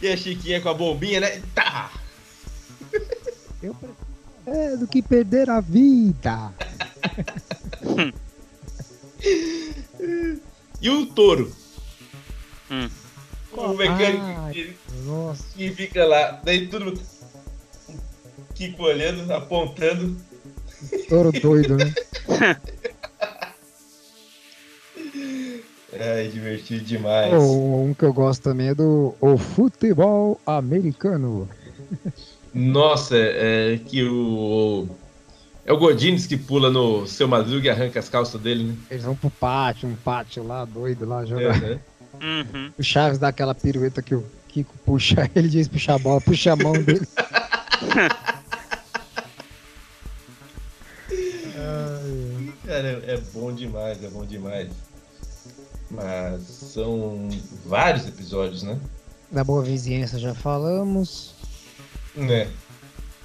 e 0.01 0.07
a 0.07 0.17
Chiquinha 0.17 0.61
com 0.61 0.69
a 0.69 0.73
bombinha, 0.73 1.19
né? 1.19 1.41
Tá! 1.53 1.91
Eu 3.61 3.73
prefiro 3.73 4.07
morrer 4.45 4.77
do 4.77 4.87
que 4.87 5.01
perder 5.01 5.49
a 5.49 5.59
vida. 5.59 6.53
E 10.79 10.89
o 10.89 11.07
touro? 11.07 11.51
Hum. 12.69 12.87
O 13.51 13.73
mecânico 13.73 14.23
Ai. 14.23 14.53
que, 14.53 14.77
Nossa. 15.05 15.43
que 15.55 15.71
fica 15.71 16.05
lá, 16.05 16.39
daí 16.43 16.67
tudo. 16.67 17.01
Kiko 18.53 18.83
olhando, 18.83 19.31
apontando. 19.31 20.15
Touro 21.09 21.31
doido, 21.31 21.77
né? 21.77 21.93
É 25.99 26.27
divertido 26.27 26.83
demais. 26.83 27.33
Ou 27.33 27.85
um 27.85 27.93
que 27.93 28.03
eu 28.03 28.13
gosto 28.13 28.43
também 28.43 28.69
é 28.69 28.75
do 28.75 29.15
o 29.19 29.37
futebol 29.37 30.39
americano. 30.45 31.49
Nossa, 32.53 33.15
é 33.17 33.79
que 33.85 34.03
o. 34.03 34.87
É 35.65 35.73
o 35.73 35.77
Godines 35.77 36.25
que 36.25 36.37
pula 36.37 36.69
no 36.69 37.05
seu 37.05 37.27
Madruga 37.27 37.67
e 37.67 37.69
arranca 37.69 37.99
as 37.99 38.07
calças 38.07 38.39
dele, 38.39 38.63
né? 38.63 38.75
Eles 38.89 39.03
vão 39.03 39.15
pro 39.15 39.29
pátio, 39.29 39.89
um 39.89 39.95
pátio 39.95 40.45
lá, 40.45 40.63
doido 40.63 41.05
lá, 41.05 41.25
jogar. 41.25 41.61
Uhum. 41.61 41.79
Uhum. 42.21 42.71
O 42.77 42.83
Chaves 42.83 43.19
dá 43.19 43.27
aquela 43.27 43.53
pirueta 43.53 44.01
que 44.01 44.15
o 44.15 44.23
Kiko 44.47 44.73
puxa, 44.85 45.29
ele 45.35 45.49
diz 45.49 45.67
puxa 45.67 45.95
a 45.95 45.99
bola, 45.99 46.21
puxa 46.21 46.53
a 46.53 46.55
mão 46.55 46.71
dele. 46.73 47.05
Cara, 52.67 53.01
é 53.07 53.17
bom 53.33 53.53
demais, 53.53 54.03
é 54.03 54.09
bom 54.09 54.25
demais. 54.25 54.69
Mas 55.89 56.41
são 56.43 57.29
vários 57.65 58.07
episódios, 58.07 58.63
né? 58.63 58.77
da 59.29 59.43
boa 59.43 59.61
vizinhança 59.61 60.17
já 60.17 60.33
falamos. 60.33 61.33
Né? 62.15 62.47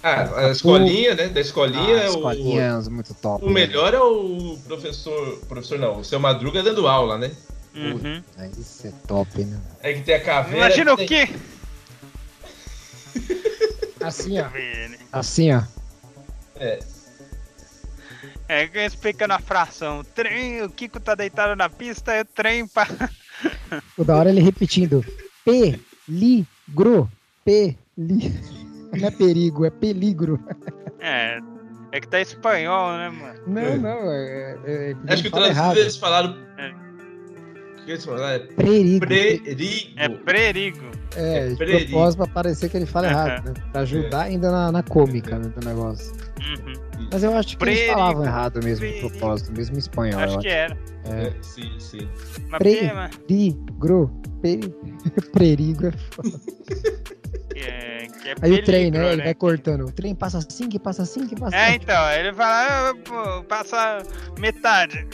Ah, 0.03 0.47
a 0.47 0.51
escolinha, 0.51 1.15
né? 1.15 1.29
Da 1.29 1.41
escolinha, 1.41 1.97
ah, 1.97 2.03
é 2.05 2.11
o- 2.11 2.15
escolinhas 2.17 2.89
muito 2.89 3.15
top. 3.15 3.45
o, 3.45 3.49
melhor 3.51 3.95
é 3.95 4.01
o 4.01 4.59
professor. 4.67 5.39
Professor 5.49 5.79
não, 5.79 6.01
o 6.01 6.05
seu 6.05 6.19
Madruga 6.19 6.61
dando 6.63 6.89
aula, 6.89 7.17
né? 7.19 7.31
Uhum. 7.75 8.21
né? 8.37 8.51
Isso 8.59 8.89
é 8.89 8.93
top, 9.07 9.45
né? 9.45 9.61
Aí 9.83 9.95
que 9.95 10.03
tem 10.03 10.17
a 10.17 10.21
caveira. 10.25 10.59
Imagina 10.67 10.93
o 10.93 10.97
tem- 10.97 11.07
quê? 11.07 11.29
Assim, 14.01 14.41
ó. 14.41 14.47
Assim, 15.13 15.53
ó. 15.53 15.63
É, 16.57 16.81
É, 18.53 18.85
explicando 18.85 19.33
a 19.33 19.39
fração. 19.39 20.01
O 20.01 20.05
trem, 20.05 20.63
o 20.63 20.69
Kiko 20.69 21.01
tá 21.01 21.15
deitado 21.15 21.57
na 21.57 21.71
pista 21.71 22.15
e 22.15 22.21
o 22.21 22.25
trem 22.27 22.69
pa... 22.69 22.87
Toda 23.97 24.15
hora 24.15 24.29
ele 24.29 24.43
repetindo. 24.43 25.03
Peligro. 25.43 27.11
Peli. 27.47 27.75
Não 27.97 29.09
é 29.09 29.11
perigo, 29.11 29.65
é 29.65 29.71
peligro. 29.71 30.39
É, 31.05 31.41
é 31.91 32.01
que 32.01 32.07
tá 32.07 32.21
espanhol, 32.21 32.93
né, 32.93 33.09
mano? 33.09 33.41
Não, 33.45 33.77
não. 33.77 34.13
É, 34.13 34.57
é, 34.65 34.91
é, 34.93 35.13
Acho 35.13 35.25
que 35.25 35.37
o 35.37 35.45
errado. 35.45 35.77
eles 35.77 35.97
falaram. 35.97 36.37
É. 36.57 36.73
que 37.85 37.91
eles 37.91 38.05
falam? 38.05 38.25
É 38.25 38.39
Prerigo. 38.39 39.05
prerigo. 39.05 39.93
É 39.97 40.09
prerigo. 40.09 40.91
É, 41.17 41.39
é 41.39 41.49
de 41.49 41.57
prerigo. 41.57 41.91
propósito 41.91 42.19
pra 42.19 42.29
parecer 42.29 42.69
que 42.71 42.77
ele 42.77 42.87
fala 42.87 43.09
errado, 43.09 43.47
né? 43.47 43.55
Pra 43.73 43.81
ajudar 43.81 44.23
ainda 44.23 44.53
na, 44.53 44.71
na 44.71 44.83
cômica 44.85 45.41
né, 45.41 45.49
do 45.49 45.67
negócio. 45.67 46.13
Uhum. 46.41 46.82
Mas 47.13 47.23
eu 47.23 47.37
acho 47.37 47.57
que 47.59 47.65
eles 47.65 47.87
falavam 47.93 48.25
errado 48.25 48.61
mesmo 48.65 48.87
de 48.87 49.01
propósito, 49.01 49.53
mesmo 49.53 49.77
em 49.77 49.79
espanhol. 49.79 50.21
Acho 50.21 50.35
eu 50.37 50.41
que 50.41 50.49
era. 50.49 50.73
acho. 51.05 51.15
É. 51.15 51.27
É, 51.27 51.33
sim, 51.43 51.73
sim. 51.79 52.09
Perigro. 52.59 54.11
Peri... 54.41 54.75
Prerigo 55.33 55.87
é 55.87 55.93
foda. 55.93 56.31
que 57.55 57.59
é, 57.61 58.07
que 58.07 58.29
é 58.31 58.35
Aí 58.41 58.53
o 58.55 58.65
trem, 58.65 58.91
né? 58.91 59.13
Ele 59.13 59.23
vai 59.23 59.35
cortando. 59.35 59.83
O 59.87 59.93
trem 59.93 60.15
passa 60.15 60.39
assim, 60.39 60.69
que 60.69 60.79
passa 60.79 61.03
assim, 61.03 61.27
que 61.27 61.37
passa 61.39 61.55
É, 61.57 61.67
assim. 61.69 61.77
então, 61.83 62.11
ele 62.13 62.33
fala, 62.33 62.91
ah, 62.91 62.95
pô, 63.05 63.45
passa 63.45 63.99
metade. 64.39 65.07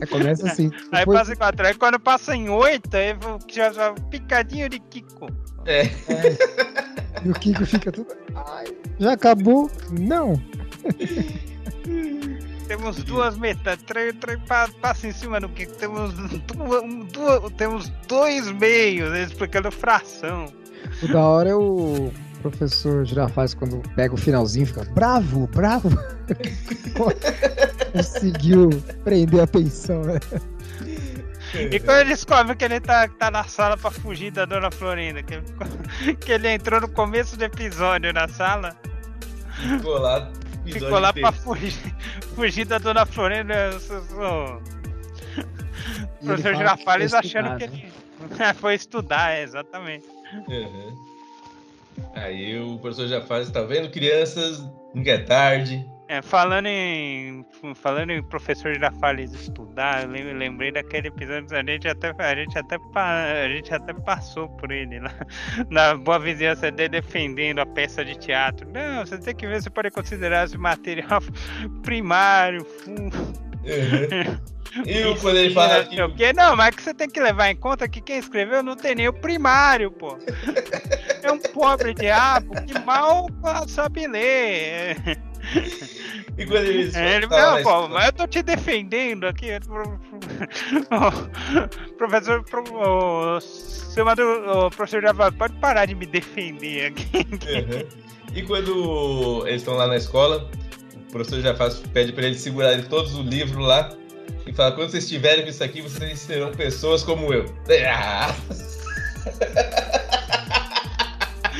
Aí 0.00 0.06
começa 0.08 0.46
assim. 0.46 0.70
Aí 0.90 1.00
Depois- 1.00 1.18
passa 1.18 1.32
em 1.32 1.36
quatro. 1.36 1.66
Aí 1.66 1.74
quando 1.74 2.00
passa 2.00 2.34
em 2.34 2.48
oito, 2.48 2.96
aí 2.96 3.14
já 3.52 3.72
já 3.72 3.92
picadinho 4.10 4.68
de 4.68 4.78
Kiko. 4.80 5.26
É, 5.66 5.82
É. 5.82 6.62
E 7.24 7.30
o 7.30 7.34
Kiko 7.34 7.64
fica 7.66 7.92
tudo. 7.92 8.08
Ai, 8.34 8.64
já 8.98 9.12
acabou? 9.12 9.70
Não. 10.00 10.32
Temos 12.68 13.02
duas 13.04 13.36
metades. 13.36 13.84
Passa 14.80 15.06
em 15.06 15.12
cima 15.12 15.38
do 15.40 15.48
Kiko. 15.50 15.74
Temos, 15.74 16.12
duas, 16.46 17.06
duas- 17.12 17.52
temos 17.52 17.88
dois 18.08 18.50
meios, 18.52 19.14
explicando 19.18 19.70
fração. 19.70 20.46
O 21.02 21.08
da 21.08 21.20
hora 21.20 21.50
é 21.50 21.54
o 21.54 22.10
professor 22.40 23.04
Girafales 23.04 23.54
quando 23.54 23.80
pega 23.94 24.14
o 24.14 24.16
finalzinho 24.16 24.66
fica 24.66 24.84
bravo, 24.84 25.46
bravo. 25.48 25.90
Conseguiu 27.92 28.70
prender 29.04 29.40
a 29.40 29.44
atenção, 29.44 30.00
né? 30.02 30.18
E 31.54 31.78
quando 31.78 32.00
ele 32.00 32.10
descobre 32.10 32.56
que 32.56 32.64
ele 32.64 32.80
tá, 32.80 33.06
tá 33.06 33.30
na 33.30 33.44
sala 33.44 33.76
pra 33.76 33.90
fugir 33.90 34.32
da 34.32 34.46
Dona 34.46 34.70
Florinda, 34.70 35.22
que 35.22 35.38
que 36.14 36.32
ele 36.32 36.48
entrou 36.48 36.80
no 36.80 36.88
começo 36.88 37.36
do 37.36 37.44
episódio 37.44 38.12
na 38.12 38.26
sala, 38.26 38.74
ficou 39.60 39.98
lá. 39.98 40.32
Episódio 40.62 40.86
ficou 40.86 40.98
lá 40.98 41.10
inteiro. 41.10 41.32
pra 41.32 41.40
fugir, 41.40 41.94
fugir 42.34 42.64
da 42.64 42.78
Dona 42.78 43.06
Florinda. 43.06 43.70
O 46.20 46.24
professor 46.24 46.54
Girafales 46.54 47.14
achando 47.14 47.58
que 47.58 47.66
né? 47.66 47.82
ele 47.82 48.54
foi 48.54 48.74
estudar, 48.74 49.32
é, 49.32 49.42
exatamente. 49.42 50.06
Uhum. 50.48 51.12
Aí 52.14 52.58
o 52.58 52.78
professor 52.78 53.08
já 53.08 53.20
faz, 53.22 53.50
tá 53.50 53.62
vendo, 53.62 53.90
crianças? 53.90 54.62
Nunca 54.94 55.10
é 55.10 55.18
tarde. 55.18 55.84
É, 56.12 56.20
falando 56.20 56.66
em 56.66 57.42
falando 57.74 58.10
em 58.10 58.22
professor 58.22 58.74
Girafales 58.74 59.32
estudar, 59.32 60.02
eu 60.02 60.10
lem- 60.10 60.34
lembrei 60.34 60.70
daquele 60.70 61.08
episódio, 61.08 61.56
a 61.56 61.62
gente 61.64 61.88
até 61.88 62.14
a 62.18 62.34
gente 62.34 62.58
até 62.58 62.76
a 62.94 63.48
gente 63.48 63.72
até 63.72 63.94
passou 63.94 64.46
por 64.58 64.70
ele 64.70 65.00
lá 65.00 65.10
na 65.70 65.94
boa 65.94 66.18
vizinhança 66.18 66.70
dele 66.70 66.90
defendendo 67.00 67.60
a 67.60 67.64
peça 67.66 68.04
de 68.04 68.14
teatro. 68.18 68.68
Não, 68.70 69.06
você 69.06 69.16
tem 69.16 69.34
que 69.34 69.46
ver 69.46 69.62
se 69.62 69.70
pode 69.70 69.90
considerar 69.90 70.44
esse 70.44 70.58
material 70.58 71.22
primário, 71.82 72.62
fundo. 72.62 73.16
Uhum. 73.16 74.38
E 74.86 75.04
o- 75.04 75.16
quando 75.16 75.36
ele 75.36 75.52
fala 75.52 75.82
não 75.94 76.14
que. 76.14 76.32
Não, 76.32 76.56
mas 76.56 76.68
é 76.68 76.70
que 76.72 76.82
você 76.82 76.94
tem 76.94 77.06
que 77.08 77.20
levar 77.20 77.50
em 77.50 77.56
conta 77.56 77.86
que 77.86 78.00
quem 78.00 78.16
escreveu 78.18 78.62
não 78.62 78.74
tem 78.74 78.94
nem 78.94 79.06
o 79.06 79.12
primário, 79.12 79.90
pô. 79.90 80.16
É 81.22 81.30
um 81.30 81.38
pobre 81.38 81.92
diabo 81.92 82.54
que 82.64 82.78
mal 82.80 83.26
sabe 83.68 84.06
ler. 84.06 84.96
E 86.38 86.46
quando 86.46 86.64
eles 86.66 86.94
É, 86.94 87.16
Ele, 87.16 87.26
não, 87.26 87.62
pô, 87.62 87.88
mas 87.88 88.06
eu 88.06 88.12
tô 88.12 88.26
te 88.26 88.42
defendendo 88.42 89.24
aqui. 89.26 89.48
pro- 89.60 90.00
professor, 91.98 92.42
pro, 92.44 92.62
o, 92.72 93.40
seu 93.40 94.04
Maduro, 94.04 94.66
o 94.66 94.70
professor 94.70 95.02
Java, 95.02 95.30
pode 95.32 95.54
parar 95.56 95.86
de 95.86 95.94
me 95.94 96.06
defender 96.06 96.86
aqui. 96.86 97.10
Uhum. 97.16 98.02
E 98.34 98.42
quando 98.42 99.44
eles 99.46 99.60
estão 99.60 99.74
lá 99.74 99.86
na 99.86 99.96
escola, 99.96 100.48
o 100.96 101.12
professor 101.12 101.40
já 101.40 101.54
faz, 101.54 101.76
pede 101.92 102.12
para 102.12 102.26
eles 102.26 102.40
segurarem 102.40 102.82
todos 102.84 103.14
o 103.14 103.22
livro 103.22 103.60
lá 103.60 103.92
e 104.46 104.52
fala: 104.54 104.72
quando 104.72 104.90
vocês 104.90 105.04
estiverem 105.04 105.42
com 105.44 105.50
isso 105.50 105.62
aqui, 105.62 105.82
vocês 105.82 106.18
serão 106.18 106.50
pessoas 106.52 107.02
como 107.02 107.32
eu. 107.32 107.44
Ah! 107.86 108.34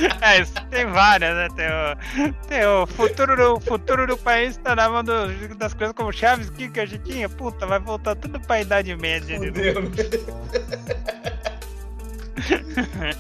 É, 0.21 0.41
isso 0.41 0.55
tem 0.71 0.87
várias, 0.87 1.35
né? 1.35 1.49
Tem 1.55 1.69
o, 1.69 2.33
tem 2.49 2.67
o 2.67 2.87
futuro, 2.87 3.37
do, 3.37 3.55
o 3.55 3.61
futuro 3.61 4.07
do 4.07 4.17
país 4.17 4.57
tá 4.57 4.75
na 4.75 4.89
mão 4.89 5.05
do- 5.05 5.55
das 5.57 5.75
coisas 5.75 5.95
como 5.95 6.13
Chaves, 6.13 6.51
que 6.51 6.81
a 6.81 6.87
gente 6.87 7.05
tinha. 7.05 7.29
Puta, 7.29 7.67
vai 7.67 7.79
voltar 7.79 8.17
tudo 8.17 8.41
pra 8.41 8.61
Idade 8.61 8.97
Média. 8.97 9.39
Fudeu, 9.39 9.83
né? 9.83 9.91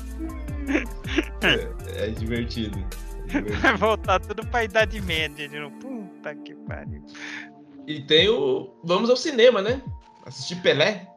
é, 1.42 2.06
é 2.06 2.10
divertido. 2.10 2.78
É 3.28 3.40
divertido. 3.40 3.60
Vai 3.60 3.76
voltar 3.76 4.20
tudo 4.20 4.46
pra 4.46 4.64
Idade 4.64 5.00
Média 5.00 5.48
novo. 5.60 5.76
Puta 5.78 6.34
que 6.34 6.54
pariu. 6.54 7.04
E 7.86 8.00
tem 8.02 8.28
o. 8.28 8.74
Vamos 8.84 9.10
ao 9.10 9.16
cinema, 9.16 9.60
né? 9.62 9.80
Assistir 10.26 10.56
Pelé. 10.56 11.08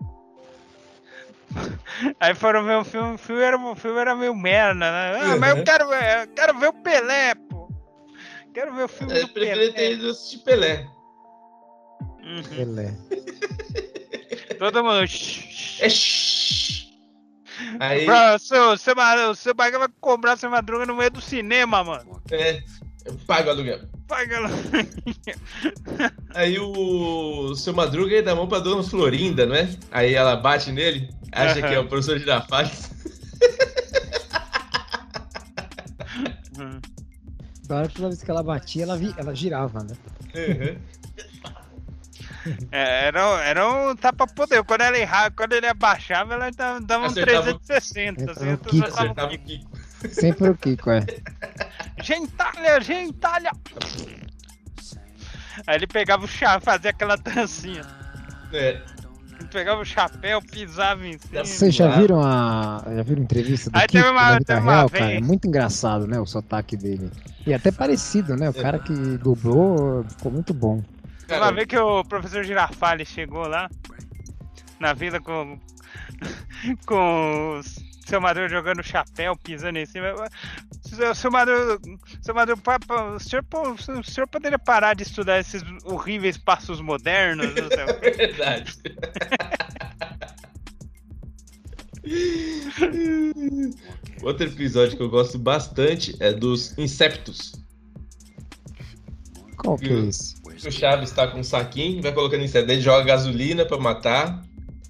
Aí 2.20 2.34
foram 2.36 2.64
ver 2.66 2.78
o 2.78 2.84
filme, 2.84 3.16
o 3.16 3.18
filme 3.18 3.42
era, 3.42 3.58
o 3.58 3.76
filme 3.76 4.00
era 4.00 4.16
meio 4.16 4.36
merda, 4.36 4.80
né? 4.92 5.20
Ah, 5.22 5.36
mas 5.38 5.54
Uhum. 5.54 5.60
eu 5.60 5.64
quero, 5.64 5.88
ver- 5.88 6.22
eu 6.24 6.28
quero 6.34 6.60
ver 6.60 6.68
o 6.68 6.74
Pelé, 6.74 7.36
pô. 7.36 7.70
Quero 8.54 8.74
ver 8.74 8.84
o 8.84 8.88
filme 8.88 9.14
Eu 9.14 9.28
do 9.28 9.34
preferia 9.34 9.72
Pelé. 9.72 9.74
ter 9.74 9.92
ido 9.94 10.10
assistir 10.10 10.40
Pelé. 10.40 10.88
Uhum. 12.24 12.44
Pelé. 12.56 12.94
Todo 14.60 14.84
mundo. 14.84 15.06
"Shh, 15.08 15.42
shh." 15.50 15.82
É 15.82 15.90
shhh. 15.90 16.86
Aí, 17.80 18.06
Bro, 18.06 18.40
seu, 18.40 18.78
seu, 18.78 19.36
seu 19.36 19.54
bagulho 19.54 19.80
vai 19.80 19.88
cobrar 20.02 20.36
seu 20.38 20.50
madruga 20.50 20.86
no 20.86 20.96
meio 20.96 21.10
do 21.12 21.22
cinema, 21.22 21.84
mano. 21.84 22.22
é, 22.32 22.62
eu 23.06 23.16
pago 23.26 23.48
o 23.48 23.52
aluguel. 23.52 23.80
Paga 24.08 24.40
lá. 24.40 24.50
Aí 26.36 26.60
o 26.60 27.56
seu 27.56 27.74
Madruga 27.74 28.22
dá 28.22 28.34
a 28.34 28.36
mão 28.36 28.48
pra 28.48 28.60
dona 28.60 28.84
Florinda, 28.84 29.46
não 29.46 29.56
é? 29.56 29.68
Aí 29.92 30.14
ela 30.14 30.36
bate 30.36 30.72
nele, 30.72 31.10
acha 31.32 31.62
que 31.62 31.74
é 31.74 31.80
o 31.80 31.88
professor 31.88 32.20
Girafales. 32.20 32.92
Da 37.68 37.78
hora 37.78 37.88
que 37.88 37.96
toda 37.96 38.10
vez 38.10 38.22
que 38.24 38.30
ela 38.30 38.44
batia, 38.44 38.84
ela, 38.84 38.98
vi- 38.98 39.14
ela 39.18 39.34
girava, 39.36 39.84
né? 39.84 39.96
Uhum. 40.36 40.78
É, 42.72 43.08
era, 43.08 43.22
era 43.44 43.68
um 43.74 43.96
tapa-poder. 43.96 44.64
Quando, 44.64 44.82
ela 44.82 44.98
errava, 45.00 45.32
quando 45.32 45.54
ele 45.54 45.66
abaixava, 45.66 46.36
ela 46.36 46.52
dava, 46.52 46.80
dava 46.80 47.04
um 47.06 47.08
Acertava 47.08 47.50
o- 47.52 47.60
360. 47.60 48.22
Entrava 48.22 48.40
Assim, 48.40 48.54
o 48.54 48.58
Kiko. 48.60 48.86
acertava 48.86 49.02
o 49.02 49.12
Acertava 49.12 49.28
o 49.34 49.40
Kiko. 49.40 49.46
Kiko. 49.46 49.75
Sempre 50.10 50.50
o 50.50 50.56
Kiko, 50.56 50.90
é. 50.92 51.06
Gentalha, 52.04 52.82
gentalha. 52.82 53.52
Aí 55.68 55.76
ele 55.76 55.88
pegava 55.88 56.26
o 56.26 56.28
chá, 56.28 56.60
fazia 56.60 56.90
aquela 56.92 57.16
dancinha. 57.16 57.82
É. 58.54 58.82
Ele 59.40 59.48
pegava 59.52 59.82
o 59.82 59.86
chapéu, 59.86 60.42
pisava 60.42 61.06
em 61.08 61.18
cima. 61.18 61.44
Vocês 61.46 61.74
já 61.76 61.98
viram 61.98 62.22
a. 62.22 62.84
Já 62.96 63.04
viram 63.04 63.22
a 63.22 63.24
entrevista 63.24 63.70
do 63.70 63.76
Aí 63.78 63.88
Kiko 63.88 63.94
teve 64.04 64.10
uma- 64.10 64.30
na 64.32 64.38
vida 64.40 64.60
real, 64.60 64.90
cara? 64.90 65.14
É 65.14 65.20
muito 65.22 65.48
engraçado, 65.48 66.08
né? 66.08 66.20
O 66.20 66.26
sotaque 66.26 66.76
dele. 66.78 67.10
E 67.46 67.54
até 67.54 67.72
parecido, 67.72 68.36
né? 68.36 68.50
O 68.50 68.54
cara 68.54 68.80
que 68.80 68.94
dublou 68.94 70.04
ficou 70.06 70.32
muito 70.32 70.54
bom. 70.54 70.84
Cara, 71.28 71.46
Uma 71.46 71.54
vez 71.54 71.68
que 71.68 71.78
o 71.78 72.04
professor 72.04 72.44
Girafales 72.44 73.08
chegou 73.08 73.48
lá, 73.48 73.70
na 74.80 74.94
vila 74.94 75.20
com, 75.20 75.60
com 76.86 77.60
o 77.60 77.62
seu 78.06 78.22
Maduro 78.22 78.48
jogando 78.48 78.84
chapéu, 78.84 79.36
pisando 79.36 79.78
em 79.80 79.86
cima. 79.86 80.14
Seu, 80.84 81.16
seu 81.16 81.32
Maduro, 81.32 81.80
seu 82.22 82.36
pa- 82.58 82.80
o, 83.16 83.20
senhor, 83.20 83.44
o 84.00 84.04
senhor 84.04 84.28
poderia 84.28 84.60
parar 84.60 84.96
de 84.96 85.04
estudar 85.04 85.40
esses 85.40 85.64
horríveis 85.84 86.38
passos 86.38 86.80
modernos? 86.80 87.48
Não 87.48 87.68
sei 87.68 87.84
o. 87.84 88.00
Verdade. 88.16 88.76
Outro 94.22 94.46
episódio 94.46 94.96
que 94.98 95.04
eu 95.04 95.10
gosto 95.10 95.38
bastante 95.40 96.16
é 96.20 96.32
dos 96.32 96.78
Inceptos. 96.78 97.54
Qual 99.58 99.78
que 99.78 99.90
é 99.90 100.00
esse? 100.08 100.36
O 100.46 100.72
Chaves 100.72 101.12
tá 101.12 101.28
com 101.28 101.40
um 101.40 101.44
saquinho, 101.44 102.02
vai 102.02 102.12
colocando 102.14 102.44
inseto, 102.44 102.68
daí 102.68 102.80
joga 102.82 103.04
gasolina 103.04 103.66
pra 103.66 103.78
matar. 103.78 104.42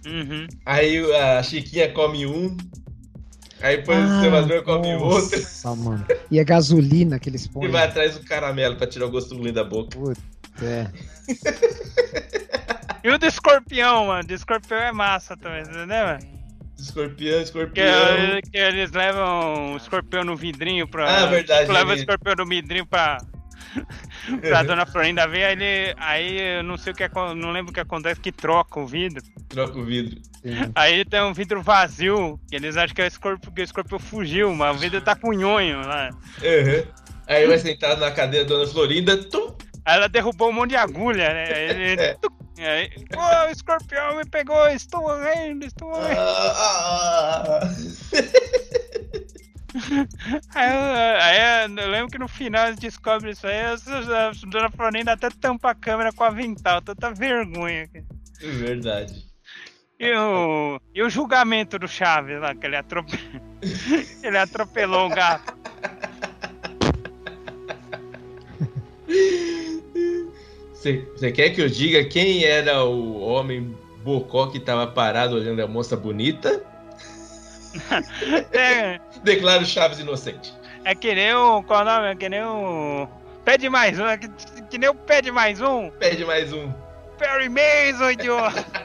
Uhum. 0.06 0.48
Aí 0.66 1.00
a 1.16 1.42
Chiquinha 1.42 1.92
come 1.92 2.26
um. 2.26 2.56
Aí 3.66 3.78
depois 3.78 3.98
o 4.00 4.22
seu 4.22 4.30
Madruga 4.32 4.62
come 4.62 4.96
o 4.96 5.00
outro. 5.02 5.38
Ah, 5.40 5.42
nossa, 5.42 5.76
mano. 5.76 6.06
E 6.30 6.40
a 6.40 6.44
gasolina 6.44 7.18
que 7.20 7.30
eles 7.30 7.46
E 7.46 7.50
põem. 7.50 7.70
vai 7.72 7.86
atrás 7.86 8.16
do 8.18 8.24
caramelo 8.24 8.76
pra 8.76 8.86
tirar 8.86 9.08
o 9.08 9.10
gosto 9.10 9.36
ruim 9.36 9.52
da 9.52 9.64
boca. 9.64 9.98
É. 10.62 10.88
E 13.04 13.10
o 13.10 13.20
do 13.20 13.26
escorpião, 13.28 14.08
mano. 14.08 14.28
Do 14.28 14.34
escorpião 14.34 14.80
é 14.80 14.92
massa 14.92 15.38
também, 15.38 15.62
entendeu, 15.62 15.88
mano? 15.88 16.20
Escorpião, 16.78 17.38
Que, 17.38 17.44
escorpião. 17.44 17.96
que 18.52 18.58
eles 18.58 18.92
levam 18.92 19.74
o 19.74 19.78
escorpião 19.78 20.24
no 20.24 20.36
vidrinho 20.36 20.88
pra. 20.88 21.24
Ah, 21.24 21.26
verdade, 21.28 21.62
Tipo, 21.62 21.74
leva 21.74 21.90
o 21.90 21.94
ele- 21.94 22.00
escorpião 22.02 22.34
no 22.36 22.46
vidrinho 22.48 22.86
pra, 22.86 23.18
pra 24.42 24.64
dona 24.64 24.86
Florinda 24.86 25.28
ver, 25.28 25.44
aí 25.46 25.52
ele. 25.54 25.96
Aí 25.98 26.42
eu 26.58 26.64
não 26.64 26.78
sei 26.78 26.94
o 26.94 26.96
que 26.96 27.04
acon- 27.04 27.36
não 27.36 27.52
lembro 27.52 27.72
o 27.72 27.74
que 27.74 27.80
acontece, 27.80 28.20
que 28.20 28.32
troca 28.32 28.80
o 28.80 28.86
vidro. 28.88 29.24
Troca 29.50 29.78
o 29.78 29.84
vidro. 29.86 30.20
Sim. 30.42 30.72
Aí 30.76 31.04
tem 31.06 31.22
um 31.22 31.34
vidro 31.34 31.62
vazio, 31.62 32.40
que 32.50 32.56
eles 32.56 32.78
acham 32.78 32.96
que 32.96 33.02
é 33.02 33.06
o 33.06 33.08
escorpião, 33.08 33.54
que 33.54 33.62
o 33.62 33.64
escorpião 33.64 34.00
fugiu, 34.00 34.54
mas 34.54 34.76
o 34.76 34.80
vidro 34.80 35.02
tá 35.02 35.16
com 35.16 35.34
nhonho 35.34 35.80
lá. 35.86 36.10
Uhum. 36.42 36.86
Aí 37.28 37.48
vai 37.48 37.58
sentado 37.58 38.00
na 38.00 38.12
cadeira 38.12 38.46
da 38.46 38.56
Dona 38.56 38.68
Florinda. 38.68 39.18
Tum. 39.26 39.56
Aí 39.84 39.98
ela 39.98 40.08
derrubou 40.10 40.50
um 40.50 40.54
monte 40.54 40.72
de 40.72 40.76
agulha, 40.78 41.32
né? 41.34 41.70
Ele, 41.70 42.02
É. 42.02 42.18
aí, 42.60 42.90
o 43.48 43.52
escorpião 43.52 44.16
me 44.16 44.26
pegou, 44.26 44.68
estou 44.70 45.02
morrendo, 45.02 45.66
estou 45.66 45.90
morrendo. 45.90 46.20
Ah, 46.20 47.44
ah, 47.46 47.60
Aí, 50.54 50.70
eu- 50.74 51.22
aí 51.22 51.68
eu 51.78 51.90
lembro 51.90 52.10
que 52.12 52.18
no 52.18 52.28
final 52.28 52.68
eles 52.68 52.80
descobrem 52.80 53.32
isso 53.34 53.46
aí, 53.46 53.60
a 53.62 53.74
a 53.74 54.32
dona 54.48 54.70
Florinda 54.72 55.12
até 55.14 55.30
tampa 55.30 55.72
a 55.72 55.76
câmera 55.76 56.14
com 56.14 56.24
avental, 56.24 56.82
tanta 56.82 57.12
vergonha. 57.12 57.90
ah. 57.96 58.02
Verdade. 58.42 59.26
E 60.00 60.14
o, 60.14 60.80
e 60.94 61.02
o 61.02 61.10
julgamento 61.10 61.80
do 61.80 61.88
Chaves 61.88 62.40
lá, 62.40 62.54
que 62.54 62.66
ele, 62.66 62.76
atrope... 62.76 63.18
ele 64.24 64.38
atropelou 64.38 65.08
o 65.08 65.10
gato. 65.10 65.54
Você 70.74 71.32
quer 71.32 71.50
que 71.50 71.62
eu 71.62 71.70
diga 71.70 72.04
quem 72.06 72.44
era 72.44 72.84
o 72.84 73.20
homem 73.22 73.76
bocó 74.04 74.48
que 74.48 74.60
tava 74.60 74.86
parado 74.86 75.36
olhando 75.36 75.62
a 75.62 75.68
moça 75.68 75.96
bonita? 75.98 76.64
É, 78.54 79.00
Declaro 79.24 79.66
Chaves 79.66 80.00
inocente. 80.00 80.54
é 80.84 80.96
que 80.96 81.14
nem 81.14 81.34
o. 81.34 81.62
Qual 81.64 81.80
é 81.80 81.84
o 81.84 81.86
nome? 81.86 82.08
É 82.12 82.16
que 82.16 82.30
nem 82.30 82.44
o. 82.44 83.08
Pede 83.44 83.70
mais 83.70 84.00
um, 84.00 84.06
é 84.08 84.18
que, 84.18 84.28
que 84.70 84.78
nem 84.78 84.90
o 84.90 84.96
Pede 84.96 85.32
mais 85.32 85.62
um. 85.62 85.90
Pede 85.92 86.26
mais 86.26 86.52
um. 86.54 86.72
Perry 87.18 87.50
Mason, 87.50 88.12
idiota. 88.12 88.66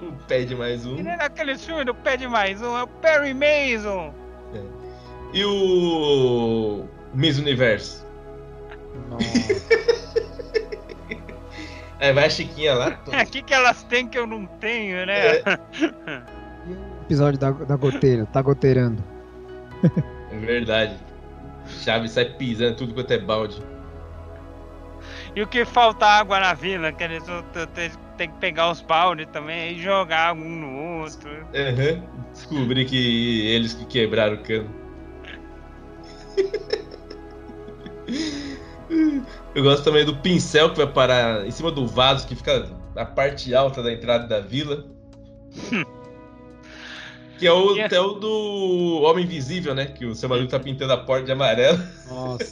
Um 0.00 0.12
Pede 0.26 0.54
mais 0.54 0.86
um. 0.86 0.96
Que 0.96 1.02
nem 1.02 1.16
naquele 1.16 1.56
filme 1.58 1.84
do 1.84 1.94
Pede 1.94 2.26
mais 2.26 2.62
um, 2.62 2.76
é 2.76 2.82
o 2.82 2.86
Perry 2.86 3.34
Mason. 3.34 4.14
E 5.32 5.44
o 5.44 6.86
Miss 7.12 7.38
Universo. 7.38 8.06
Nossa. 9.10 9.83
Aí 12.04 12.12
vai 12.12 12.26
a 12.26 12.30
Chiquinha 12.30 12.74
lá. 12.74 12.98
O 13.08 13.26
que, 13.30 13.40
que 13.40 13.54
elas 13.54 13.82
têm 13.84 14.06
que 14.06 14.18
eu 14.18 14.26
não 14.26 14.44
tenho, 14.44 15.06
né? 15.06 15.38
É. 15.38 15.42
E 16.66 16.72
o 16.72 17.02
episódio 17.04 17.38
da, 17.38 17.50
da 17.50 17.76
goteira, 17.76 18.24
tá 18.24 18.40
goteirando. 18.40 19.04
É 20.32 20.36
verdade. 20.38 20.96
Chaves 21.66 22.12
sai 22.12 22.24
pisando 22.24 22.76
tudo 22.76 22.94
quanto 22.94 23.10
é 23.10 23.18
balde. 23.18 23.62
E 25.36 25.42
o 25.42 25.46
que 25.46 25.66
falta 25.66 26.06
água 26.06 26.40
na 26.40 26.54
vila, 26.54 26.90
que 26.90 27.04
eles 27.04 27.22
tem 28.16 28.30
que 28.30 28.38
pegar 28.38 28.70
os 28.70 28.80
baldes 28.80 29.26
também 29.30 29.72
e 29.72 29.82
jogar 29.82 30.32
um 30.34 30.48
no 30.48 31.02
outro. 31.02 31.30
Uhum. 31.30 32.02
Descobri 32.32 32.86
que 32.86 33.46
eles 33.48 33.74
que 33.74 33.84
quebraram 33.84 34.36
o 34.36 34.38
cano. 34.38 34.70
Eu 39.54 39.62
gosto 39.62 39.84
também 39.84 40.04
do 40.04 40.16
pincel 40.16 40.70
que 40.70 40.76
vai 40.78 40.86
parar 40.86 41.46
em 41.46 41.50
cima 41.50 41.70
do 41.70 41.86
vaso 41.86 42.26
que 42.26 42.34
fica 42.34 42.68
na 42.94 43.04
parte 43.04 43.54
alta 43.54 43.82
da 43.82 43.92
entrada 43.92 44.26
da 44.26 44.40
vila. 44.40 44.84
Que 47.38 47.46
é 47.46 47.52
o, 47.52 47.76
é 47.78 48.00
o 48.00 48.12
do 48.14 49.02
Homem 49.04 49.24
Invisível, 49.24 49.74
né? 49.74 49.86
Que 49.86 50.06
o 50.06 50.14
seu 50.14 50.28
maluco 50.28 50.48
tá 50.50 50.58
pintando 50.58 50.92
a 50.92 50.96
porta 50.98 51.26
de 51.26 51.32
amarelo. 51.32 51.78
Nossa. 52.08 52.44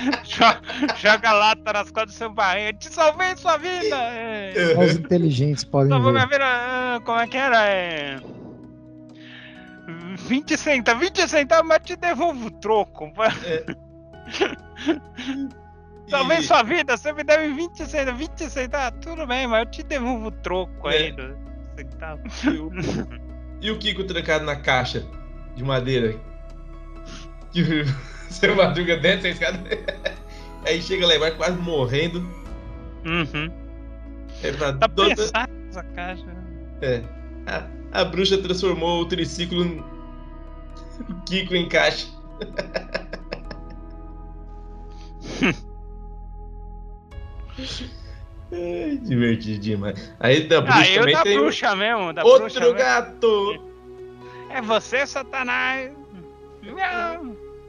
Jo- 0.24 0.96
Joga 0.96 1.30
lata 1.32 1.72
nas 1.74 1.90
costas 1.90 2.14
do 2.14 2.18
seu 2.18 2.30
barriga. 2.32 2.72
Te 2.78 2.88
salvei 2.88 3.36
sua 3.36 3.58
vida! 3.58 3.96
É. 3.96 4.72
Só 4.74 4.80
os 4.80 4.96
inteligentes 4.96 5.62
podem 5.62 5.90
Salvou 5.90 6.10
minha 6.12 6.26
vida. 6.26 6.38
ah, 6.42 7.00
Como 7.04 7.18
é 7.18 7.26
que 7.26 7.36
era? 7.36 7.66
É. 7.68 8.18
20 10.16 10.56
centavos, 10.56 11.02
20 11.02 11.28
centavos, 11.28 11.66
mas 11.68 11.80
te 11.84 11.96
devolvo 11.96 12.46
o 12.46 12.50
troco. 12.50 13.12
Salvei 13.14 13.34
E- 16.18 16.42
sua 16.42 16.62
vida, 16.62 16.96
você 16.96 17.12
me 17.12 17.22
deve 17.24 17.52
20 17.52 17.86
centavos, 17.86 18.20
20 18.20 18.50
centavos, 18.50 18.98
tudo 19.00 19.26
bem, 19.26 19.46
mas 19.46 19.64
eu 19.64 19.70
te 19.70 19.82
devolvo 19.82 20.26
o 20.28 20.30
troco 20.30 20.88
aí 20.88 21.08
É. 21.08 21.12
do 21.12 21.36
centavo. 21.76 22.22
E 22.44 22.48
o, 22.58 22.70
e 23.62 23.70
o 23.70 23.78
Kiko 23.78 24.04
trancado 24.04 24.44
na 24.44 24.56
caixa 24.56 25.04
de 25.54 25.62
madeira. 25.64 26.16
Que 27.52 27.62
seu 28.30 28.54
Madruga 28.56 28.96
desce 28.96 29.26
a 29.26 29.30
escada. 29.30 29.58
Aí 30.66 30.80
chega 30.82 31.06
lá 31.06 31.14
e 31.14 31.18
vai 31.18 31.30
quase 31.30 31.56
morrendo. 31.58 32.18
Uhum. 33.06 33.50
Aí 34.44 34.52
fala, 34.52 34.74
Tá 34.78 34.88
pesada 34.90 35.50
essa 35.70 35.82
caixa. 35.82 36.26
É. 36.82 37.02
A, 37.46 38.00
a 38.02 38.04
bruxa 38.04 38.36
transformou 38.36 39.00
o 39.00 39.06
triciclo 39.06 39.82
Kiko 41.26 41.54
em 41.54 41.66
caixa. 41.66 42.06
Ai, 48.52 48.98
divertido 49.02 49.58
demais. 49.60 50.12
Aí 50.18 50.48
da 50.48 50.60
bruxa 50.60 50.78
Ah, 50.80 50.88
eu 50.88 51.00
também 51.00 51.14
da 51.14 51.22
tem 51.22 51.38
bruxa 51.38 51.76
mesmo, 51.76 52.12
da 52.12 52.22
bruxa 52.22 52.42
outro 52.44 52.60
mesmo. 52.60 52.74
gato. 52.76 53.70
É 54.50 54.60
você, 54.60 55.06
Satanás. 55.06 55.92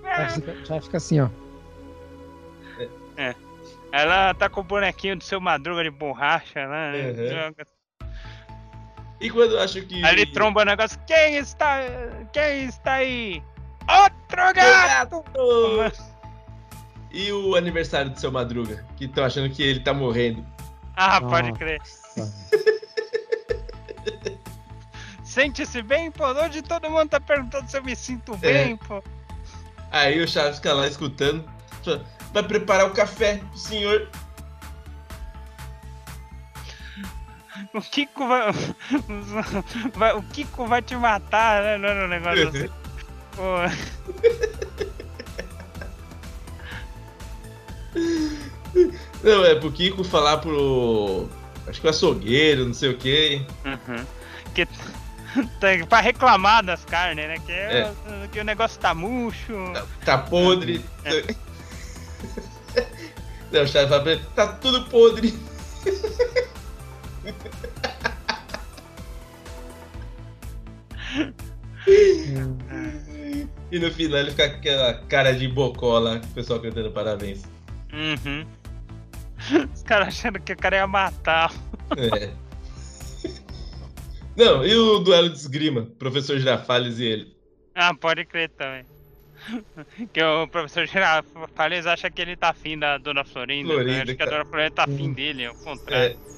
Já 0.04 0.30
fica, 0.30 0.56
já 0.66 0.82
fica 0.82 0.98
assim, 0.98 1.20
ó. 1.22 1.30
Ela 3.92 4.34
tá 4.34 4.50
com 4.50 4.62
o 4.62 4.64
bonequinho 4.64 5.18
do 5.18 5.24
seu 5.24 5.40
madruga 5.42 5.84
de 5.84 5.90
borracha 5.92 6.66
lá. 6.66 6.92
né? 6.92 7.12
Uhum. 7.12 7.28
Joga. 7.28 7.68
E 9.20 9.30
quando 9.30 9.52
eu 9.52 9.60
acho 9.60 9.82
que. 9.86 10.04
Aí 10.04 10.14
ele 10.14 10.26
tromba 10.26 10.62
o 10.62 10.66
negócio. 10.66 10.98
Quem 11.06 11.38
está. 11.38 11.80
Quem 12.34 12.66
está 12.66 12.94
aí? 12.94 13.44
Outro 13.88 14.54
gato! 14.56 15.24
E 17.14 17.32
o 17.32 17.56
aniversário 17.56 18.12
do 18.12 18.20
seu 18.20 18.32
Madruga? 18.32 18.86
Que 18.96 19.06
estão 19.06 19.24
achando 19.26 19.50
que 19.50 19.62
ele 19.62 19.80
tá 19.82 19.94
morrendo. 19.94 20.46
Ah, 20.96 21.20
pode 21.22 21.52
crer. 21.54 21.82
Sente-se 25.24 25.82
bem, 25.82 26.12
pô? 26.12 26.26
Hoje 26.28 26.62
todo 26.62 26.90
mundo 26.90 27.10
tá 27.10 27.20
perguntando 27.20 27.70
se 27.70 27.78
eu 27.78 27.84
me 27.84 27.96
sinto 27.96 28.36
bem, 28.38 28.76
pô. 28.78 29.02
Aí 29.90 30.22
o 30.22 30.28
Chaves 30.28 30.58
fica 30.58 30.74
lá 30.74 30.88
escutando. 30.88 31.44
Vai 32.34 32.44
preparar 32.44 32.86
o 32.88 32.92
café 32.94 33.38
pro 33.38 33.58
senhor. 33.58 34.10
O 37.74 37.82
Kiko 37.82 38.28
vai... 38.28 38.52
vai- 39.96 40.14
O 40.14 40.24
Kiko 40.24 40.66
vai 40.68 40.82
te 40.82 40.96
matar, 40.96 41.62
né? 41.64 41.78
Não 41.78 41.90
era 41.90 42.06
um 42.06 42.10
negócio 42.10 42.48
assim. 42.50 42.70
Pô. 43.36 43.56
Não, 49.24 49.46
é 49.46 49.56
pro 49.56 49.72
Kiko 49.72 50.04
falar 50.04 50.38
pro. 50.38 51.28
Acho 51.68 51.80
que 51.82 51.88
o 51.88 51.90
açougueiro, 51.90 52.66
não 52.66 52.74
sei 52.74 52.90
o 52.90 52.98
quê. 52.98 53.42
Uhum. 53.66 54.06
Que... 54.54 54.68
Pra 55.88 56.02
reclamar 56.02 56.62
das 56.64 56.84
carnes, 56.84 57.26
né? 57.26 57.38
Que, 57.46 57.52
é- 57.54 57.94
É. 58.24 58.28
que 58.32 58.40
o 58.40 58.44
negócio 58.44 58.80
tá 58.82 58.94
murcho. 58.94 59.54
Tá 60.04 60.18
podre. 60.18 60.84
Não, 63.52 63.64
o 63.64 63.68
Chaves 63.68 63.90
fala 63.90 64.02
pra 64.02 64.12
ele, 64.14 64.22
tá 64.36 64.48
tudo 64.48 64.86
podre. 64.90 65.38
E 73.72 73.80
no 73.80 73.90
final 73.92 74.20
ele 74.20 74.32
fica 74.32 74.50
com 74.50 74.56
aquela 74.58 74.94
cara 75.08 75.32
de 75.34 75.48
com 76.20 76.28
o 76.28 76.34
pessoal 76.34 76.60
cantando 76.60 76.92
parabéns. 76.92 77.44
Uhum. 77.94 78.46
Os 79.74 79.84
caras 79.84 80.10
achando 80.10 80.40
que 80.40 80.54
o 80.54 80.58
cara 80.58 80.78
ia 80.78 80.88
matar. 80.88 81.52
É. 81.98 82.32
Não, 84.36 84.66
e 84.66 84.74
o 84.76 85.00
duelo 85.00 85.30
de 85.30 85.38
esgrima? 85.38 85.84
Professor 86.00 86.38
Girafales 86.40 87.00
e 87.00 87.06
ele. 87.06 87.36
Ah, 87.76 87.94
pode 87.94 88.26
crer 88.26 88.50
também. 88.50 88.86
Que 90.14 90.22
o 90.24 90.48
professor 90.48 90.86
Girafales 90.86 91.86
acha 91.88 92.10
que 92.12 92.22
ele 92.22 92.36
tá 92.36 92.50
afim 92.50 92.78
da 92.78 92.98
Dona 93.00 93.24
Florinda. 93.26 93.70
né? 93.70 93.74
Florinda, 93.84 94.04
Acho 94.04 94.16
que 94.16 94.24
a. 94.24 94.26
Dona 94.28 94.46
Florinda 94.46 94.72
tá 94.72 94.84
afim 94.84 95.14
dele, 95.14 95.46
ao 95.48 95.56
contrário. 95.56 96.16
É, 96.16 96.32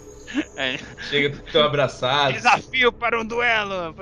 É. 0.74 0.78
chega, 1.10 1.38
tão 1.52 1.64
abraçados. 1.64 2.36
Desafio 2.38 2.92
para 2.94 3.20
um 3.20 3.26
duelo! 3.26 3.94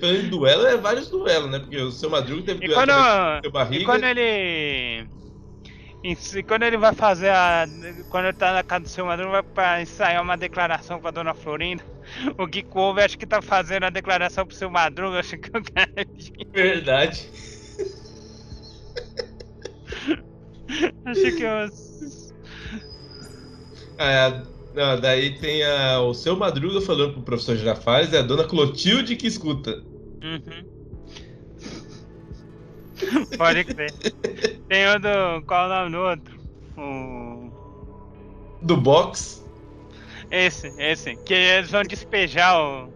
Falando 0.00 0.30
duelo, 0.30 0.66
é 0.66 0.76
vários 0.76 1.08
duelos, 1.08 1.50
né? 1.50 1.58
Porque 1.58 1.76
o 1.76 1.90
seu 1.90 2.10
Madruga 2.10 2.42
teve 2.42 2.64
E 2.64 2.68
duelo 2.68 2.74
quando, 2.86 3.42
seu 3.42 3.50
e 3.50 3.52
barriga. 3.52 3.84
quando 3.84 4.04
ele. 4.04 5.06
si, 6.16 6.42
quando 6.42 6.62
ele 6.62 6.76
vai 6.76 6.94
fazer 6.94 7.30
a. 7.30 7.66
Quando 8.10 8.26
ele 8.26 8.36
tá 8.36 8.52
na 8.52 8.62
casa 8.62 8.84
do 8.84 8.88
seu 8.88 9.06
Madruga, 9.06 9.30
vai 9.30 9.42
pra 9.42 9.82
ensaiar 9.82 10.22
uma 10.22 10.36
declaração 10.36 11.00
com 11.00 11.08
a 11.08 11.10
dona 11.10 11.34
Florinda. 11.34 11.84
O 12.38 12.46
Gui 12.46 12.62
Couve 12.62 13.02
acho 13.02 13.18
que 13.18 13.26
tá 13.26 13.42
fazendo 13.42 13.84
a 13.84 13.90
declaração 13.90 14.46
pro 14.46 14.56
seu 14.56 14.70
Madruga, 14.70 15.20
acho 15.20 15.36
que 15.38 15.50
o 15.50 15.62
cara. 15.62 15.90
Verdade. 16.52 17.28
Acho 21.04 21.36
que 21.36 21.44
os. 21.46 22.34
É, 23.98 24.42
não, 24.74 25.00
daí 25.00 25.38
tem 25.38 25.62
a- 25.64 26.00
o 26.00 26.14
seu 26.14 26.36
Madruga 26.36 26.80
falando 26.80 27.12
pro 27.14 27.22
professor 27.22 27.56
Girafales 27.56 28.12
e 28.12 28.16
a 28.16 28.22
dona 28.22 28.44
Clotilde 28.44 29.16
que 29.16 29.26
escuta. 29.26 29.82
Uhum. 30.22 30.78
Pode 33.36 33.64
crer. 33.64 33.92
Tem 34.68 34.88
o 34.88 34.98
do. 34.98 35.42
Qual 35.46 35.70
é 35.72 35.86
o 35.86 35.88
nome 35.88 35.90
do 35.92 35.98
outro? 35.98 36.38
O. 36.76 38.58
Do 38.62 38.76
box. 38.76 39.44
Esse, 40.30 40.68
esse. 40.78 41.16
Que 41.16 41.34
eles 41.34 41.70
vão 41.70 41.82
despejar 41.84 42.60
o. 42.60 42.88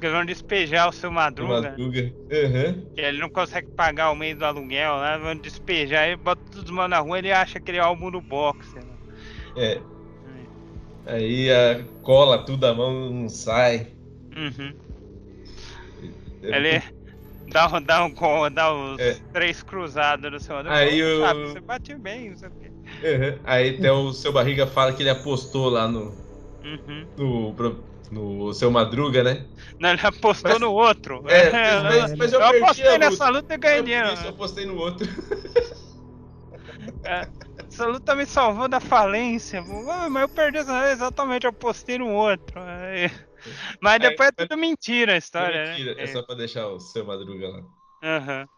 Que 0.00 0.06
eles 0.06 0.16
vão 0.16 0.24
despejar 0.24 0.88
o 0.88 0.92
seu 0.92 1.10
Madruga. 1.10 1.70
Madruga. 1.70 2.00
Uhum. 2.00 2.86
Que 2.94 3.00
ele 3.00 3.18
não 3.18 3.28
consegue 3.28 3.68
pagar 3.72 4.10
o 4.10 4.16
mês 4.16 4.36
do 4.38 4.44
aluguel 4.44 4.96
lá, 4.96 5.18
vão 5.18 5.36
despejar 5.36 6.06
ele, 6.08 6.16
bota 6.16 6.40
todos 6.50 6.64
os 6.64 6.70
manos 6.70 6.90
na 6.90 6.98
rua 6.98 7.18
ele 7.18 7.32
acha 7.32 7.58
aquele 7.58 7.78
álbum 7.78 8.10
do 8.10 8.20
boxe. 8.20 8.74
né? 8.74 8.82
É. 9.56 9.80
Aí 11.06 11.50
a 11.52 11.84
cola 12.02 12.44
tudo 12.44 12.64
a 12.66 12.74
mão 12.74 13.10
não 13.10 13.28
sai. 13.28 13.88
Uhum. 14.36 14.74
É 16.42 16.56
Ele 16.56 16.82
dá, 17.48 17.68
um- 17.68 17.82
dá, 17.82 18.04
um, 18.04 18.50
dá 18.52 18.72
os 18.74 18.98
É. 18.98 19.14
três 19.32 19.62
cruzados 19.62 20.30
no 20.30 20.40
seu. 20.40 20.56
Aí 20.68 21.00
sabe, 21.20 21.42
Você 21.46 21.60
bate 21.60 21.94
bem, 21.96 22.30
não 22.30 22.36
sei 22.36 22.48
o 22.48 22.52
quê. 22.52 22.70
Uhum. 23.02 23.38
Aí 23.44 23.76
até 23.78 23.92
o 23.92 24.12
seu 24.12 24.32
barriga 24.32 24.66
fala 24.66 24.92
que 24.92 25.02
ele 25.02 25.10
apostou 25.10 25.68
lá 25.68 25.86
no, 25.88 26.12
Uhum. 26.64 27.06
no, 27.16 27.54
pro- 27.54 27.84
no 28.10 28.52
seu 28.52 28.70
Madruga, 28.70 29.22
né? 29.22 29.46
Não, 29.78 29.90
ele 29.90 30.00
apostou 30.02 30.50
Mas- 30.52 30.60
no 30.60 30.72
outro. 30.72 31.22
É, 31.28 31.50
mas, 31.82 32.14
mas 32.18 32.32
eu, 32.32 32.40
eu 32.40 32.46
apostei 32.46 32.98
nessa 32.98 33.28
luta. 33.28 33.54
e 33.54 33.58
ganhei 33.58 33.78
Eu, 33.78 33.84
dinheiro. 33.84 34.08
eu 34.24 34.28
apostei 34.30 34.66
no 34.66 34.76
outro. 34.76 35.06
É, 37.04 37.26
Essa 37.76 37.86
luta 37.88 38.14
me 38.14 38.24
salvou 38.24 38.68
da 38.68 38.80
falência. 38.80 39.62
Ah, 39.90 40.08
mas 40.08 40.22
eu 40.22 40.28
perdi 40.30 40.58
exatamente, 40.58 41.44
eu 41.44 41.52
postei 41.52 41.98
no 41.98 42.08
outro. 42.10 42.58
Aí- 42.58 43.10
Mas 43.82 43.92
Aí- 43.92 43.98
depois 44.08 44.30
é 44.30 44.32
tudo 44.32 44.56
mentira 44.56 45.12
a 45.12 45.16
história, 45.18 45.68
Mentira, 45.68 45.94
né? 45.94 46.02
é 46.02 46.06
só 46.06 46.22
pra 46.22 46.34
deixar 46.34 46.66
o 46.68 46.80
seu 46.80 47.04
Madruga 47.04 47.48
lá. 47.48 47.62
Aham. 48.02 48.48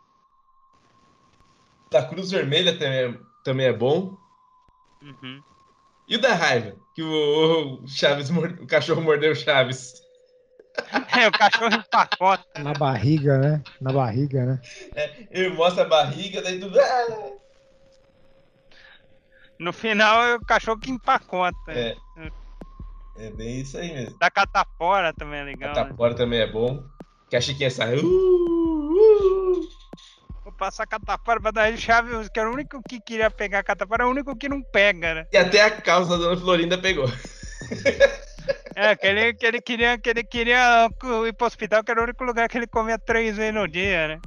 Da 1.91 2.05
Cruz 2.07 2.31
Vermelha 2.31 2.73
também 2.79 2.99
é, 3.07 3.15
também 3.43 3.67
é 3.67 3.73
bom. 3.73 4.17
Uhum. 5.03 5.43
E 6.07 6.15
o 6.15 6.21
da 6.21 6.35
raiva? 6.35 6.77
Que 6.95 7.03
o, 7.03 7.83
o 7.83 7.89
Chaves 7.89 8.31
mor- 8.31 8.57
o 8.61 8.67
cachorro 8.69 9.03
mordeu 9.03 9.33
o 9.33 9.37
Chaves. 9.37 9.95
É, 11.21 11.27
o 11.27 11.33
cachorro 11.33 11.75
empacota. 11.75 12.45
Na 12.63 12.73
barriga, 12.73 13.37
né? 13.39 13.63
Na 13.81 13.93
barriga, 13.93 14.47
né? 14.47 14.61
Ele 15.33 15.49
mostra 15.49 15.83
a 15.83 15.89
barriga, 15.89 16.41
daí 16.41 16.61
tudo. 16.61 16.79
No 19.59 19.73
final 19.73 20.25
é 20.25 20.37
o 20.37 20.41
cachorro 20.41 20.79
que 20.79 20.91
empacota. 20.91 21.73
É. 21.73 21.97
É 23.19 23.31
bem 23.31 23.61
isso 23.61 23.77
aí 23.77 23.93
mesmo. 23.93 24.17
Da 24.19 24.31
catapora 24.31 25.13
também 25.13 25.41
é 25.41 25.45
legal. 25.45 25.75
Né? 25.75 25.85
Tapora 25.85 26.15
também 26.15 26.41
é 26.41 26.47
bom. 26.47 26.85
Que 27.29 27.37
a 27.37 27.41
Chiquinha 27.41 27.71
sai. 27.71 27.97
Uh, 27.97 28.07
uh. 28.07 29.69
Vou 30.45 30.53
passar 30.53 30.85
a 30.85 30.87
catapora 30.87 31.41
pra 31.41 31.51
dar 31.51 31.69
ele 31.69 31.77
chave, 31.77 32.11
que 32.31 32.39
era 32.39 32.49
o 32.49 32.55
único 32.55 32.81
que 32.89 33.01
queria 33.01 33.31
pegar 33.31 33.59
a 33.59 33.65
catapora, 33.65 34.05
é 34.05 34.07
o 34.07 34.11
único 34.11 34.37
que 34.37 34.49
não 34.49 34.63
pega, 34.63 35.15
né? 35.15 35.27
E 35.33 35.37
até 35.37 35.61
a 35.61 35.71
calça 35.71 36.11
da 36.11 36.17
Dona 36.17 36.41
Florinda 36.41 36.79
pegou. 36.79 37.07
É, 38.75 38.95
que 38.97 39.07
ele, 39.07 39.35
que 39.35 39.45
ele 39.45 39.61
queria, 39.61 39.99
que 39.99 40.09
ele 40.09 40.25
queria 40.25 40.89
ir 41.27 41.33
pro 41.35 41.47
hospital, 41.47 41.83
que 41.83 41.91
era 41.91 42.01
o 42.01 42.05
único 42.05 42.25
lugar 42.25 42.49
que 42.49 42.57
ele 42.57 42.67
comia 42.67 42.99
três 42.99 43.37
vezes 43.37 43.53
no 43.53 43.67
dia, 43.67 44.09
né? 44.09 44.21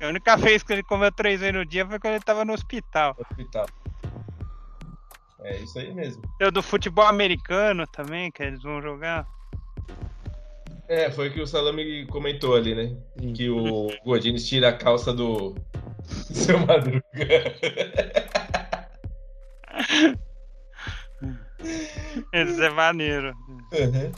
A 0.00 0.06
única 0.06 0.36
vez 0.36 0.62
que 0.62 0.72
ele 0.72 0.82
comeu 0.84 1.12
três 1.12 1.40
vezes 1.40 1.54
no 1.54 1.66
dia 1.66 1.84
foi 1.86 1.98
quando 1.98 2.14
ele 2.14 2.24
tava 2.24 2.44
no 2.44 2.54
hospital. 2.54 3.16
Hospital. 3.18 3.66
É 5.44 5.56
isso 5.58 5.78
aí 5.78 5.92
mesmo. 5.92 6.22
O 6.40 6.50
do 6.50 6.62
futebol 6.62 7.06
americano 7.06 7.86
também, 7.86 8.30
que 8.30 8.42
eles 8.42 8.62
vão 8.62 8.80
jogar. 8.80 9.26
É, 10.88 11.10
foi 11.10 11.28
o 11.28 11.32
que 11.32 11.40
o 11.40 11.46
Salame 11.46 12.06
comentou 12.06 12.56
ali, 12.56 12.74
né? 12.74 12.96
Sim. 13.18 13.32
Que 13.32 13.48
o 13.48 13.88
Godines 14.04 14.48
tira 14.48 14.70
a 14.70 14.72
calça 14.72 15.12
do, 15.12 15.54
seu 16.08 16.58
Madruga. 16.58 17.02
Esse 22.32 22.64
é 22.64 22.70
maneiro. 22.70 23.34
Uhum. 23.72 24.12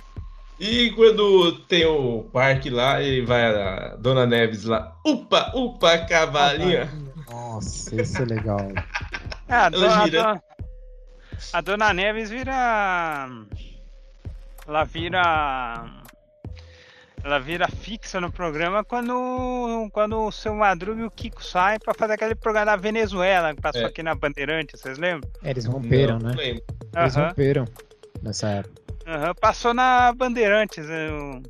E 0.60 0.90
quando 0.92 1.58
tem 1.66 1.84
o 1.84 2.22
parque 2.32 2.70
lá 2.70 3.02
e 3.02 3.20
vai 3.20 3.44
a 3.44 3.96
Dona 3.96 4.24
Neves 4.24 4.64
lá, 4.64 4.96
upa, 5.04 5.52
upa, 5.54 5.98
cavalinha. 5.98 6.88
Nossa, 7.28 8.00
esse 8.00 8.22
é 8.22 8.24
legal. 8.24 8.60
É, 9.48 9.54
a, 9.54 9.66
Ela 9.66 9.70
dona, 9.70 10.00
a, 10.00 10.04
gira. 10.04 10.42
A 11.52 11.60
Dona 11.60 11.92
Neves 11.92 12.30
vira. 12.30 13.28
Ela 14.66 14.84
vira. 14.84 15.84
Ela 17.24 17.38
vira 17.38 17.68
fixa 17.68 18.20
no 18.20 18.32
programa 18.32 18.82
quando, 18.82 19.88
quando 19.92 20.18
o 20.26 20.32
seu 20.32 20.54
Madruga 20.54 21.02
e 21.02 21.04
o 21.04 21.10
Kiko 21.10 21.42
saem 21.44 21.78
pra 21.78 21.94
fazer 21.94 22.14
aquele 22.14 22.34
programa 22.34 22.66
da 22.66 22.76
Venezuela 22.76 23.54
que 23.54 23.60
passou 23.60 23.82
É. 23.82 23.84
aqui 23.84 24.02
na 24.02 24.12
Bandeirante, 24.14 24.76
vocês 24.76 24.98
lembram? 24.98 25.30
É, 25.42 25.50
eles 25.50 25.64
romperam, 25.64 26.18
Não, 26.18 26.30
né? 26.30 26.34
não 26.34 26.42
lembro. 26.42 26.64
Eles 26.96 27.16
Aham, 27.16 27.28
romperam 27.28 27.64
nessa 28.22 28.48
época. 28.48 28.82
aham, 29.06 29.34
passou 29.40 29.72
na 29.72 30.12
Bandeirantes. 30.12 30.84
eu- 30.88 31.42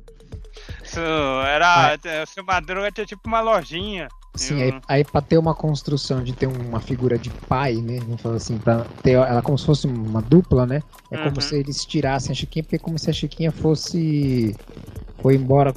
isso 0.83 0.99
era. 1.47 1.97
O 2.21 2.27
seu 2.27 2.43
Madruga 2.43 2.91
tinha 2.91 3.05
tipo 3.07 3.23
uma 3.27 3.41
lojinha. 3.41 4.07
Sim, 4.35 4.59
Eu- 4.61 4.73
aí, 4.73 4.81
aí 4.87 5.03
pra 5.03 5.21
ter 5.21 5.37
uma 5.37 5.53
construção 5.53 6.23
de 6.23 6.33
ter 6.33 6.47
uma 6.47 6.79
figura 6.79 7.19
de 7.19 7.29
pai, 7.47 7.75
né? 7.75 7.99
Vamos 7.99 8.21
falar 8.21 8.35
assim, 8.37 8.57
pra 8.57 8.83
ter 9.03 9.11
ela 9.11 9.41
como 9.43 9.57
se 9.57 9.65
fosse 9.65 9.85
uma 9.87 10.21
dupla, 10.21 10.65
né? 10.65 10.81
É 11.11 11.17
Uhum. 11.17 11.23
como 11.29 11.41
se 11.41 11.55
eles 11.55 11.85
tirassem 11.85 12.31
a 12.31 12.35
Chiquinha, 12.35 12.63
porque 12.63 12.77
é 12.77 12.79
como 12.79 12.97
se 12.97 13.09
a 13.09 13.13
Chiquinha 13.13 13.51
fosse. 13.51 14.55
Foi 15.21 15.35
embora, 15.35 15.71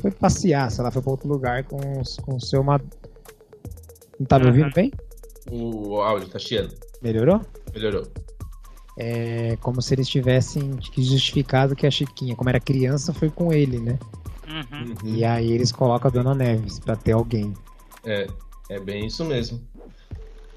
foi 0.00 0.10
passear, 0.12 0.70
sei 0.70 0.84
lá, 0.84 0.90
foi 0.90 1.02
pra 1.02 1.10
outro 1.10 1.28
lugar 1.28 1.64
com, 1.64 1.78
com 2.22 2.36
o 2.36 2.40
seu. 2.40 2.62
Mad... 2.62 2.80
Não 4.18 4.26
tá 4.26 4.38
me 4.38 4.44
Uhum. 4.44 4.50
ouvindo 4.50 4.72
bem? 4.72 4.92
O 5.50 5.96
áudio 6.00 6.28
tá 6.28 6.38
chiando. 6.38 6.74
Melhorou? 7.02 7.40
Melhorou. 7.74 8.06
É 8.96 9.56
como 9.62 9.80
se 9.82 9.94
eles 9.94 10.08
tivessem 10.08 10.76
justificado 10.96 11.74
que 11.74 11.86
a 11.86 11.90
Chiquinha, 11.90 12.36
como 12.36 12.48
era 12.50 12.60
criança, 12.60 13.12
foi 13.12 13.30
com 13.30 13.52
ele, 13.52 13.78
né? 13.80 13.98
Uhum. 14.46 14.88
Uhum. 15.04 15.14
E 15.16 15.24
aí 15.24 15.50
eles 15.52 15.72
colocam 15.72 16.08
a 16.08 16.12
Dona 16.12 16.34
Neves 16.34 16.78
pra 16.78 16.94
ter 16.96 17.12
alguém. 17.12 17.52
É, 18.04 18.26
é 18.68 18.80
bem 18.80 19.06
isso 19.06 19.24
mesmo. 19.24 19.60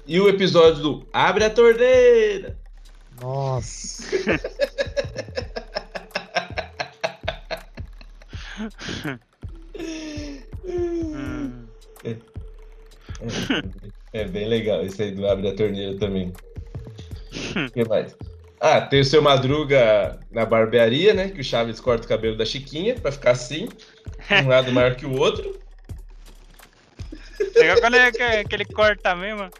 E 0.06 0.20
o 0.20 0.28
episódio 0.28 0.82
do 0.82 1.06
Abre 1.12 1.44
a 1.44 1.50
Torneira! 1.50 2.58
Nossa. 3.20 4.04
Hum. 10.66 11.64
É, 14.12 14.20
é 14.20 14.24
bem 14.24 14.46
legal 14.46 14.84
esse 14.84 15.02
aí 15.02 15.10
do 15.10 15.26
Abre 15.26 15.48
a 15.48 15.54
Torneira 15.54 15.96
também. 15.98 16.32
O 17.56 17.70
que 17.70 17.88
mais? 17.88 18.14
Ah, 18.60 18.80
tem 18.80 19.00
o 19.00 19.04
seu 19.04 19.22
Madruga 19.22 20.18
na 20.30 20.44
barbearia, 20.44 21.12
né? 21.14 21.28
Que 21.28 21.40
o 21.40 21.44
Chaves 21.44 21.80
corta 21.80 22.04
o 22.04 22.08
cabelo 22.08 22.36
da 22.36 22.44
Chiquinha 22.44 22.94
pra 22.94 23.12
ficar 23.12 23.32
assim. 23.32 23.68
Um 24.42 24.48
lado 24.48 24.72
maior 24.72 24.94
que 24.94 25.06
o 25.06 25.18
outro. 25.18 25.58
Legal 27.56 27.80
quando 27.80 27.96
é 27.96 28.12
que, 28.12 28.44
que 28.44 28.54
ele 28.54 28.64
corta 28.64 29.14
mesmo. 29.14 29.50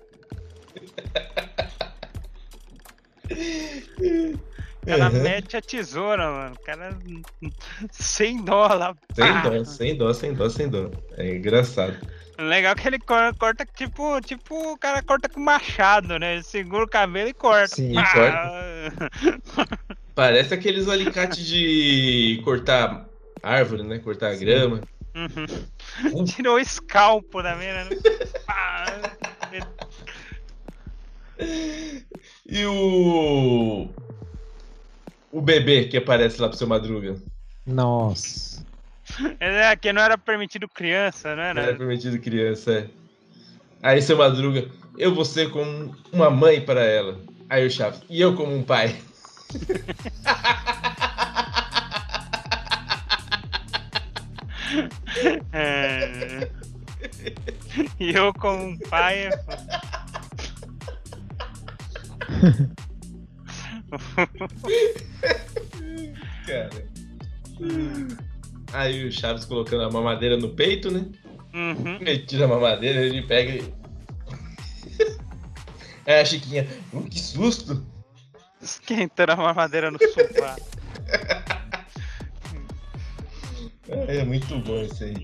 O 4.83 4.87
cara 4.87 5.11
Uhum. 5.11 5.23
mete 5.23 5.57
a 5.57 5.63
tesoura, 5.63 6.31
mano. 6.31 6.57
O 6.61 6.65
cara 6.65 6.97
sem 7.91 8.43
dó 8.45 8.67
lá. 8.67 8.95
Sem 9.15 9.33
pá. 9.33 9.41
dó, 9.49 9.65
sem 9.65 9.97
dó, 9.97 10.13
sem 10.13 10.35
dó, 10.35 10.49
sem 10.51 10.69
dó. 10.69 10.91
É 11.17 11.37
engraçado. 11.37 11.97
Legal 12.39 12.75
que 12.75 12.89
ele 12.89 12.99
cor- 12.99 13.35
corta 13.37 13.65
tipo, 13.65 14.21
tipo, 14.21 14.73
o 14.73 14.77
cara 14.77 15.01
corta 15.03 15.29
com 15.29 15.41
machado, 15.41 16.19
né? 16.19 16.35
Ele 16.35 16.43
segura 16.43 16.85
o 16.85 16.89
cabelo 16.89 17.29
e 17.29 17.33
corta. 17.35 17.77
Sim. 17.77 17.93
E 17.93 17.97
Parece 20.15 20.53
aqueles 20.53 20.89
alicates 20.89 21.47
de 21.47 22.41
cortar 22.45 23.07
árvore, 23.43 23.85
né? 23.85 23.99
Cortar 24.01 24.35
grama. 24.37 24.81
Uhum. 25.15 26.25
Tirou 26.25 26.57
o 26.57 26.61
escalpo 26.61 27.43
da 27.43 27.55
mina. 27.55 27.85
né? 27.85 27.91
E 32.47 32.67
o. 32.67 33.89
O 35.31 35.41
bebê 35.41 35.85
que 35.85 35.97
aparece 35.97 36.41
lá 36.41 36.49
pro 36.49 36.57
seu 36.57 36.67
Madruga. 36.67 37.17
Nossa. 37.67 38.65
É 39.39 39.77
que 39.77 39.93
não 39.93 40.03
era 40.03 40.19
permitido 40.19 40.69
criança, 40.69 41.37
né? 41.37 41.55
Não 41.55 41.63
era 41.63 41.77
permitido 41.77 42.19
criança, 42.19 42.73
é. 42.73 42.89
Aí 43.83 44.01
seu 44.01 44.17
Madruga, 44.17 44.69
eu 44.97 45.15
vou 45.15 45.25
ser 45.25 45.51
como 45.51 45.95
uma 46.13 46.31
mãe 46.31 46.61
para 46.61 46.85
ela. 46.85 47.21
Aí 47.49 47.67
o 47.67 47.71
Chaves, 47.71 48.01
e 48.09 48.21
eu 48.21 48.35
como 48.35 48.55
um 48.55 48.63
pai. 48.63 48.97
É... 55.53 56.51
E 57.99 58.11
eu 58.15 58.33
como 58.35 58.65
um 58.65 58.79
pai. 58.79 59.27
é 59.27 59.31
Cara. 66.47 66.71
Aí 68.73 69.07
o 69.07 69.13
Chaves 69.13 69.45
colocando 69.45 69.85
a 69.85 69.91
mamadeira 69.91 70.37
no 70.37 70.51
peito, 70.51 70.91
né? 70.91 71.07
Uhum. 71.55 71.97
Ele 72.01 72.19
tira 72.19 72.45
a 72.47 72.49
mamadeira, 72.49 73.01
ele 73.01 73.23
pega 73.23 73.53
e. 73.53 73.75
É 76.07 76.21
a 76.21 76.25
Chiquinha. 76.25 76.69
"Uh, 76.93 77.03
que 77.05 77.19
susto! 77.19 77.83
Esquentando 78.61 79.33
a 79.33 79.37
mamadeira 79.37 79.91
no 79.91 79.99
sofá. 79.99 80.57
É, 84.09 84.19
é 84.19 84.25
muito 84.25 84.59
bom 84.59 84.83
isso 84.83 85.05
aí. 85.05 85.15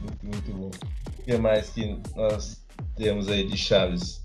muito, 0.00 0.24
muito 0.24 0.52
bom. 0.52 0.70
O 1.18 1.22
que 1.22 1.36
mais 1.36 1.70
que 1.70 1.98
nós 2.16 2.64
temos 2.96 3.28
aí 3.28 3.46
de 3.46 3.56
Chaves? 3.56 4.22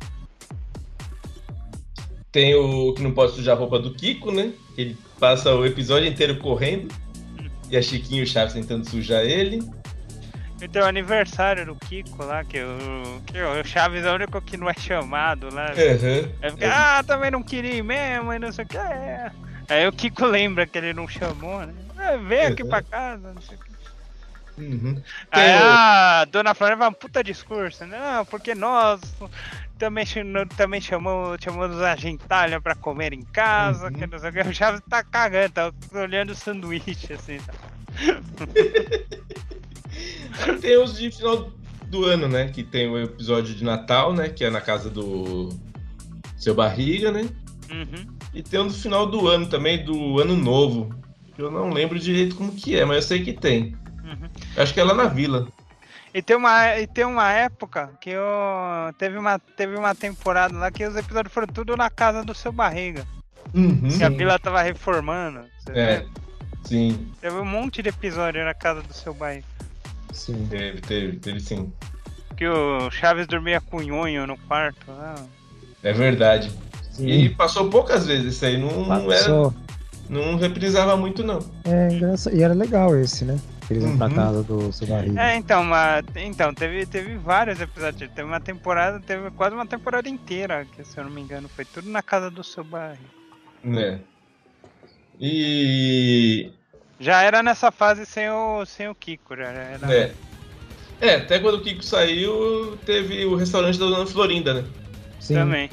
Tem 2.32 2.56
o 2.56 2.94
que 2.94 3.02
não 3.02 3.12
pode 3.12 3.34
sujar 3.34 3.56
a 3.56 3.60
roupa 3.60 3.80
do 3.80 3.94
Kiko, 3.94 4.32
né? 4.32 4.52
Ele 4.78 4.98
passa 5.20 5.54
o 5.56 5.66
episódio 5.66 6.08
inteiro 6.08 6.38
correndo. 6.40 6.94
E 7.70 7.78
a 7.78 7.82
Chiquinha 7.82 8.22
e 8.22 8.24
o 8.24 8.28
Chaves 8.28 8.54
tentando 8.54 8.88
sujar 8.90 9.24
ele. 9.24 9.60
E 10.62 10.68
tem 10.68 10.82
o 10.82 10.86
aniversário 10.86 11.66
do 11.66 11.76
Kiko 11.76 12.24
lá, 12.24 12.44
que 12.44 12.60
o, 12.62 13.22
que 13.26 13.42
o 13.42 13.64
Chaves 13.64 14.06
é 14.06 14.12
o 14.12 14.16
único 14.16 14.42
que 14.42 14.58
não 14.58 14.70
é 14.70 14.74
chamado 14.74 15.54
lá. 15.54 15.72
Aí 15.72 16.52
fica, 16.52 16.72
ah, 16.72 17.04
também 17.04 17.32
não 17.32 17.44
queria 17.44 17.76
ir 17.76 17.84
mesmo, 17.84 18.34
e 18.34 18.40
não 18.40 18.52
sei 18.52 18.66
o 18.66 18.68
que. 18.68 18.78
Aí 18.78 19.88
o 19.88 19.92
Kiko 19.92 20.26
lembra 20.26 20.66
que 20.66 20.78
ele 20.78 20.94
não 20.94 21.08
chamou, 21.08 21.66
né? 21.66 21.74
Ah, 22.14 22.18
vem 22.18 22.42
aqui 22.42 22.64
Uhum. 22.64 22.70
pra 22.70 22.82
casa, 22.82 23.34
não 23.34 23.42
sei 23.42 23.58
o 23.58 23.60
que. 23.60 23.76
Uhum. 24.58 25.02
Aí 25.32 25.52
a 25.52 26.26
dona 26.32 26.54
Flora 26.54 26.78
vai 26.78 26.88
um 26.88 26.94
puta 26.94 27.22
discurso, 27.24 27.86
né? 27.86 28.00
Não, 28.00 28.26
porque 28.26 28.56
nós 28.56 29.02
também, 29.78 30.06
também 30.56 30.80
chamamos, 30.80 31.38
chamamos 31.44 31.82
a 31.82 31.94
gentalha 31.98 32.62
pra 32.62 32.74
comer 32.74 33.12
em 33.12 33.22
casa, 33.24 33.88
Uhum. 33.88 33.92
que 33.94 34.08
não 34.08 34.18
sei 34.18 34.30
o 34.30 34.34
que. 34.34 34.40
O 34.42 34.54
Chaves 34.54 34.82
tá 34.90 35.04
cagando, 35.04 35.52
tá 35.52 35.74
olhando 35.94 36.30
o 36.30 36.36
sanduíche 36.36 37.12
assim. 37.14 37.38
Tá. 37.40 37.54
Tem 40.62 40.78
os 40.78 40.98
de 40.98 41.12
final 41.12 41.52
do 41.88 42.06
ano, 42.06 42.28
né? 42.28 42.48
Que 42.50 42.64
tem 42.64 42.90
o 42.90 42.98
episódio 43.02 43.54
de 43.56 43.64
Natal, 43.64 44.14
né? 44.14 44.30
Que 44.30 44.46
é 44.46 44.50
na 44.50 44.62
casa 44.62 44.90
do 44.90 45.50
seu 46.38 46.54
barriga, 46.54 47.12
né? 47.12 47.28
Uhum. 47.72 48.16
E 48.34 48.44
tem 48.44 48.60
um 48.60 48.68
do 48.68 48.74
final 48.74 49.06
do 49.06 49.28
ano 49.28 49.48
também, 49.48 49.84
do 49.84 50.20
ano 50.20 50.36
novo. 50.36 50.94
Que 51.36 51.42
Eu 51.42 51.52
não 51.52 51.70
lembro 51.72 52.00
direito 52.00 52.36
como 52.36 52.52
que 52.54 52.78
é, 52.78 52.86
mas 52.86 52.98
eu 52.98 53.02
sei 53.04 53.24
que 53.24 53.34
tem. 53.34 53.76
Uhum. 54.04 54.30
Acho 54.58 54.74
que 54.74 54.80
é 54.80 54.84
lá 54.84 54.94
na 54.94 55.06
vila. 55.06 55.48
E 56.14 56.22
tem 56.22 56.36
uma, 56.38 56.80
e 56.80 56.88
tem 56.88 57.04
uma 57.04 57.30
época 57.32 57.92
que 58.00 58.10
eu, 58.10 58.24
teve, 58.98 59.18
uma, 59.18 59.38
teve 59.38 59.76
uma 59.76 59.94
temporada 59.94 60.58
lá 60.58 60.72
que 60.72 60.86
os 60.86 60.96
episódios 60.96 61.34
foram 61.34 61.48
tudo 61.48 61.76
na 61.76 61.90
casa 61.90 62.24
do 62.24 62.34
seu 62.34 62.52
barriga. 62.54 63.06
Uhum. 63.54 63.90
Que 63.98 64.04
a 64.04 64.10
vila 64.10 64.40
tava 64.40 64.62
reformando. 64.62 65.42
Você 65.60 65.72
É, 65.78 65.86
lembra? 65.98 66.08
sim, 66.64 67.12
Teve 67.20 67.36
um 67.36 67.46
monte 67.46 67.82
de 67.82 67.90
episódio 67.90 68.44
na 68.46 68.54
casa 68.54 68.82
do 68.82 68.94
seu 68.94 69.14
barriga. 69.14 69.46
Sim. 70.14 70.48
teve, 70.50 70.80
teve, 70.82 71.18
teve 71.20 71.40
sim. 71.42 71.72
Que 72.38 72.48
o 72.48 72.90
Chaves 72.92 73.28
dormia 73.28 73.60
com 73.60 73.78
o 73.78 73.82
nhonho 73.82 74.26
no 74.26 74.38
quarto 74.38 74.80
lá. 74.88 75.16
É 75.84 75.92
verdade. 75.92 76.50
Sim. 76.92 77.08
E 77.10 77.30
passou 77.30 77.70
poucas 77.70 78.06
vezes 78.08 78.36
isso 78.36 78.46
aí, 78.46 78.58
não, 78.58 78.86
não, 78.86 79.12
era, 79.12 79.20
Passou. 79.26 79.54
Não 80.10 80.38
reprisava 80.38 80.96
muito 80.98 81.24
não. 81.24 81.40
É 81.64 81.90
engraçado. 81.94 82.36
E 82.36 82.44
era 82.44 82.54
legal 82.54 82.96
esse, 82.96 83.26
né? 83.26 83.40
Eles 83.70 83.84
iam 83.84 83.98
pra 83.98 84.08
Uhum. 84.08 84.14
casa 84.14 84.44
do 84.44 84.72
seu 84.72 84.86
barriga. 84.88 85.20
É, 85.22 85.36
então, 85.38 85.64
mas, 85.64 86.06
então 86.16 86.54
teve, 86.54 86.86
teve 86.86 87.18
vários 87.18 87.60
episódios. 87.60 88.12
Teve 88.12 88.28
uma 88.28 88.40
temporada, 88.40 89.00
teve 89.00 89.32
quase 89.32 89.56
uma 89.56 89.66
temporada 89.66 90.08
inteira, 90.08 90.66
que 90.76 90.84
se 90.86 90.98
eu 90.98 91.04
não 91.04 91.12
me 91.12 91.22
engano, 91.22 91.50
foi 91.50 91.66
tudo 91.66 91.90
na 91.90 92.04
casa 92.04 92.30
do 92.30 92.44
seu 92.44 92.64
barriga. 92.64 93.02
Né? 93.64 94.00
E 95.20 96.52
Já 97.00 97.22
era 97.24 97.42
nessa 97.42 97.72
fase 97.72 98.06
sem 98.06 98.30
o, 98.30 98.66
sem 98.66 98.88
o 98.88 98.96
Kiko, 98.96 99.36
já 99.36 99.44
era. 99.46 99.94
É. 99.94 100.12
É, 101.02 101.16
até 101.16 101.40
quando 101.40 101.56
o 101.56 101.62
Kiko 101.62 101.84
saiu, 101.84 102.78
teve 102.86 103.26
o 103.26 103.36
restaurante 103.36 103.78
da 103.80 103.86
Dona 103.86 104.06
Florinda, 104.06 104.54
né? 104.54 104.64
Sim. 105.20 105.34
Também. 105.36 105.70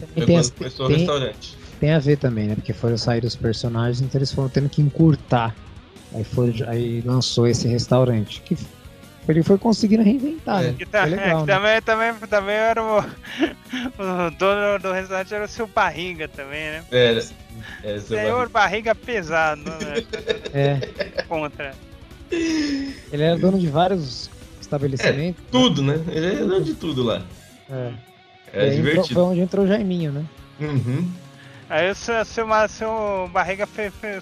E 0.00 0.06
Foi 0.06 0.24
tem, 0.26 0.36
quando 0.36 0.52
começou 0.54 0.86
o 0.86 0.88
tem, 0.88 0.98
restaurante. 0.98 1.56
Tem 1.80 1.92
a 1.92 1.98
ver 1.98 2.16
também, 2.18 2.46
né? 2.48 2.54
Porque 2.54 2.72
foram 2.72 2.96
sair 2.98 3.24
os 3.24 3.36
personagens, 3.36 4.00
então 4.00 4.18
eles 4.18 4.32
foram 4.32 4.48
tendo 4.48 4.68
que 4.68 4.80
encurtar. 4.82 5.54
Aí, 6.14 6.24
foi, 6.24 6.54
aí 6.66 7.02
lançou 7.04 7.46
esse 7.46 7.66
restaurante. 7.68 8.40
Que 8.42 8.56
ele 9.28 9.42
foi 9.42 9.58
conseguindo 9.58 10.02
reinventar, 10.04 10.62
É. 10.62 10.66
né? 10.68 10.74
Que, 10.78 10.86
tá- 10.86 11.00
Foi 11.02 11.10
legal, 11.10 11.26
é, 11.26 11.30
que 11.40 11.46
né? 11.46 11.54
também, 11.54 11.82
também, 11.82 12.28
também 12.28 12.54
era 12.54 12.82
o, 12.82 12.98
o 13.98 14.30
dono 14.38 14.78
do 14.80 14.92
restaurante 14.92 15.34
era 15.34 15.44
o 15.44 15.48
seu 15.48 15.66
barriga 15.66 16.28
também, 16.28 16.70
né? 16.70 16.84
Era. 16.90 17.18
É, 17.82 17.98
seu 17.98 18.16
Senhor 18.18 18.48
barriga. 18.48 18.92
barriga 18.92 18.94
pesado, 18.94 19.62
né? 19.62 20.04
É, 20.54 21.22
Contra. 21.28 21.74
ele 22.30 23.22
era 23.22 23.36
dono 23.36 23.58
de 23.58 23.66
vários 23.68 24.30
estabelecimentos. 24.60 25.42
Tudo, 25.50 25.82
né? 25.82 26.00
Ele 26.08 26.26
é 26.26 26.34
dono 26.36 26.62
de 26.62 26.74
tudo 26.74 27.02
lá. 27.02 27.22
É. 27.70 27.92
É 28.52 28.58
E 28.58 28.60
aí 28.60 28.68
entrou- 28.78 28.84
divertido. 28.92 29.14
foi 29.14 29.22
onde 29.24 29.40
entrou 29.40 29.64
o 29.64 29.68
Jaiminho, 29.68 30.12
né? 30.12 30.24
Uhum. 30.60 31.10
Aí 31.68 31.90
o 31.90 31.94
seu, 31.94 32.24
seu, 32.24 32.46
seu 32.68 33.28
barriga 33.32 33.68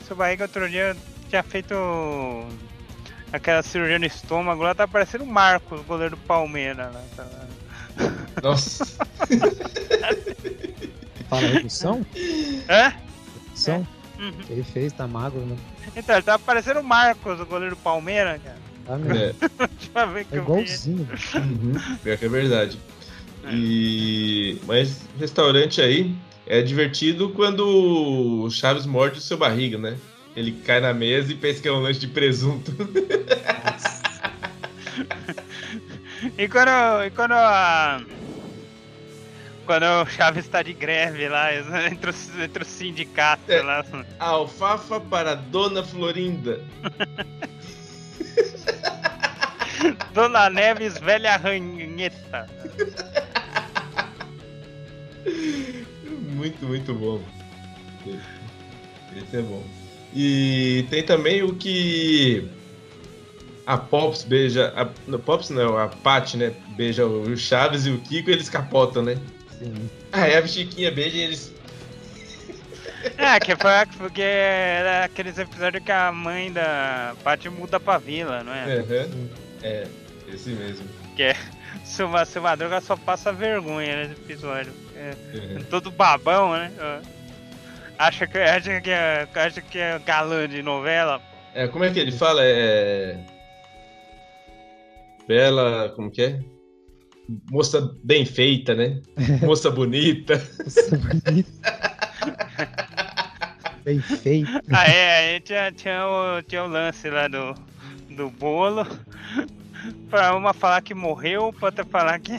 seu 0.07 0.17
barriga 0.17 0.45
outro 0.45 0.69
dia 0.69 0.97
tinha 1.29 1.43
feito 1.43 1.75
aquela 3.33 3.63
cirurgia 3.63 3.99
no 3.99 4.07
estômago 4.07 4.63
lá, 4.63 4.75
tá 4.75 4.89
parecendo 4.89 5.25
o 5.25 5.27
Marcos, 5.27 5.83
goleiro 5.83 6.17
do 6.17 6.23
Palmeiras 6.23 6.93
lá. 6.93 7.03
Tá. 7.17 7.27
Nossa. 8.43 8.87
Fala 11.29 11.47
redução? 11.49 12.07
Hã? 12.69 12.93
Redução? 13.49 13.87
Uhum. 14.19 14.41
Ele 14.49 14.63
fez, 14.63 14.93
tá 14.93 15.07
magro, 15.07 15.41
né? 15.41 15.57
Então, 15.97 16.15
ele 16.15 16.25
tava 16.25 16.39
parecendo 16.39 16.81
o 16.81 16.85
Marcos, 16.85 17.41
o 17.41 17.47
goleiro 17.47 17.75
do 17.75 17.81
Palmeiras, 17.83 18.41
cara. 18.43 18.59
Tá 18.87 18.97
mesmo. 18.97 19.19
É. 19.19 19.33
Deixa 19.77 19.91
eu 19.95 20.09
ver 20.11 20.25
que 20.25 20.35
É 20.35 20.39
igualzinho. 20.39 21.09
Uhum. 21.35 21.97
Pior 22.03 22.17
que 22.17 22.25
é 22.25 22.29
verdade. 22.29 22.79
E... 23.51 24.59
Mas 24.67 25.03
restaurante 25.19 25.83
aí 25.83 26.15
é 26.47 26.63
divertido 26.63 27.31
quando 27.31 27.67
o 28.45 28.51
Chaves 28.51 28.87
morde 28.87 29.19
o 29.19 29.23
seu 29.23 29.37
barriga, 29.37 29.79
né? 29.79 29.97
Ele 30.37 30.53
cai 30.65 30.81
na 30.81 30.93
mesa 30.93 31.33
e 31.33 31.37
pensa 31.37 31.63
que 31.63 31.69
é 31.69 31.73
um 31.73 31.81
lanche 31.81 32.01
de 32.01 32.09
presunto. 32.09 32.73
E 36.39 36.49
quando, 36.49 36.71
e 37.05 37.11
quando 37.11 37.33
a. 37.33 38.01
Quando 39.67 39.85
o 39.85 40.07
Chaves 40.07 40.47
tá 40.49 40.63
de 40.63 40.73
greve 40.73 41.29
lá, 41.29 41.51
entre 41.91 42.11
os, 42.11 42.39
entre 42.39 42.63
os 42.63 42.69
sindicatos 42.69 43.49
É. 43.49 43.63
lá. 43.63 43.85
Alfafa 44.19 45.01
para 45.01 45.35
Dona 45.35 45.83
Florinda. 45.83 46.61
Dona 50.15 50.49
Neves, 50.49 50.97
velha 50.99 51.37
ranheta. 51.37 52.49
Muito, 56.45 56.67
muito 56.67 56.93
bom. 56.95 57.23
Esse 58.07 59.37
é 59.39 59.41
bom. 59.41 59.65
E 60.15 60.85
tem 60.91 61.03
também 61.03 61.43
o 61.43 61.55
que 61.55 62.47
a 63.67 63.79
Pops 63.79 64.25
beija. 64.25 64.71
A, 64.77 64.87
não, 65.07 65.19
Pops 65.19 65.49
não, 65.49 65.79
a 65.79 65.89
Pat, 65.89 66.35
né? 66.35 66.53
Beija 66.77 67.07
o 67.07 67.35
Chaves 67.35 67.87
e 67.87 67.91
o 67.91 67.99
Kiko 67.99 68.29
e 68.29 68.35
eles 68.35 68.51
capotam, 68.51 69.03
né? 69.03 69.17
Sim. 69.59 69.89
Aí 70.13 70.35
a 70.37 70.47
Chiquinha 70.47 70.91
beija 70.91 71.17
e 71.17 71.21
eles. 71.21 71.55
É, 73.19 73.39
que 73.39 73.55
foi 73.55 73.71
porque 73.99 74.23
era 74.23 75.05
aqueles 75.05 75.37
episódios 75.37 75.85
que 75.85 75.93
a 75.93 76.11
mãe 76.11 76.51
da 76.51 77.15
Paty 77.23 77.51
muda 77.51 77.79
pra 77.79 77.99
vila, 77.99 78.43
não 78.43 78.53
é? 78.53 78.79
Aham. 78.79 79.29
É, 79.63 79.87
esse 80.33 80.51
mesmo. 80.51 80.87
Seu, 81.85 82.09
Ma- 82.09 82.25
seu 82.25 82.41
Madruga 82.41 82.81
só 82.81 82.97
passa 82.97 83.31
vergonha 83.31 83.97
nesse 83.97 84.13
episódio. 84.13 84.73
É, 85.05 85.63
todo 85.71 85.91
babão, 85.91 86.53
né? 86.53 86.73
Acha 87.99 88.27
que, 88.27 88.39
acha, 88.39 88.81
que 88.81 88.91
é, 88.91 89.29
acha 89.35 89.61
que 89.61 89.79
é 89.79 89.99
galã 90.01 90.49
de 90.49 90.63
novela. 90.63 91.21
É, 91.55 91.69
como 91.69 91.85
é 91.85 91.91
que 91.91 92.01
ele 92.01 92.13
fala? 92.13 92.41
É. 92.43 93.19
Bela. 95.29 95.93
Como 95.95 96.11
que 96.11 96.23
é? 96.23 96.41
Moça 97.51 97.95
bem 98.03 98.25
feita, 98.27 98.75
né? 98.75 99.01
Moça 99.43 99.71
bonita. 99.71 100.37
Nossa, 100.59 100.97
bonito. 100.97 101.51
Bem 103.85 104.01
feito. 104.01 104.51
Ah, 104.73 104.87
é, 104.87 105.35
aí 105.35 105.41
tinha, 105.41 105.71
tinha, 105.71 106.07
o, 106.07 106.43
tinha 106.43 106.65
o 106.65 106.69
lance 106.69 107.11
lá 107.11 107.29
do, 107.29 107.55
do 108.09 108.31
bolo. 108.31 108.87
pra 110.09 110.35
uma 110.35 110.55
falar 110.55 110.81
que 110.81 110.95
morreu, 110.95 111.53
pra 111.53 111.67
outra 111.67 111.85
falar 111.85 112.19
que 112.19 112.33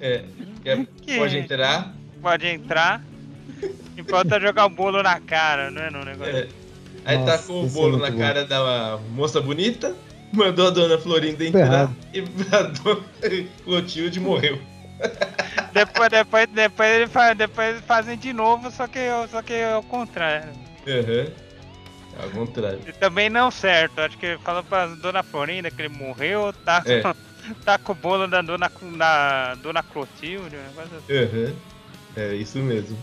É, 0.00 0.24
que 0.66 0.70
é- 0.70 0.86
Que- 1.02 1.16
pode 1.18 1.38
entrar. 1.38 1.94
pode 2.20 2.46
entrar. 2.46 3.02
E 3.96 4.12
outra 4.12 4.40
jogar 4.40 4.66
o 4.66 4.70
bolo 4.70 5.02
na 5.02 5.20
cara, 5.20 5.70
não 5.70 5.80
é 5.82 5.90
no 5.90 6.04
negócio? 6.04 6.36
é. 6.36 6.48
Aí 7.04 7.18
Nossa, 7.18 7.38
tacou 7.38 7.62
o 7.62 7.66
é 7.66 7.70
bolo 7.70 7.90
muito 7.98 8.02
na 8.02 8.10
bom. 8.10 8.18
cara 8.18 8.44
da 8.44 8.98
moça 9.10 9.40
bonita, 9.40 9.94
mandou 10.32 10.66
a 10.66 10.70
dona 10.70 10.98
Florinda 10.98 11.44
entrar 11.44 11.60
errado. 11.60 11.96
e 12.12 12.18
a 12.52 12.62
dona 12.62 13.00
Clotilde 13.64 14.18
morreu. 14.18 14.58
Depois, 15.72 16.08
depois, 16.10 16.48
depois, 16.48 16.90
ele 16.90 17.06
faz, 17.06 17.36
depois 17.38 17.68
eles 17.68 17.82
fazem 17.84 18.18
de 18.18 18.32
novo, 18.32 18.70
só 18.72 18.86
que, 18.88 18.98
só 19.30 19.40
que 19.42 19.52
é 19.52 19.76
o 19.76 19.82
contrário. 19.84 20.48
Aham. 20.88 21.26
Ao 22.22 22.30
contrário. 22.30 22.80
E 22.86 22.92
também 22.92 23.28
não 23.28 23.50
certo. 23.50 24.00
Acho 24.00 24.16
que 24.16 24.24
ele 24.26 24.38
falou 24.38 24.62
pra 24.64 24.86
dona 24.86 25.22
Florinda 25.22 25.70
que 25.70 25.80
ele 25.82 25.94
morreu, 25.94 26.52
tá, 26.64 26.82
É. 26.86 27.02
tá 27.64 27.78
com 27.78 27.92
o 27.92 27.94
bolo 27.94 28.26
da 28.26 28.42
dona, 28.42 28.70
da 28.96 29.54
dona 29.56 29.82
Clotilde, 29.82 30.56
negócio 30.56 30.96
assim. 30.96 31.16
Aham. 31.16 31.54
É 32.16 32.34
isso 32.34 32.58
mesmo. 32.58 32.96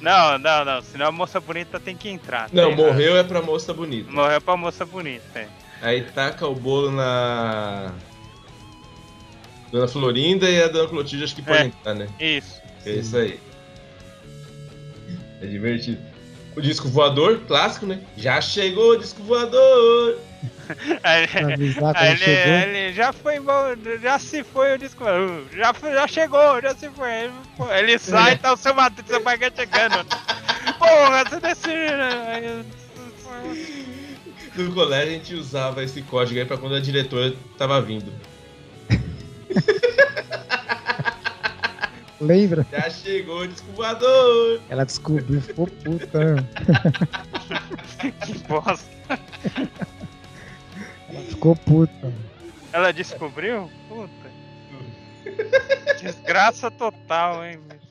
Não, 0.00 0.38
não, 0.38 0.64
não. 0.64 0.82
Senão 0.82 1.06
a 1.06 1.12
moça 1.12 1.40
bonita 1.40 1.80
tem 1.80 1.96
que 1.96 2.08
entrar. 2.08 2.48
Não, 2.52 2.70
tá 2.70 2.76
morreu 2.76 3.16
é 3.16 3.24
pra 3.24 3.42
moça 3.42 3.74
bonita. 3.74 4.10
Morreu 4.10 4.40
pra 4.40 4.56
moça 4.56 4.86
bonita, 4.86 5.38
é. 5.38 5.48
Aí 5.80 6.02
taca 6.02 6.46
o 6.46 6.54
bolo 6.54 6.92
na. 6.92 7.92
Dona 9.72 9.88
Florinda 9.88 10.48
e 10.48 10.62
a 10.62 10.68
Dona 10.68 10.88
Clotilde 10.88 11.24
acho 11.24 11.34
que 11.34 11.42
pode 11.42 11.62
É. 11.62 11.64
entrar, 11.66 11.94
né? 11.94 12.08
Isso. 12.20 12.60
É 12.86 12.90
isso 12.92 13.16
aí. 13.16 13.40
É 15.40 15.46
divertido. 15.46 16.00
O 16.54 16.60
disco 16.60 16.86
voador, 16.88 17.40
clássico, 17.48 17.86
né? 17.86 18.00
Já 18.16 18.40
chegou 18.40 18.92
o 18.92 18.96
disco 18.96 19.22
voador! 19.22 20.18
Ele, 22.02 22.24
ele 22.30 22.92
já 22.92 23.12
foi 23.12 23.36
embora, 23.36 23.76
já 24.00 24.18
se 24.18 24.42
foi 24.44 24.74
o 24.74 24.78
disco. 24.78 25.04
uh, 25.04 25.46
Já, 25.56 25.72
foi- 25.74 25.92
já 25.92 26.06
chegou, 26.08 26.60
já 26.60 26.74
se 26.74 26.88
foi. 26.90 27.10
Ele, 27.12 27.32
ele 27.78 27.98
sai 27.98 28.34
e 28.34 28.38
tá 28.38 28.52
o 28.52 28.56
seu 28.56 28.74
seu 29.06 29.22
baguete 29.22 29.56
chegando. 29.56 30.04
Porra, 30.78 31.24
você 31.24 31.40
desceu. 31.40 31.72
Aí, 32.28 32.64
No 34.56 34.72
colégio 34.74 35.08
a 35.08 35.12
gente 35.16 35.34
usava 35.34 35.82
esse 35.82 36.02
código 36.02 36.38
aí 36.38 36.44
pra 36.46 36.56
quando 36.56 36.74
a 36.74 36.80
diretora 36.80 37.34
tava 37.58 37.80
vindo. 37.80 38.12
Lembra? 42.20 42.64
Já 42.70 42.88
chegou 42.88 43.40
o 43.40 43.48
disco 43.48 43.66
voador! 43.72 44.60
Ela 44.68 44.84
descobriu, 44.84 45.40
ficou 45.40 45.66
puta. 45.66 46.46
que 48.24 48.38
bosta. 48.46 49.18
Ela 51.12 51.22
ficou 51.24 51.54
puta. 51.54 52.12
Ela 52.72 52.92
descobriu? 52.92 53.70
Puta. 53.88 54.32
Desgraça 56.00 56.70
total, 56.70 57.44
hein, 57.44 57.60
bicho. 57.68 57.82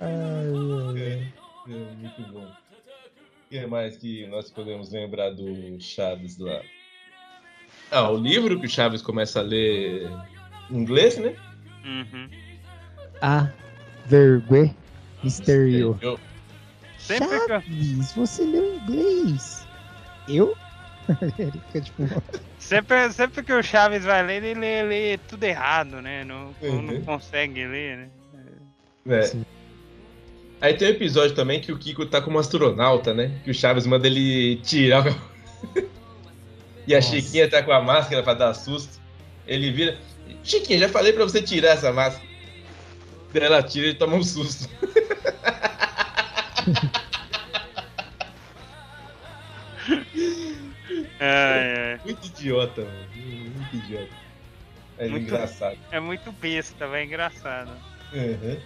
Ai, 0.00 0.10
ai, 0.10 1.32
É, 1.68 1.72
é 1.72 1.94
muito 1.94 2.22
bom. 2.32 2.46
O 2.46 3.48
que 3.50 3.66
mais 3.66 3.96
que 3.96 4.26
nós 4.28 4.50
podemos 4.50 4.90
lembrar 4.90 5.30
do 5.30 5.80
Chaves 5.80 6.38
lá? 6.38 6.60
Ah, 7.90 8.10
o 8.10 8.16
livro 8.16 8.58
que 8.58 8.66
o 8.66 8.70
Chaves 8.70 9.02
começa 9.02 9.40
a 9.40 9.42
ler 9.42 10.10
em 10.70 10.76
inglês, 10.76 11.18
né? 11.18 11.36
Uhum. 11.84 12.28
A 13.20 13.50
vergonha 14.06 14.74
misterio. 15.22 15.98
Sempre 16.98 17.46
Chaves, 17.46 18.12
você 18.14 18.44
leu 18.44 18.76
inglês. 18.76 19.66
Eu? 20.28 20.56
Ele 21.38 21.52
fica 21.66 21.80
tipo. 21.80 22.02
Sempre, 22.58 23.12
sempre 23.12 23.42
que 23.42 23.52
o 23.52 23.62
Chaves 23.62 24.04
vai 24.04 24.22
ler, 24.22 24.42
ele 24.42 24.58
lê, 24.60 24.82
lê 24.82 25.18
tudo 25.28 25.44
errado, 25.44 26.00
né? 26.00 26.24
Não, 26.24 26.54
Uhum. 26.62 26.80
não 26.82 27.00
consegue 27.02 27.66
ler, 27.66 27.96
né? 27.98 28.08
É. 29.18 29.22
Sim. 29.22 29.44
Aí 30.60 30.72
tem 30.74 30.88
um 30.88 30.92
episódio 30.92 31.34
também 31.36 31.60
que 31.60 31.70
o 31.70 31.78
Kiko 31.78 32.06
tá 32.06 32.22
como 32.22 32.38
astronauta, 32.38 33.12
né? 33.12 33.38
Que 33.44 33.50
o 33.50 33.54
Chaves 33.54 33.86
manda 33.86 34.06
ele 34.06 34.56
tirar. 34.62 35.06
o- 35.06 35.14
e 36.86 36.94
a 36.94 36.98
Nossa. 36.98 37.10
Chiquinha 37.14 37.50
tá 37.50 37.62
com 37.62 37.72
a 37.72 37.82
máscara 37.82 38.22
pra 38.22 38.32
dar 38.32 38.54
susto. 38.54 38.98
Ele 39.46 39.70
vira. 39.70 39.98
Chiquinha, 40.42 40.78
já 40.78 40.88
falei 40.88 41.12
pra 41.12 41.24
você 41.24 41.42
tirar 41.42 41.72
essa 41.72 41.92
máscara. 41.92 42.26
Daí 43.34 43.42
ela 43.42 43.62
tira 43.62 43.88
e 43.88 43.94
toma 43.94 44.14
um 44.16 44.22
susto. 44.22 44.70
Ai, 51.20 51.92
ai. 51.92 52.00
Muito 52.04 52.26
idiota, 52.26 52.80
mano. 52.82 53.06
Muito 53.54 53.76
idiota. 53.76 54.08
É 54.98 55.08
Muito- 55.08 55.24
engraçado. 55.24 55.78
É 55.90 55.98
muito 56.00 56.30
besta, 56.32 56.86
vai 56.86 57.04
engraçado. 57.04 57.70
Uhum. 58.12 58.58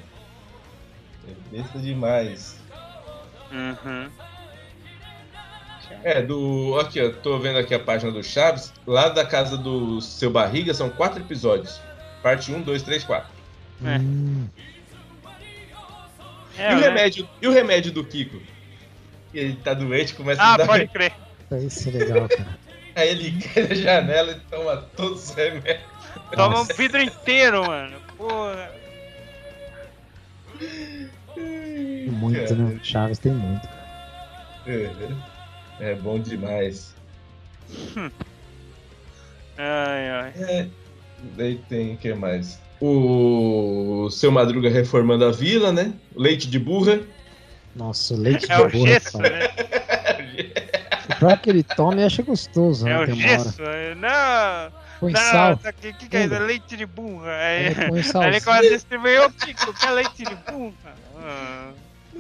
É 1.28 1.56
besta 1.56 1.78
demais. 1.78 2.60
Uhum. 3.50 4.10
É, 6.04 6.20
do. 6.20 6.78
Aqui, 6.80 7.00
ó, 7.02 7.10
tô 7.10 7.38
vendo 7.38 7.58
aqui 7.58 7.74
a 7.74 7.78
página 7.78 8.12
do 8.12 8.22
Chaves. 8.22 8.72
Lá 8.86 9.08
da 9.08 9.24
casa 9.24 9.56
do 9.56 10.00
seu 10.02 10.30
barriga 10.30 10.74
são 10.74 10.90
quatro 10.90 11.20
episódios. 11.22 11.80
Parte 12.22 12.52
1, 12.52 12.60
2, 12.60 12.82
3, 12.82 13.04
4. 13.04 13.30
É. 13.84 13.98
Hum, 13.98 14.48
É, 16.58 16.72
e, 16.72 16.74
o 16.74 16.80
né? 16.80 16.86
remédio, 16.88 17.28
e 17.40 17.46
o 17.48 17.52
remédio 17.52 17.92
do 17.92 18.04
Kiko? 18.04 18.40
Ele 19.32 19.54
tá 19.56 19.72
doente, 19.72 20.14
começa 20.14 20.42
Ah, 20.42 20.54
a 20.54 20.56
dar. 20.58 20.66
pode 20.66 20.86
crer. 20.92 21.12
Isso 21.56 21.88
é 21.88 21.92
legal, 21.92 22.28
cara. 22.28 22.58
Aí 22.96 23.10
ele 23.10 23.40
cai 23.40 23.68
na 23.68 23.74
janela 23.74 24.32
e 24.32 24.40
toma 24.50 24.76
todos 24.96 25.28
os 25.28 25.34
remédios. 25.34 25.78
Toma 26.32 26.60
um 26.60 26.64
vidro 26.64 27.00
inteiro, 27.00 27.64
mano. 27.66 27.96
Porra. 28.16 28.72
Tem 31.34 32.10
muito, 32.10 32.54
né? 32.56 32.80
Chaves 32.82 33.18
tem 33.18 33.32
muito. 33.32 33.68
Uhum. 34.66 35.16
É 35.80 35.94
bom 35.94 36.18
demais. 36.18 36.92
Ai, 39.56 40.10
ai. 40.10 40.32
É, 40.36 40.66
daí 41.36 41.56
tem 41.68 41.94
o 41.94 41.96
que 41.98 42.12
mais? 42.14 42.60
O 42.80 44.08
seu 44.10 44.30
Madruga 44.30 44.68
reformando 44.68 45.24
a 45.24 45.30
vila, 45.30 45.72
né? 45.72 45.92
Leite 46.16 46.48
de 46.48 46.58
burra. 46.58 47.00
Nossa, 47.76 48.14
o 48.14 48.16
leite 48.16 48.50
É 48.50 48.56
de 48.56 48.62
o 48.62 48.68
burra, 48.70 48.88
gesso, 48.88 49.18
cara. 49.18 49.30
né? 49.38 49.48
O 51.18 51.26
pior 51.26 51.38
que 51.38 51.50
ele 51.50 51.62
toma 51.64 52.00
e 52.00 52.04
acha 52.04 52.22
gostoso, 52.22 52.86
É 52.86 52.90
né? 52.94 53.00
o 53.02 53.06
Tem 53.06 53.14
uma 53.14 53.24
hora. 53.28 53.38
gesso. 53.38 53.62
é- 53.62 53.94
Não, 53.96 54.72
Põe 55.00 55.12
não, 55.12 55.20
sal. 55.20 55.52
isso 55.54 55.68
aqui, 55.68 55.92
que 55.92 56.08
que 56.08 56.16
é 56.16 56.24
isso? 56.24 56.34
É 56.34 56.38
leite 56.38 56.76
de 56.76 56.86
burra. 56.86 57.30
Aí, 57.32 57.66
Aí 57.68 57.74
põe 57.74 57.88
o 57.88 57.92
aí 57.92 57.98
ele 57.98 58.02
salzinho, 58.04 58.44
começa 58.44 58.66
a 58.66 58.70
distribuir, 58.70 59.22
ô 59.22 59.30
Kiko, 59.30 59.74
que 59.74 59.86
é 59.86 59.90
leite 59.90 60.24
de 60.24 60.34
burra? 60.50 60.94
Ah, 61.20 61.70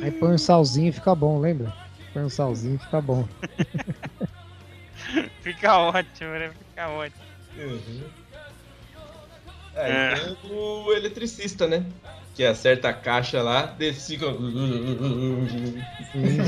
aí 0.02 0.10
põe 0.10 0.32
um 0.34 0.38
salzinho 0.38 0.88
e 0.88 0.92
fica 0.92 1.14
bom, 1.14 1.38
lembra? 1.40 1.72
Põe 2.12 2.24
um 2.24 2.28
salzinho 2.28 2.74
e 2.74 2.78
fica 2.78 3.00
bom. 3.00 3.26
fica 5.42 5.78
ótimo, 5.78 6.30
né? 6.30 6.50
Fica 6.70 6.88
ótimo. 6.88 7.22
Uhum. 7.56 8.02
É. 9.74 10.14
tem 10.16 10.36
o 10.50 10.92
eletricista, 10.92 11.66
né? 11.68 11.84
Que 12.38 12.46
acerta 12.46 12.90
a 12.90 12.92
caixa 12.92 13.42
lá, 13.42 13.66
decide. 13.66 14.24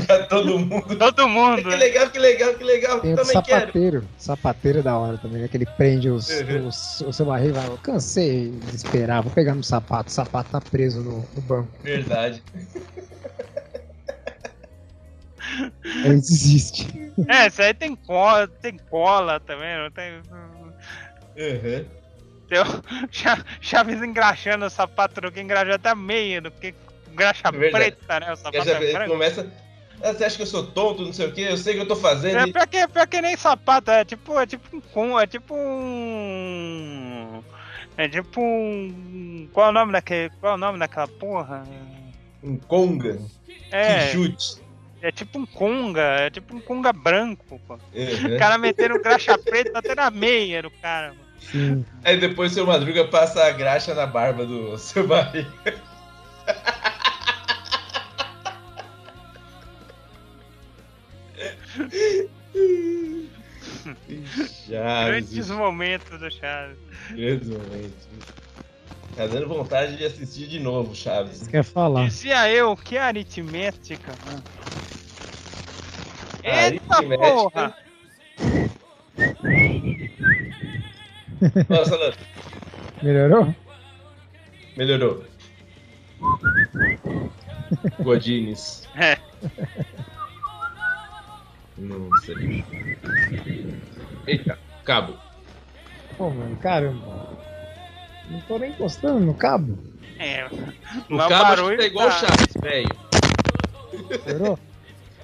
Pra 0.07 0.23
todo 0.25 0.57
mundo. 0.57 0.95
Todo 0.97 1.27
mundo, 1.27 1.57
Que 1.63 1.67
né? 1.67 1.75
legal, 1.75 2.09
que 2.09 2.17
legal, 2.17 2.53
que 2.53 2.63
legal. 2.63 3.01
Tem 3.01 3.13
Também 3.13 3.41
quero. 3.43 3.59
sapateiro. 3.59 4.07
Sapateiro 4.17 4.79
é 4.79 4.81
da 4.81 4.97
hora 4.97 5.17
também, 5.17 5.41
né? 5.41 5.49
Que 5.49 5.57
ele 5.57 5.65
prende 5.75 6.09
os, 6.09 6.29
Uhum. 6.29 6.67
os- 6.69 7.01
o 7.01 7.11
seu 7.11 7.25
barriga 7.25 7.49
e 7.49 7.51
vai. 7.51 7.67
Eu 7.67 7.77
cansei 7.77 8.51
de 8.51 8.73
esperar, 8.73 9.21
vou 9.21 9.33
pegar 9.33 9.53
no 9.53 9.65
sapato. 9.65 10.09
O 10.09 10.13
sapato 10.13 10.49
tá 10.49 10.61
preso 10.61 11.01
no, 11.01 11.25
no 11.35 11.41
banco. 11.41 11.67
Verdade. 11.83 12.41
Aí 15.83 15.83
ele 16.05 16.15
desiste. 16.15 16.87
É, 17.27 17.47
isso 17.47 17.61
aí 17.61 17.73
tem 17.73 17.97
cola, 17.97 18.47
tem 18.47 18.77
cola 18.89 19.41
também, 19.41 19.77
não 19.77 19.91
tem. 19.91 20.21
Uhum. 21.35 21.85
Cha- 23.11 23.43
Chaves 23.59 24.01
engraxando 24.01 24.65
o 24.65 24.69
sapato 24.69 25.21
do 25.21 25.31
que 25.31 25.41
engraxa 25.41 25.75
até 25.75 25.93
meia, 25.95 26.41
do 26.41 26.51
que 26.51 26.73
graxa 27.13 27.47
É 27.47 27.51
preta, 27.51 28.19
né? 28.19 28.33
O 28.33 28.35
sapato 28.35 28.65
já 28.65 28.73
é 28.81 28.91
branco. 28.93 29.11
começa. 29.11 29.51
"Ah, 30.03 30.13
você 30.13 30.23
acha 30.25 30.35
que 30.35 30.41
eu 30.41 30.47
sou 30.47 30.65
tonto, 30.65 31.03
não 31.03 31.13
sei 31.13 31.27
o 31.27 31.31
que? 31.31 31.41
Eu 31.41 31.57
sei 31.57 31.73
o 31.73 31.75
que 31.77 31.81
eu 31.83 31.87
tô 31.87 31.95
fazendo. 31.95 32.37
É 32.39 32.43
e- 32.47 32.51
pior 32.53 32.67
que, 32.67 32.87
pior 32.87 33.07
que 33.07 33.21
nem 33.21 33.37
sapato, 33.37 33.91
é 33.91 34.03
tipo, 34.03 34.39
é 34.39 34.45
tipo 34.47 34.75
um 34.75 34.81
com, 34.81 35.19
é 35.19 35.27
tipo 35.27 35.53
um. 35.55 37.43
É 37.97 38.07
tipo 38.07 38.41
um. 38.41 39.47
Qual 39.53 39.67
é 39.67 39.69
o 39.69 39.73
nome 39.73 39.91
daquele. 39.91 40.29
Qual 40.39 40.53
é 40.53 40.55
o 40.55 40.57
nome 40.57 40.79
daquela 40.79 41.07
porra? 41.07 41.63
Um 42.43 42.57
conga. 42.57 43.19
É, 43.71 44.07
Que 44.07 44.11
chute. 44.13 44.61
é 45.01 45.11
tipo 45.11 45.37
um 45.39 45.45
conga, 45.45 46.01
é 46.01 46.29
tipo 46.29 46.55
um 46.55 46.59
conga 46.61 46.91
branco, 46.91 47.59
pô. 47.67 47.73
Uhum. 47.75 48.35
O 48.35 48.39
cara 48.39 48.57
metendo 48.57 48.99
graxa 49.01 49.37
preta 49.37 49.77
até 49.79 49.93
na 49.93 50.09
meia 50.09 50.61
do 50.63 50.71
cara, 50.71 51.09
mano. 51.09 51.30
Sim. 51.41 51.85
Aí 52.03 52.17
depois 52.17 52.53
seu 52.53 52.65
Madruga 52.65 53.05
passa 53.05 53.43
a 53.43 53.51
graxa 53.51 53.93
na 53.93 54.05
barba 54.05 54.45
do 54.45 54.77
seu 54.79 55.07
barriga. 55.07 55.49
Chaves. 64.67 65.07
Grandes 65.07 65.49
momentos 65.49 66.19
do 66.19 66.31
Chaves. 66.31 66.77
Grandes 67.09 67.49
momentos. 67.49 68.07
Tá 69.15 69.27
dando 69.27 69.47
vontade 69.47 69.97
de 69.97 70.05
assistir 70.05 70.47
de 70.47 70.59
novo, 70.59 70.95
Chaves. 70.95 71.37
Você 71.37 71.51
quer 71.51 71.63
falar? 71.63 72.05
Dizia 72.05 72.49
eu, 72.49 72.75
que 72.77 72.97
aritmética, 72.97 74.13
mano. 74.25 74.43
Eita 76.43 76.95
aritmética. 76.95 77.31
porra! 77.31 77.80
Nossa, 81.69 81.95
Alan, 81.95 82.13
Melhorou? 83.01 83.55
melhorou. 84.77 85.23
Godines. 87.99 88.87
É. 88.95 89.17
Nossa. 91.77 92.33
Eita, 94.27 94.59
cabo. 94.85 95.17
Pô, 96.17 96.29
mano, 96.29 96.55
caramba. 96.57 97.37
Não 98.29 98.39
tô 98.41 98.59
nem 98.59 98.69
encostando 98.71 99.19
no 99.19 99.33
cabo. 99.33 99.77
É. 100.19 100.45
O 101.09 101.15
Mas 101.15 101.27
cabo 101.27 101.43
barulho 101.43 101.77
tá 101.77 101.85
igual 101.85 102.07
o. 102.07 102.11
Chaves, 102.11 102.53
velho. 102.61 102.89
Melhorou? 104.25 104.59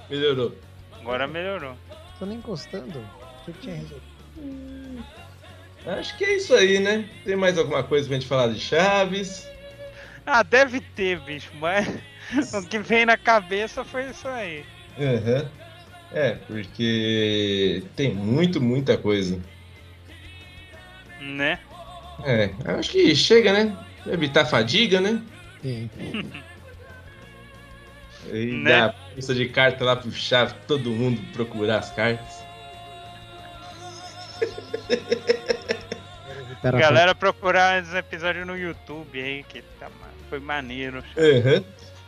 Melhorou. 0.10 0.56
Agora 0.99 1.27
melhorou. 1.27 1.76
tô 2.18 2.26
nem 2.26 2.38
encostando. 2.39 2.99
Achei 3.41 3.53
que 3.53 3.60
tinha 3.61 3.76
resolvido. 3.76 4.76
Acho 5.88 6.18
que 6.18 6.26
é 6.26 6.35
isso 6.35 6.53
aí, 6.53 6.80
né? 6.80 7.05
Tem 7.23 7.35
mais 7.35 7.57
alguma 7.57 7.81
coisa 7.84 8.07
pra 8.07 8.15
gente 8.18 8.27
falar 8.27 8.49
de 8.49 8.59
Chaves? 8.59 9.47
Ah, 10.26 10.43
deve 10.43 10.81
ter, 10.81 11.19
bicho, 11.22 11.49
mas 11.55 11.88
o 12.53 12.68
que 12.68 12.80
vem 12.80 13.05
na 13.05 13.15
cabeça 13.15 13.85
foi 13.85 14.09
isso 14.09 14.27
aí. 14.27 14.65
Aham. 14.99 15.49
É, 16.11 16.31
porque 16.31 17.84
tem 17.95 18.14
muito, 18.14 18.61
muita 18.61 18.97
coisa. 18.97 19.39
Né? 21.19 21.59
É, 22.23 22.53
acho 22.65 22.91
que 22.91 23.15
chega, 23.15 23.53
né? 23.53 23.76
Evitar 24.05 24.45
fadiga, 24.45 24.99
né? 24.99 25.22
Sim. 25.61 25.89
E 28.30 28.57
Né? 28.57 28.72
dar 28.72 28.89
a 28.89 28.93
força 29.14 29.34
de 29.34 29.47
carta 29.47 29.85
lá 29.85 29.95
pro 29.95 30.11
chave, 30.11 30.53
todo 30.68 30.91
mundo 30.91 31.22
procurar 31.31 31.77
as 31.77 31.91
cartas. 31.91 32.43
Pera, 36.61 36.77
Galera 36.77 37.15
procurar 37.15 37.81
os 37.81 37.93
episódios 37.93 38.45
no 38.45 38.57
YouTube 38.57 39.21
aí, 39.21 39.43
que 39.43 39.61
tá, 39.79 39.89
foi 40.29 40.39
maneiro. 40.39 41.03
Aham. 41.17 41.63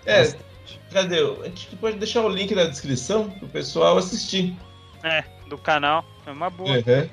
É, 0.06 0.20
Bastante. 0.20 0.82
cadê? 0.92 1.20
A 1.20 1.44
gente 1.46 1.76
pode 1.76 1.98
deixar 1.98 2.22
o 2.22 2.30
link 2.30 2.54
na 2.56 2.66
descrição 2.66 3.30
pro 3.30 3.48
pessoal 3.48 3.98
assistir. 3.98 4.56
É, 5.04 5.24
do 5.48 5.58
canal. 5.58 6.04
É 6.26 6.32
uma 6.32 6.50
boa. 6.50 6.78
Uhum. 6.78 7.10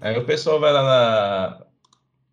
Aí 0.00 0.18
o 0.18 0.24
pessoal 0.24 0.60
vai 0.60 0.72
lá 0.72 0.82
na 0.82 1.64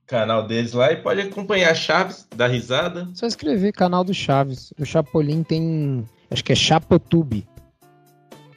canal 0.06 0.46
deles 0.46 0.74
lá 0.74 0.92
e 0.92 0.98
pode 0.98 1.22
acompanhar 1.22 1.74
Chaves, 1.74 2.28
dar 2.36 2.48
risada. 2.48 3.08
Só 3.14 3.26
escrever 3.26 3.72
canal 3.72 4.04
do 4.04 4.14
Chaves. 4.14 4.74
O 4.78 4.86
Chapolin 4.86 5.44
tem. 5.44 6.08
Acho 6.30 6.44
que 6.44 6.52
é 6.52 6.56
Chapotube. 6.56 7.48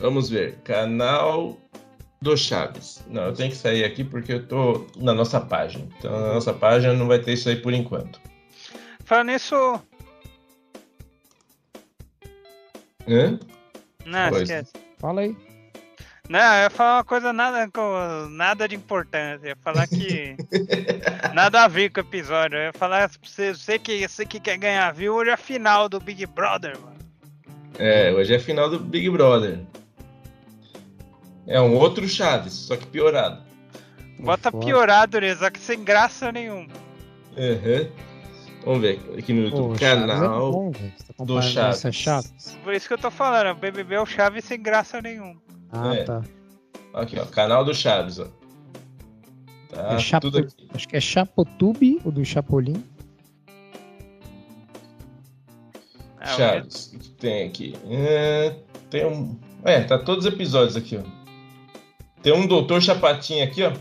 Vamos 0.01 0.29
ver. 0.29 0.57
Canal 0.65 1.57
do 2.21 2.37
Chaves. 2.37 3.05
Não, 3.09 3.25
eu 3.25 3.33
tenho 3.35 3.51
que 3.51 3.57
sair 3.57 3.85
aqui 3.85 4.03
porque 4.05 4.33
eu 4.35 4.47
tô 4.47 4.87
na 4.97 5.13
nossa 5.15 5.41
página. 5.41 5.87
Então 5.99 6.11
na 6.11 6.35
nossa 6.35 6.53
página 6.53 6.95
não 6.95 7.07
vai 7.07 7.19
ter 7.19 7.33
isso 7.35 7.49
aí 7.49 7.57
por 7.57 7.73
enquanto. 7.73 8.21
Falando 9.05 9.29
nisso. 9.29 9.55
Hã? 13.09 13.39
Não, 14.07 14.31
Pois. 14.31 14.43
esquece. 14.43 14.73
Fala 14.99 15.21
aí. 15.23 15.37
Não, 16.27 16.41
eu 16.41 16.63
ia 16.63 16.71
falar 16.71 16.97
uma 16.97 17.05
coisa 17.05 17.33
nada, 17.35 17.69
com, 17.71 18.29
nada 18.31 18.67
de 18.67 18.75
importância. 18.75 19.45
Eu 19.45 19.49
ia 19.51 19.57
falar 19.57 19.87
que. 19.87 20.35
nada 21.35 21.65
a 21.65 21.69
ver 21.69 21.91
com 21.91 22.01
o 22.01 22.05
episódio. 22.05 22.57
Eu 22.57 22.63
ia 22.65 22.73
falar 22.73 23.11
pra 23.11 23.19
você, 23.23 23.53
você, 23.55 23.79
que, 23.79 24.09
você 24.09 24.25
que 24.25 24.41
quer 24.41 24.57
ganhar 24.57 24.91
view, 24.93 25.15
hoje 25.15 25.29
é 25.31 25.35
a 25.35 25.37
final 25.37 25.87
do 25.87 26.01
Big 26.01 26.25
Brother, 26.25 26.79
mano. 26.81 26.95
É, 27.79 28.11
hoje 28.13 28.33
é 28.33 28.37
a 28.37 28.41
final 28.41 28.71
do 28.71 28.79
Big 28.79 29.11
Brother. 29.11 29.61
É 31.47 31.61
um 31.61 31.75
outro 31.77 32.09
Chaves, 32.09 32.53
só 32.53 32.77
que 32.77 32.87
piorado. 32.87 33.43
Bota 34.19 34.51
Foda. 34.51 34.65
piorado, 34.65 35.21
né? 35.21 35.35
Só 35.37 35.51
que 35.51 35.59
sem 35.61 35.83
graça 35.85 36.33
nenhuma. 36.33 36.69
Uhum. 37.37 37.91
Vamos 38.65 38.81
ver 38.81 39.01
aqui 39.19 39.33
no 39.35 39.51
Pô, 39.51 39.57
YouTube. 39.57 39.75
o 39.75 39.79
Chaves 39.79 40.05
é 40.05 40.07
Canal. 40.07 40.53
bom, 40.53 40.73
tá 40.73 41.25
do 41.25 41.43
Chaves. 41.43 41.77
essa 41.79 41.93
Chaves. 41.93 42.59
Por 42.65 42.73
isso 42.73 42.89
que 42.89 42.95
eu 42.95 42.99
tô 42.99 43.11
falando, 43.11 43.51
o 43.57 43.61
BBB 43.61 43.95
é 43.97 44.01
o 44.01 44.07
Chaves 44.07 44.45
sem 44.45 44.63
graça 44.63 45.03
nenhuma. 45.03 45.37
Ah, 45.71 45.95
É. 45.95 46.05
tá. 46.05 46.23
Aqui, 46.95 47.19
ó. 47.19 47.27
Canal 47.27 47.65
do 47.65 47.75
Chaves, 47.75 48.19
ó. 48.21 48.27
Tá 49.69 49.95
É 49.95 49.99
Chapo- 49.99 50.31
tudo 50.31 50.39
aqui. 50.39 50.69
Acho 50.73 50.89
que 50.89 50.97
é 50.97 51.01
Chapotube, 51.01 52.01
o 52.05 52.11
do 52.11 52.25
Chapolin. 52.25 52.83
É, 56.21 56.27
Chaves. 56.27 56.93
O 56.95 56.99
que 56.99 57.11
tem 57.11 57.47
aqui? 57.49 57.75
É, 57.91 58.57
tem 58.89 59.05
um. 59.05 59.39
É, 59.65 59.83
tá 59.83 59.99
todos 59.99 60.25
os 60.25 60.33
episódios 60.33 60.77
aqui, 60.77 60.97
ó. 60.97 61.24
Tem 62.25 62.33
um 62.33 62.47
Doutor 62.47 62.81
Chapatin 62.81 63.43
aqui, 63.43 63.63
ó. 63.63 63.73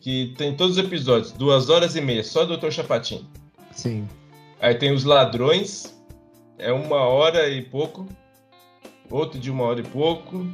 Que 0.00 0.32
tem 0.38 0.54
todos 0.56 0.78
os 0.78 0.84
episódios. 0.84 1.32
Duas 1.32 1.68
horas 1.68 1.96
e 1.96 2.00
meia, 2.00 2.22
só 2.22 2.44
Doutor 2.44 2.72
Chapatin. 2.72 3.28
Sim. 3.72 4.08
Aí 4.60 4.76
tem 4.76 4.92
os 4.92 5.02
Ladrões. 5.02 6.00
É 6.58 6.72
uma 6.72 7.00
hora 7.00 7.48
e 7.48 7.60
pouco. 7.60 8.06
Outro 9.10 9.40
de 9.40 9.50
uma 9.50 9.64
hora 9.64 9.80
e 9.80 9.82
pouco. 9.82 10.46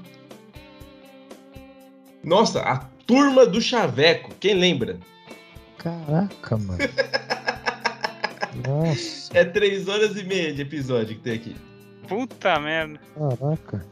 Nossa, 2.24 2.62
a 2.62 2.78
Turma 3.06 3.44
do 3.44 3.60
Chaveco. 3.60 4.34
Quem 4.40 4.54
lembra? 4.54 4.98
Caraca, 5.76 6.56
mano. 6.56 6.78
Nossa, 8.66 9.36
É 9.36 9.44
três 9.44 9.86
horas 9.86 10.16
e 10.16 10.24
meia 10.24 10.54
de 10.54 10.62
episódio 10.62 11.14
que 11.16 11.20
tem 11.22 11.34
aqui. 11.34 11.56
Puta 12.08 12.58
merda. 12.58 12.98
caraca. 13.14 13.86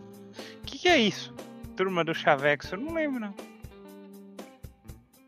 O 0.62 0.64
que, 0.64 0.78
que 0.78 0.88
é 0.88 0.96
isso? 0.96 1.34
Turma 1.78 2.02
do 2.02 2.12
Chaveco, 2.12 2.66
eu 2.72 2.78
não 2.80 2.92
lembro, 2.92 3.20
não. 3.20 3.34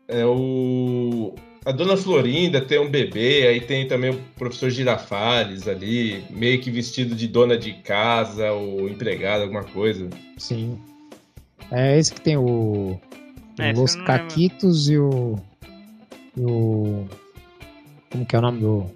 É 0.09 0.25
o. 0.25 1.33
A 1.65 1.71
Dona 1.71 1.95
Florinda 1.95 2.59
tem 2.59 2.77
um 2.77 2.89
bebê, 2.89 3.47
aí 3.47 3.61
tem 3.61 3.87
também 3.87 4.09
o 4.09 4.17
professor 4.37 4.69
Girafales 4.69 5.65
ali, 5.65 6.25
meio 6.29 6.59
que 6.59 6.69
vestido 6.69 7.15
de 7.15 7.25
dona 7.25 7.57
de 7.57 7.71
casa 7.71 8.51
ou 8.51 8.89
empregada, 8.89 9.43
alguma 9.43 9.63
coisa. 9.63 10.09
Sim. 10.37 10.77
É 11.71 11.97
esse 11.97 12.13
que 12.13 12.19
tem 12.19 12.35
o. 12.35 12.99
É. 13.57 13.71
Caquitos 14.05 14.89
e 14.89 14.97
o. 14.97 15.39
E 16.35 16.41
o. 16.41 17.07
Como 18.11 18.25
que 18.25 18.35
é 18.35 18.39
o 18.39 18.41
nome 18.41 18.59
do. 18.59 18.91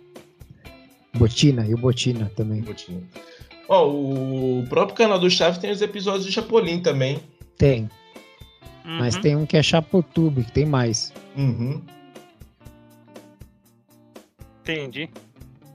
Botina, 1.14 1.66
e 1.66 1.74
o 1.74 1.78
Botina 1.78 2.30
também. 2.36 2.60
Botinha. 2.60 3.02
Ó, 3.70 3.90
o 3.90 4.66
próprio 4.68 4.98
canal 4.98 5.18
do 5.18 5.30
Chaves 5.30 5.58
tem 5.58 5.72
os 5.72 5.82
episódios 5.82 6.26
de 6.26 6.34
Chapolin 6.34 6.82
também. 6.82 7.18
Tem, 7.58 7.90
mas 8.84 9.16
Uhum. 9.16 9.22
tem 9.22 9.36
um 9.36 9.46
que 9.46 9.56
é 9.58 9.64
Chapotube, 9.64 10.44
que 10.44 10.52
tem 10.52 10.66
mais. 10.66 11.14
Uhum. 11.38 11.82
Entendi. 14.62 15.10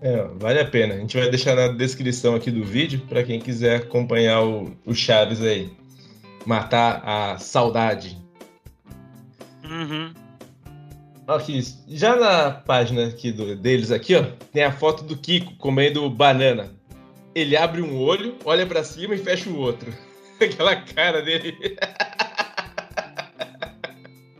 É, 0.02 0.23
vale 0.36 0.61
a 0.61 0.65
pena. 0.65 0.94
A 0.94 0.98
gente 0.98 1.16
vai 1.16 1.28
deixar 1.28 1.55
na 1.55 1.69
descrição 1.69 2.35
aqui 2.35 2.51
do 2.51 2.65
vídeo 2.65 3.01
para 3.09 3.23
quem 3.23 3.39
quiser 3.39 3.77
acompanhar 3.77 4.43
o, 4.43 4.74
o 4.86 4.94
Chaves 4.94 5.43
aí. 5.43 5.70
Matar 6.47 7.02
a 7.07 7.39
saudade. 7.39 8.19
Uhum. 9.65 10.12
Aqui, 11.28 11.61
já 11.86 12.16
na 12.16 12.51
página 12.51 13.07
aqui 13.07 13.31
do- 13.31 13.55
deles 13.55 13.90
aqui, 13.93 14.16
ó, 14.16 14.24
tem 14.52 14.65
a 14.65 14.73
foto 14.73 15.05
do 15.05 15.16
Kiko 15.16 15.55
comendo 15.57 16.09
banana. 16.11 16.73
Ele 17.35 17.57
abre 17.57 17.81
um 17.82 17.97
olho, 18.01 18.35
olha 18.44 18.66
pra 18.66 18.82
cima 18.82 19.15
e 19.15 19.19
fecha 19.19 19.48
o 19.48 19.57
outro. 19.57 19.93
Aquela 20.45 20.77
cara 20.83 21.23
dele. 21.23 21.57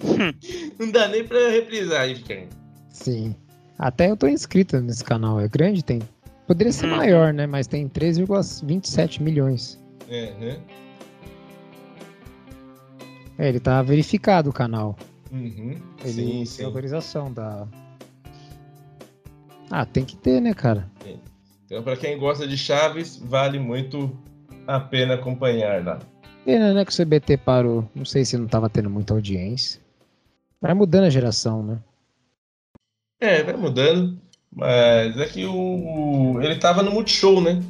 Não 0.79 0.91
dá 0.91 1.09
nem 1.09 1.25
pra 1.25 1.49
reprisar 1.51 2.09
fica. 2.15 2.47
Sim. 2.89 3.35
Até 3.79 4.11
eu 4.11 4.17
tô 4.17 4.27
inscrito 4.29 4.81
nesse 4.81 5.05
canal. 5.05 5.41
É 5.41 5.49
grande, 5.49 5.83
tem. 5.85 6.01
Poderia 6.47 6.73
ser 6.73 6.87
Uhum. 6.87 6.97
maior, 6.97 7.33
né? 7.33 7.47
Mas 7.47 7.67
tem 7.67 7.89
3,27 7.89 9.21
milhões. 9.23 9.79
É, 10.09 10.33
né? 10.35 10.61
É, 13.39 13.49
ele 13.49 13.61
tá 13.61 13.81
verificado 13.83 14.51
o 14.51 14.53
canal. 14.53 14.99
Uhum. 15.33 15.81
Ele 16.03 16.13
Sim, 16.13 16.27
tem 16.27 16.45
sim. 16.47 16.65
autorização 16.65 17.33
da. 17.33 17.67
Ah, 19.71 19.87
tem 19.87 20.05
que 20.05 20.17
ter, 20.17 20.41
né, 20.41 20.53
cara? 20.53 20.91
Então, 21.65 21.83
pra 21.85 21.97
quem 21.97 22.19
gosta 22.19 22.47
de 22.49 22.59
Chaves, 22.59 23.17
vale 23.17 23.59
muito 23.59 24.11
a 24.67 24.81
pena 24.81 25.15
acompanhar 25.15 25.85
lá. 25.85 25.99
Pena, 26.45 26.73
né, 26.73 26.85
que 26.85 26.93
o 26.93 26.97
CBT 26.97 27.37
parou. 27.39 27.89
Não 27.95 28.05
sei 28.05 28.25
se 28.25 28.37
não 28.37 28.47
tava 28.47 28.69
tendo 28.71 28.89
muita 28.91 29.13
audiência. 29.15 29.81
Vai 30.61 30.75
mudando 30.75 31.05
a 31.05 31.11
geração, 31.11 31.63
né? 31.63 31.79
É, 33.21 33.43
vai 33.43 33.57
mudando. 33.57 34.19
Mas 34.53 35.17
é 35.19 35.27
que 35.27 35.45
o. 35.47 36.41
Ele 36.43 36.57
tava 36.57 36.83
no 36.83 36.91
Multishow, 36.91 37.41
né? 37.41 37.61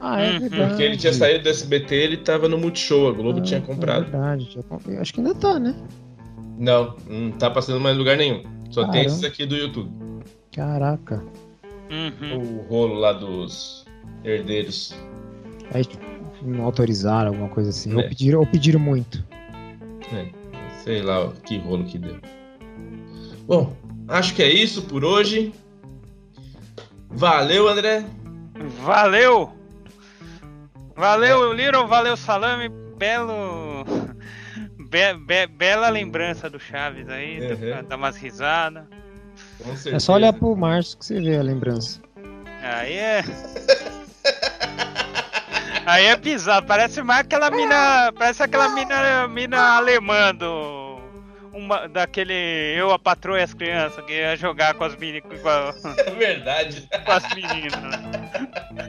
Ah, 0.00 0.20
é 0.20 0.32
Uhum. 0.32 0.40
verdade. 0.40 0.68
Porque 0.68 0.82
ele 0.82 0.96
tinha 0.96 1.12
saído 1.12 1.44
do 1.44 1.48
SBT, 1.50 1.94
ele 1.94 2.16
tava 2.18 2.48
no 2.48 2.56
Multishow, 2.58 3.08
a 3.08 3.12
Globo 3.12 3.40
Ah, 3.40 3.42
tinha 3.42 3.58
É 3.58 3.62
comprado. 3.62 4.02
verdade. 4.04 4.46
tinha 4.48 4.62
com- 4.62 4.78
eu 4.90 5.00
Acho 5.00 5.12
que 5.14 5.20
ainda 5.20 5.34
tá, 5.34 5.58
né? 5.58 5.74
Não, 6.58 6.96
não 7.08 7.30
tá 7.32 7.50
passando 7.50 7.80
mais 7.80 7.96
lugar 7.96 8.16
nenhum. 8.16 8.42
Só 8.70 8.82
tem 8.84 8.90
Caramba. 8.92 9.06
esses 9.06 9.24
aqui 9.24 9.44
do 9.44 9.56
YouTube. 9.56 9.90
Caraca. 10.52 11.22
Uhum. 11.90 12.38
O 12.38 12.62
rolo 12.68 12.94
lá 12.94 13.12
dos 13.12 13.84
herdeiros. 14.24 14.94
Aí 15.72 15.84
tipo, 15.84 16.02
não 16.44 16.64
autorizaram 16.64 17.28
alguma 17.30 17.48
coisa 17.48 17.70
assim. 17.70 17.94
Ou 17.94 18.00
É. 18.00 18.08
pediram, 18.08 18.40
ou 18.40 18.46
pediram 18.46 18.80
muito. 18.80 19.24
É, 20.12 20.28
sei 20.82 21.02
lá 21.02 21.32
que 21.44 21.58
rolo 21.58 21.84
que 21.84 21.98
deu. 21.98 22.18
Bom, 23.46 23.76
acho 24.08 24.34
que 24.34 24.42
é 24.42 24.48
isso 24.52 24.82
por 24.82 25.04
hoje. 25.04 25.52
Valeu, 27.10 27.68
André. 27.68 28.04
Valeu! 28.82 29.52
Valeu, 30.96 31.52
Little, 31.52 31.86
valeu, 31.86 32.16
Salame. 32.16 32.68
Belo. 32.96 33.84
Be- 34.88 35.14
be- 35.26 35.46
bela 35.48 35.88
lembrança 35.88 36.48
do 36.48 36.58
Chaves 36.60 37.08
aí. 37.08 37.40
Uhum. 37.40 37.84
Dá 37.88 37.96
umas 37.96 38.16
risadas. 38.16 38.84
É 39.86 39.98
só 39.98 40.14
olhar 40.14 40.32
pro 40.32 40.54
Márcio 40.56 40.96
que 40.98 41.04
você 41.04 41.20
vê 41.20 41.36
a 41.36 41.42
lembrança. 41.42 42.00
Aí 42.62 42.92
é. 42.94 43.22
Aí 45.86 46.06
é 46.06 46.16
bizarro, 46.16 46.66
parece 46.66 47.02
mais 47.02 47.20
aquela 47.20 47.50
mina. 47.50 48.12
Parece 48.16 48.42
aquela 48.42 48.68
mina, 48.70 49.28
mina 49.28 49.76
alemã 49.76 50.34
do. 50.34 50.94
Uma, 51.52 51.86
daquele 51.86 52.32
Eu, 52.76 52.90
a 52.90 52.98
Patroa 52.98 53.38
e 53.38 53.42
as 53.44 53.54
Crianças, 53.54 54.04
que 54.04 54.12
ia 54.12 54.34
jogar 54.34 54.74
com 54.74 54.82
as, 54.82 54.96
meni, 54.96 55.20
com, 55.20 55.48
a- 55.48 55.72
É 55.98 56.10
verdade. 56.10 56.88
com 57.04 57.12
as 57.12 57.32
meninas. 57.32 57.74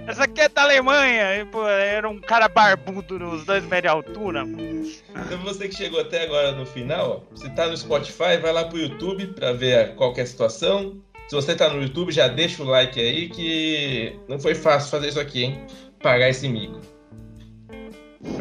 Essa 0.08 0.24
aqui 0.24 0.42
é 0.42 0.50
da 0.50 0.64
Alemanha. 0.64 1.36
E, 1.42 1.46
pô, 1.46 1.68
era 1.68 2.10
um 2.10 2.20
cara 2.20 2.48
barbudo 2.50 3.20
nos 3.20 3.46
dois 3.46 3.62
metros 3.66 3.82
de 3.84 3.88
altura. 3.90 4.44
Então 4.46 5.38
você 5.44 5.68
que 5.68 5.76
chegou 5.76 6.02
até 6.02 6.24
agora 6.24 6.54
no 6.54 6.66
final, 6.66 7.28
ó, 7.32 7.36
você 7.36 7.48
tá 7.52 7.68
no 7.68 7.78
Spotify, 7.78 8.38
vai 8.42 8.52
lá 8.52 8.64
pro 8.66 8.80
YouTube 8.80 9.28
pra 9.28 9.52
ver 9.54 9.94
qual 9.94 10.12
que 10.12 10.22
é 10.22 10.24
a 10.24 10.28
situação. 10.28 10.98
Se 11.28 11.36
você 11.36 11.56
tá 11.56 11.70
no 11.70 11.82
YouTube, 11.84 12.12
já 12.12 12.28
deixa 12.28 12.64
o 12.64 12.66
like 12.66 13.00
aí 13.00 13.30
que 13.30 14.20
não 14.28 14.40
foi 14.40 14.56
fácil 14.56 14.90
fazer 14.90 15.10
isso 15.10 15.20
aqui, 15.20 15.44
hein? 15.44 15.62
Pagar 16.06 16.30
esse 16.30 16.48
mico. 16.48 16.80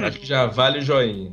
Acho 0.06 0.20
que 0.20 0.26
já 0.26 0.44
vale 0.44 0.80
o 0.80 0.82
joinha. 0.82 1.32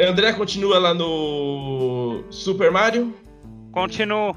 André 0.00 0.32
continua 0.32 0.78
lá 0.78 0.94
no 0.94 2.24
Super 2.30 2.70
Mario. 2.72 3.14
Continuo. 3.72 4.34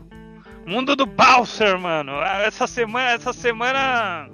Mundo 0.65 0.97
do 0.97 1.05
Bowser, 1.05 1.79
mano. 1.79 2.11
Essa 2.45 2.67
semana. 2.67 3.11
Essa 3.11 3.31
semana. 3.31 4.29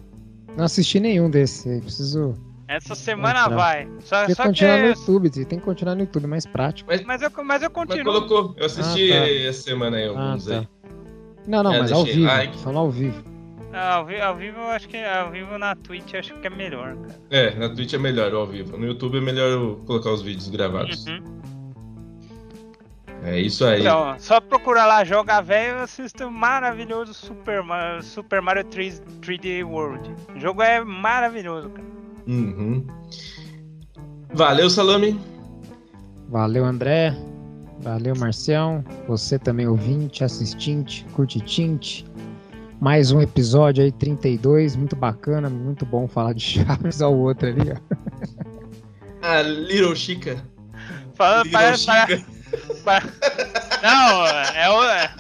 Não 0.58 0.66
assisti 0.66 1.00
nenhum 1.00 1.30
desses 1.30 1.68
aí. 1.68 1.80
Preciso. 1.80 2.34
Essa 2.68 2.96
semana 2.96 3.42
Entrar. 3.42 3.56
vai. 3.56 3.88
Só, 4.00 4.18
Tem 4.22 4.26
que 4.30 4.34
só 4.34 4.42
que. 4.44 4.50
continuar 4.50 4.80
no 4.80 4.88
YouTube. 4.88 5.30
Tem 5.30 5.60
que 5.60 5.66
continuar 5.66 5.94
no 5.94 6.02
YouTube, 6.02 6.26
mais 6.26 6.48
prático. 6.48 6.90
Mas 7.06 7.22
eu, 7.22 7.30
mas 7.44 7.62
eu 7.62 7.70
Mas 7.70 7.88
continuo. 7.88 8.04
colocou. 8.26 8.56
Eu 8.58 8.66
assisti 8.66 9.14
Ah, 9.14 9.20
tá. 9.20 9.30
essa 9.30 9.62
semana 9.62 9.98
aí 9.98 10.06
Ah, 10.06 10.10
alguns 10.10 10.46
tá. 10.46 10.58
aí. 10.60 10.68
Não, 11.46 11.62
não, 11.62 11.72
É, 11.72 11.80
mas 11.82 11.92
ao 11.92 12.04
vivo. 12.04 12.26
like. 12.26 12.58
Falando 12.58 12.80
ao 12.80 12.90
vivo. 12.90 13.37
Ao, 13.78 14.06
vi- 14.06 14.20
ao 14.22 14.36
vivo 14.36 14.60
eu 14.60 14.68
acho 14.68 14.88
que. 14.90 14.98
Ao 14.98 15.32
vivo 15.32 15.58
na 15.58 15.76
Twitch 15.76 16.14
eu 16.14 16.20
acho 16.20 16.34
que 16.40 16.48
é 16.48 16.50
melhor, 16.50 16.96
cara. 16.96 17.20
É, 17.30 17.56
na 17.56 17.70
Twitch 17.70 17.94
é 17.94 17.98
melhor 17.98 18.34
ao 18.34 18.46
vivo. 18.48 18.78
No 18.78 18.86
YouTube 18.86 19.18
é 19.18 19.22
melhor 19.22 19.50
eu 19.52 19.82
colocar 19.86 20.12
os 20.12 20.22
vídeos 20.22 20.50
gravados. 20.50 21.06
Uhum. 21.06 21.38
É 23.24 23.40
isso 23.40 23.66
aí. 23.66 23.82
Então, 23.82 24.16
só 24.20 24.40
procurar 24.40 24.86
lá 24.86 25.04
Joga 25.04 25.42
Velho 25.42 25.80
e 25.80 25.82
assista 25.82 26.28
o 26.28 26.32
maravilhoso 26.32 27.14
Super, 27.14 27.64
Ma- 27.64 28.02
Super 28.02 28.42
Mario 28.42 28.64
3, 28.66 29.02
3D 29.22 29.64
World. 29.66 30.14
O 30.36 30.40
jogo 30.40 30.62
é 30.62 30.84
maravilhoso, 30.84 31.70
cara. 31.70 31.88
Uhum. 32.28 32.86
Valeu, 34.34 34.70
Salame. 34.70 35.20
Valeu, 36.30 36.64
André. 36.64 37.14
Valeu, 37.82 38.16
Marcião. 38.16 38.84
Você 39.08 39.40
também 39.40 39.68
ouvinte, 39.68 40.24
assistinte, 40.24 41.04
curtitinte. 41.14 42.06
Mais 42.80 43.12
um 43.12 43.22
episódio 43.22 43.84
aí, 43.84 43.92
32. 43.92 44.76
Muito 44.76 44.96
bacana, 44.96 45.50
muito 45.50 45.86
bom 45.86 46.08
falar 46.08 46.34
de 46.34 46.42
Chaves 46.64 47.02
ao 47.02 47.16
outro 47.16 47.48
ali, 47.50 47.72
ó. 47.72 49.28
A 49.28 49.42
Little 49.42 49.96
Chica. 49.96 50.38
Falando, 51.16 51.46
Little 51.46 51.60
parece, 51.60 51.84
Chica. 51.84 52.26
parece- 52.84 53.12
Não, 53.82 54.28
é 54.28 54.70
o. 54.70 54.84
é- 54.84 55.12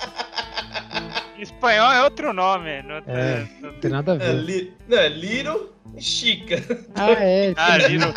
Em 1.37 1.41
espanhol 1.41 1.91
é 1.91 2.03
outro 2.03 2.31
nome. 2.33 2.81
Não, 2.83 2.95
É. 3.07 3.47
Não 3.61 3.73
tem 3.73 3.91
nada 3.91 4.13
a 4.13 4.15
É, 4.15 4.17
ver. 4.19 4.33
li... 4.33 4.73
Não, 4.87 4.97
é 4.97 5.09
Little 5.09 5.71
Chica. 5.97 6.55
Ah, 6.95 7.11
é. 7.11 7.53
Ah. 7.57 7.77
Little. 7.77 8.13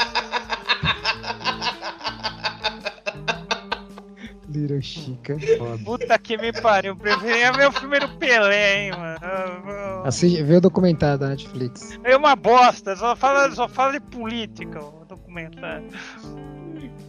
Little 4.51 4.83
Chica. 4.83 5.37
Foda. 5.59 5.85
Puta 5.85 6.19
que 6.19 6.37
me 6.37 6.53
pariu. 6.53 6.97
Preferia 6.97 7.53
ver 7.53 7.69
o 7.69 7.71
do 7.71 8.09
Pelé, 8.19 8.85
hein, 8.85 8.91
mano. 8.93 10.03
Assiste, 10.05 10.43
vê 10.43 10.57
o 10.57 10.61
documentário 10.61 11.19
da 11.19 11.29
Netflix. 11.29 11.99
É 12.05 12.17
uma 12.17 12.35
bosta, 12.35 12.97
só 12.97 13.15
fala, 13.15 13.51
só 13.53 13.69
fala 13.69 13.93
de 13.93 14.01
política 14.01 14.81
o 14.81 15.05
documentário. 15.05 15.89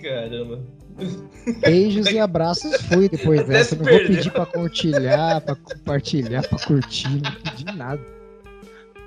Caramba. 0.02 0.60
Beijos 1.62 2.08
e 2.08 2.20
abraços. 2.20 2.76
Fui 2.84 3.10
depois 3.10 3.46
dessa. 3.48 3.76
Não 3.76 3.86
vou 3.86 4.00
pedir 4.00 4.32
pra 4.32 4.46
compartilhar, 4.46 5.42
pra 5.42 5.56
compartilhar, 5.56 6.48
pra 6.48 6.60
curtir. 6.60 7.22
Não 7.22 7.32
pedi 7.32 7.66
nada. 7.78 8.02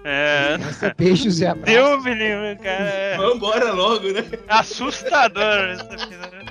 É. 0.07 0.59
Beijos 0.99 1.41
e 1.41 1.47
abraços. 1.47 1.75
Deus 1.75 2.05
me 2.05 2.15
livre, 2.15 2.57
cara. 2.63 2.85
É 2.85 3.17
Vambora 3.17 3.73
logo, 3.73 4.13
né? 4.13 4.23
assustador 4.49 5.71
esse 5.71 5.83
episódio. 5.85 6.44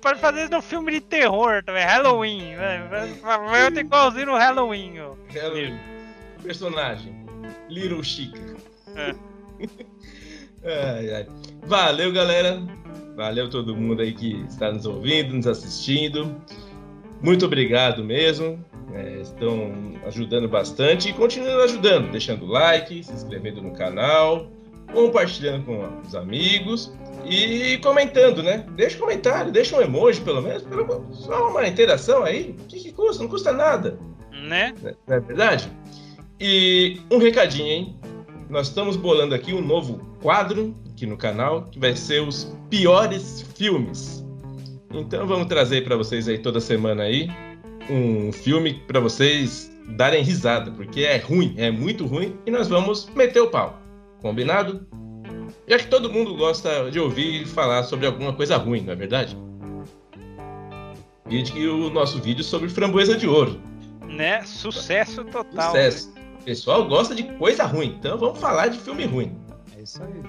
Pode 0.00 0.20
fazer 0.20 0.42
isso 0.42 0.50
no 0.52 0.62
filme 0.62 0.92
de 0.92 1.00
terror 1.00 1.62
também, 1.64 1.84
Halloween. 1.84 2.56
Vai, 2.56 3.12
vai, 3.20 3.64
outro 3.64 3.80
igualzinho 3.80 4.26
no 4.26 4.36
Halloween. 4.36 5.00
ó. 5.00 5.14
Halloween. 5.32 5.78
Personagem. 6.42 7.14
Little 7.68 8.02
Chica. 8.02 8.40
É. 8.96 9.14
Ai, 10.62 11.14
ai. 11.14 11.26
Valeu, 11.66 12.12
galera. 12.12 12.62
Valeu 13.16 13.48
todo 13.48 13.74
mundo 13.74 14.02
aí 14.02 14.12
que 14.12 14.44
está 14.46 14.70
nos 14.70 14.84
ouvindo, 14.84 15.34
nos 15.34 15.46
assistindo. 15.46 16.36
Muito 17.22 17.46
obrigado 17.46 18.04
mesmo. 18.04 18.62
É, 18.92 19.20
estão 19.20 19.72
ajudando 20.06 20.48
bastante 20.48 21.08
e 21.08 21.12
continuando 21.14 21.62
ajudando, 21.62 22.10
deixando 22.10 22.44
like, 22.44 23.02
se 23.04 23.12
inscrevendo 23.12 23.62
no 23.62 23.72
canal, 23.72 24.50
compartilhando 24.92 25.64
com 25.64 26.00
os 26.06 26.14
amigos 26.14 26.92
e 27.24 27.78
comentando, 27.78 28.42
né? 28.42 28.64
Deixa 28.76 28.96
um 28.96 29.00
comentário, 29.00 29.52
deixa 29.52 29.76
um 29.76 29.82
emoji 29.82 30.20
pelo 30.20 30.42
menos, 30.42 30.64
só 31.12 31.50
uma 31.50 31.66
interação 31.66 32.24
aí. 32.24 32.56
O 32.58 32.66
que, 32.66 32.80
que 32.80 32.92
custa? 32.92 33.22
Não 33.22 33.30
custa 33.30 33.52
nada 33.52 33.98
Né? 34.32 34.74
né? 34.82 34.94
não 35.06 35.16
é 35.16 35.20
verdade? 35.20 35.70
E 36.40 37.00
um 37.10 37.18
recadinho, 37.18 37.66
hein? 37.66 37.96
Nós 38.48 38.68
estamos 38.68 38.96
bolando 38.96 39.34
aqui 39.34 39.52
um 39.52 39.60
novo 39.60 39.98
quadro 40.20 40.74
aqui 40.90 41.06
no 41.06 41.16
canal, 41.16 41.64
que 41.64 41.78
vai 41.78 41.94
ser 41.94 42.20
os 42.20 42.56
piores 42.68 43.42
filmes. 43.56 44.24
Então 44.92 45.26
vamos 45.26 45.46
trazer 45.46 45.84
para 45.84 45.96
vocês 45.96 46.28
aí 46.28 46.38
toda 46.38 46.60
semana 46.60 47.04
aí 47.04 47.30
um 47.88 48.32
filme 48.32 48.74
para 48.86 49.00
vocês 49.00 49.70
darem 49.96 50.22
risada, 50.22 50.70
porque 50.70 51.00
é 51.00 51.16
ruim, 51.16 51.54
é 51.56 51.70
muito 51.70 52.06
ruim 52.06 52.36
e 52.46 52.50
nós 52.50 52.68
vamos 52.68 53.08
meter 53.14 53.40
o 53.40 53.48
pau. 53.48 53.79
Combinado? 54.20 54.86
Já 55.66 55.78
que 55.78 55.86
todo 55.86 56.12
mundo 56.12 56.36
gosta 56.36 56.90
de 56.90 56.98
ouvir 56.98 57.46
falar 57.46 57.84
sobre 57.84 58.06
alguma 58.06 58.32
coisa 58.32 58.56
ruim, 58.56 58.82
não 58.82 58.92
é 58.92 58.96
verdade? 58.96 59.36
Vide 61.26 61.52
que 61.52 61.66
o 61.68 61.90
nosso 61.90 62.20
vídeo 62.20 62.42
sobre 62.42 62.68
framboesa 62.68 63.16
de 63.16 63.26
ouro. 63.26 63.60
Né? 64.06 64.42
Sucesso 64.42 65.24
total. 65.24 65.70
Sucesso. 65.70 66.12
O 66.40 66.44
pessoal 66.44 66.88
gosta 66.88 67.14
de 67.14 67.22
coisa 67.22 67.64
ruim, 67.64 67.96
então 67.98 68.18
vamos 68.18 68.38
falar 68.40 68.68
de 68.68 68.78
filme 68.78 69.04
ruim. 69.04 69.36
É 69.76 69.82
isso 69.82 70.02
aí. 70.02 70.22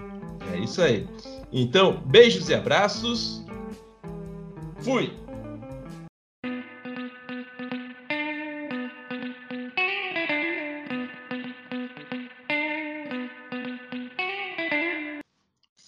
É 0.53 0.59
isso 0.59 0.81
aí. 0.81 1.07
Então, 1.51 2.03
beijos 2.05 2.49
e 2.49 2.53
abraços. 2.53 3.43
Fui! 4.80 5.20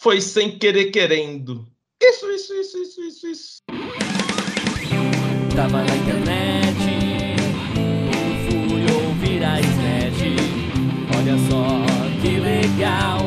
Foi 0.04 0.20
sem 0.20 0.60
querer 0.60 0.92
querendo. 0.92 1.66
Isso, 2.04 2.30
isso, 2.30 2.54
isso, 2.56 2.78
isso, 2.78 3.02
isso, 3.04 3.28
isso. 3.28 3.58
Tava 5.56 5.82
na 5.82 5.96
internet, 5.96 6.78
fui 8.50 8.82
ouvir 8.94 9.42
a 9.46 9.62
Snatch. 9.62 10.24
Olha 11.18 11.38
só 11.50 11.86
que 12.22 12.38
legal, 12.38 13.22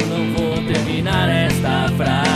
eu 0.00 0.06
não 0.06 0.32
vou 0.32 0.64
terminar 0.72 1.28
esta 1.28 1.88
frase. 1.96 2.29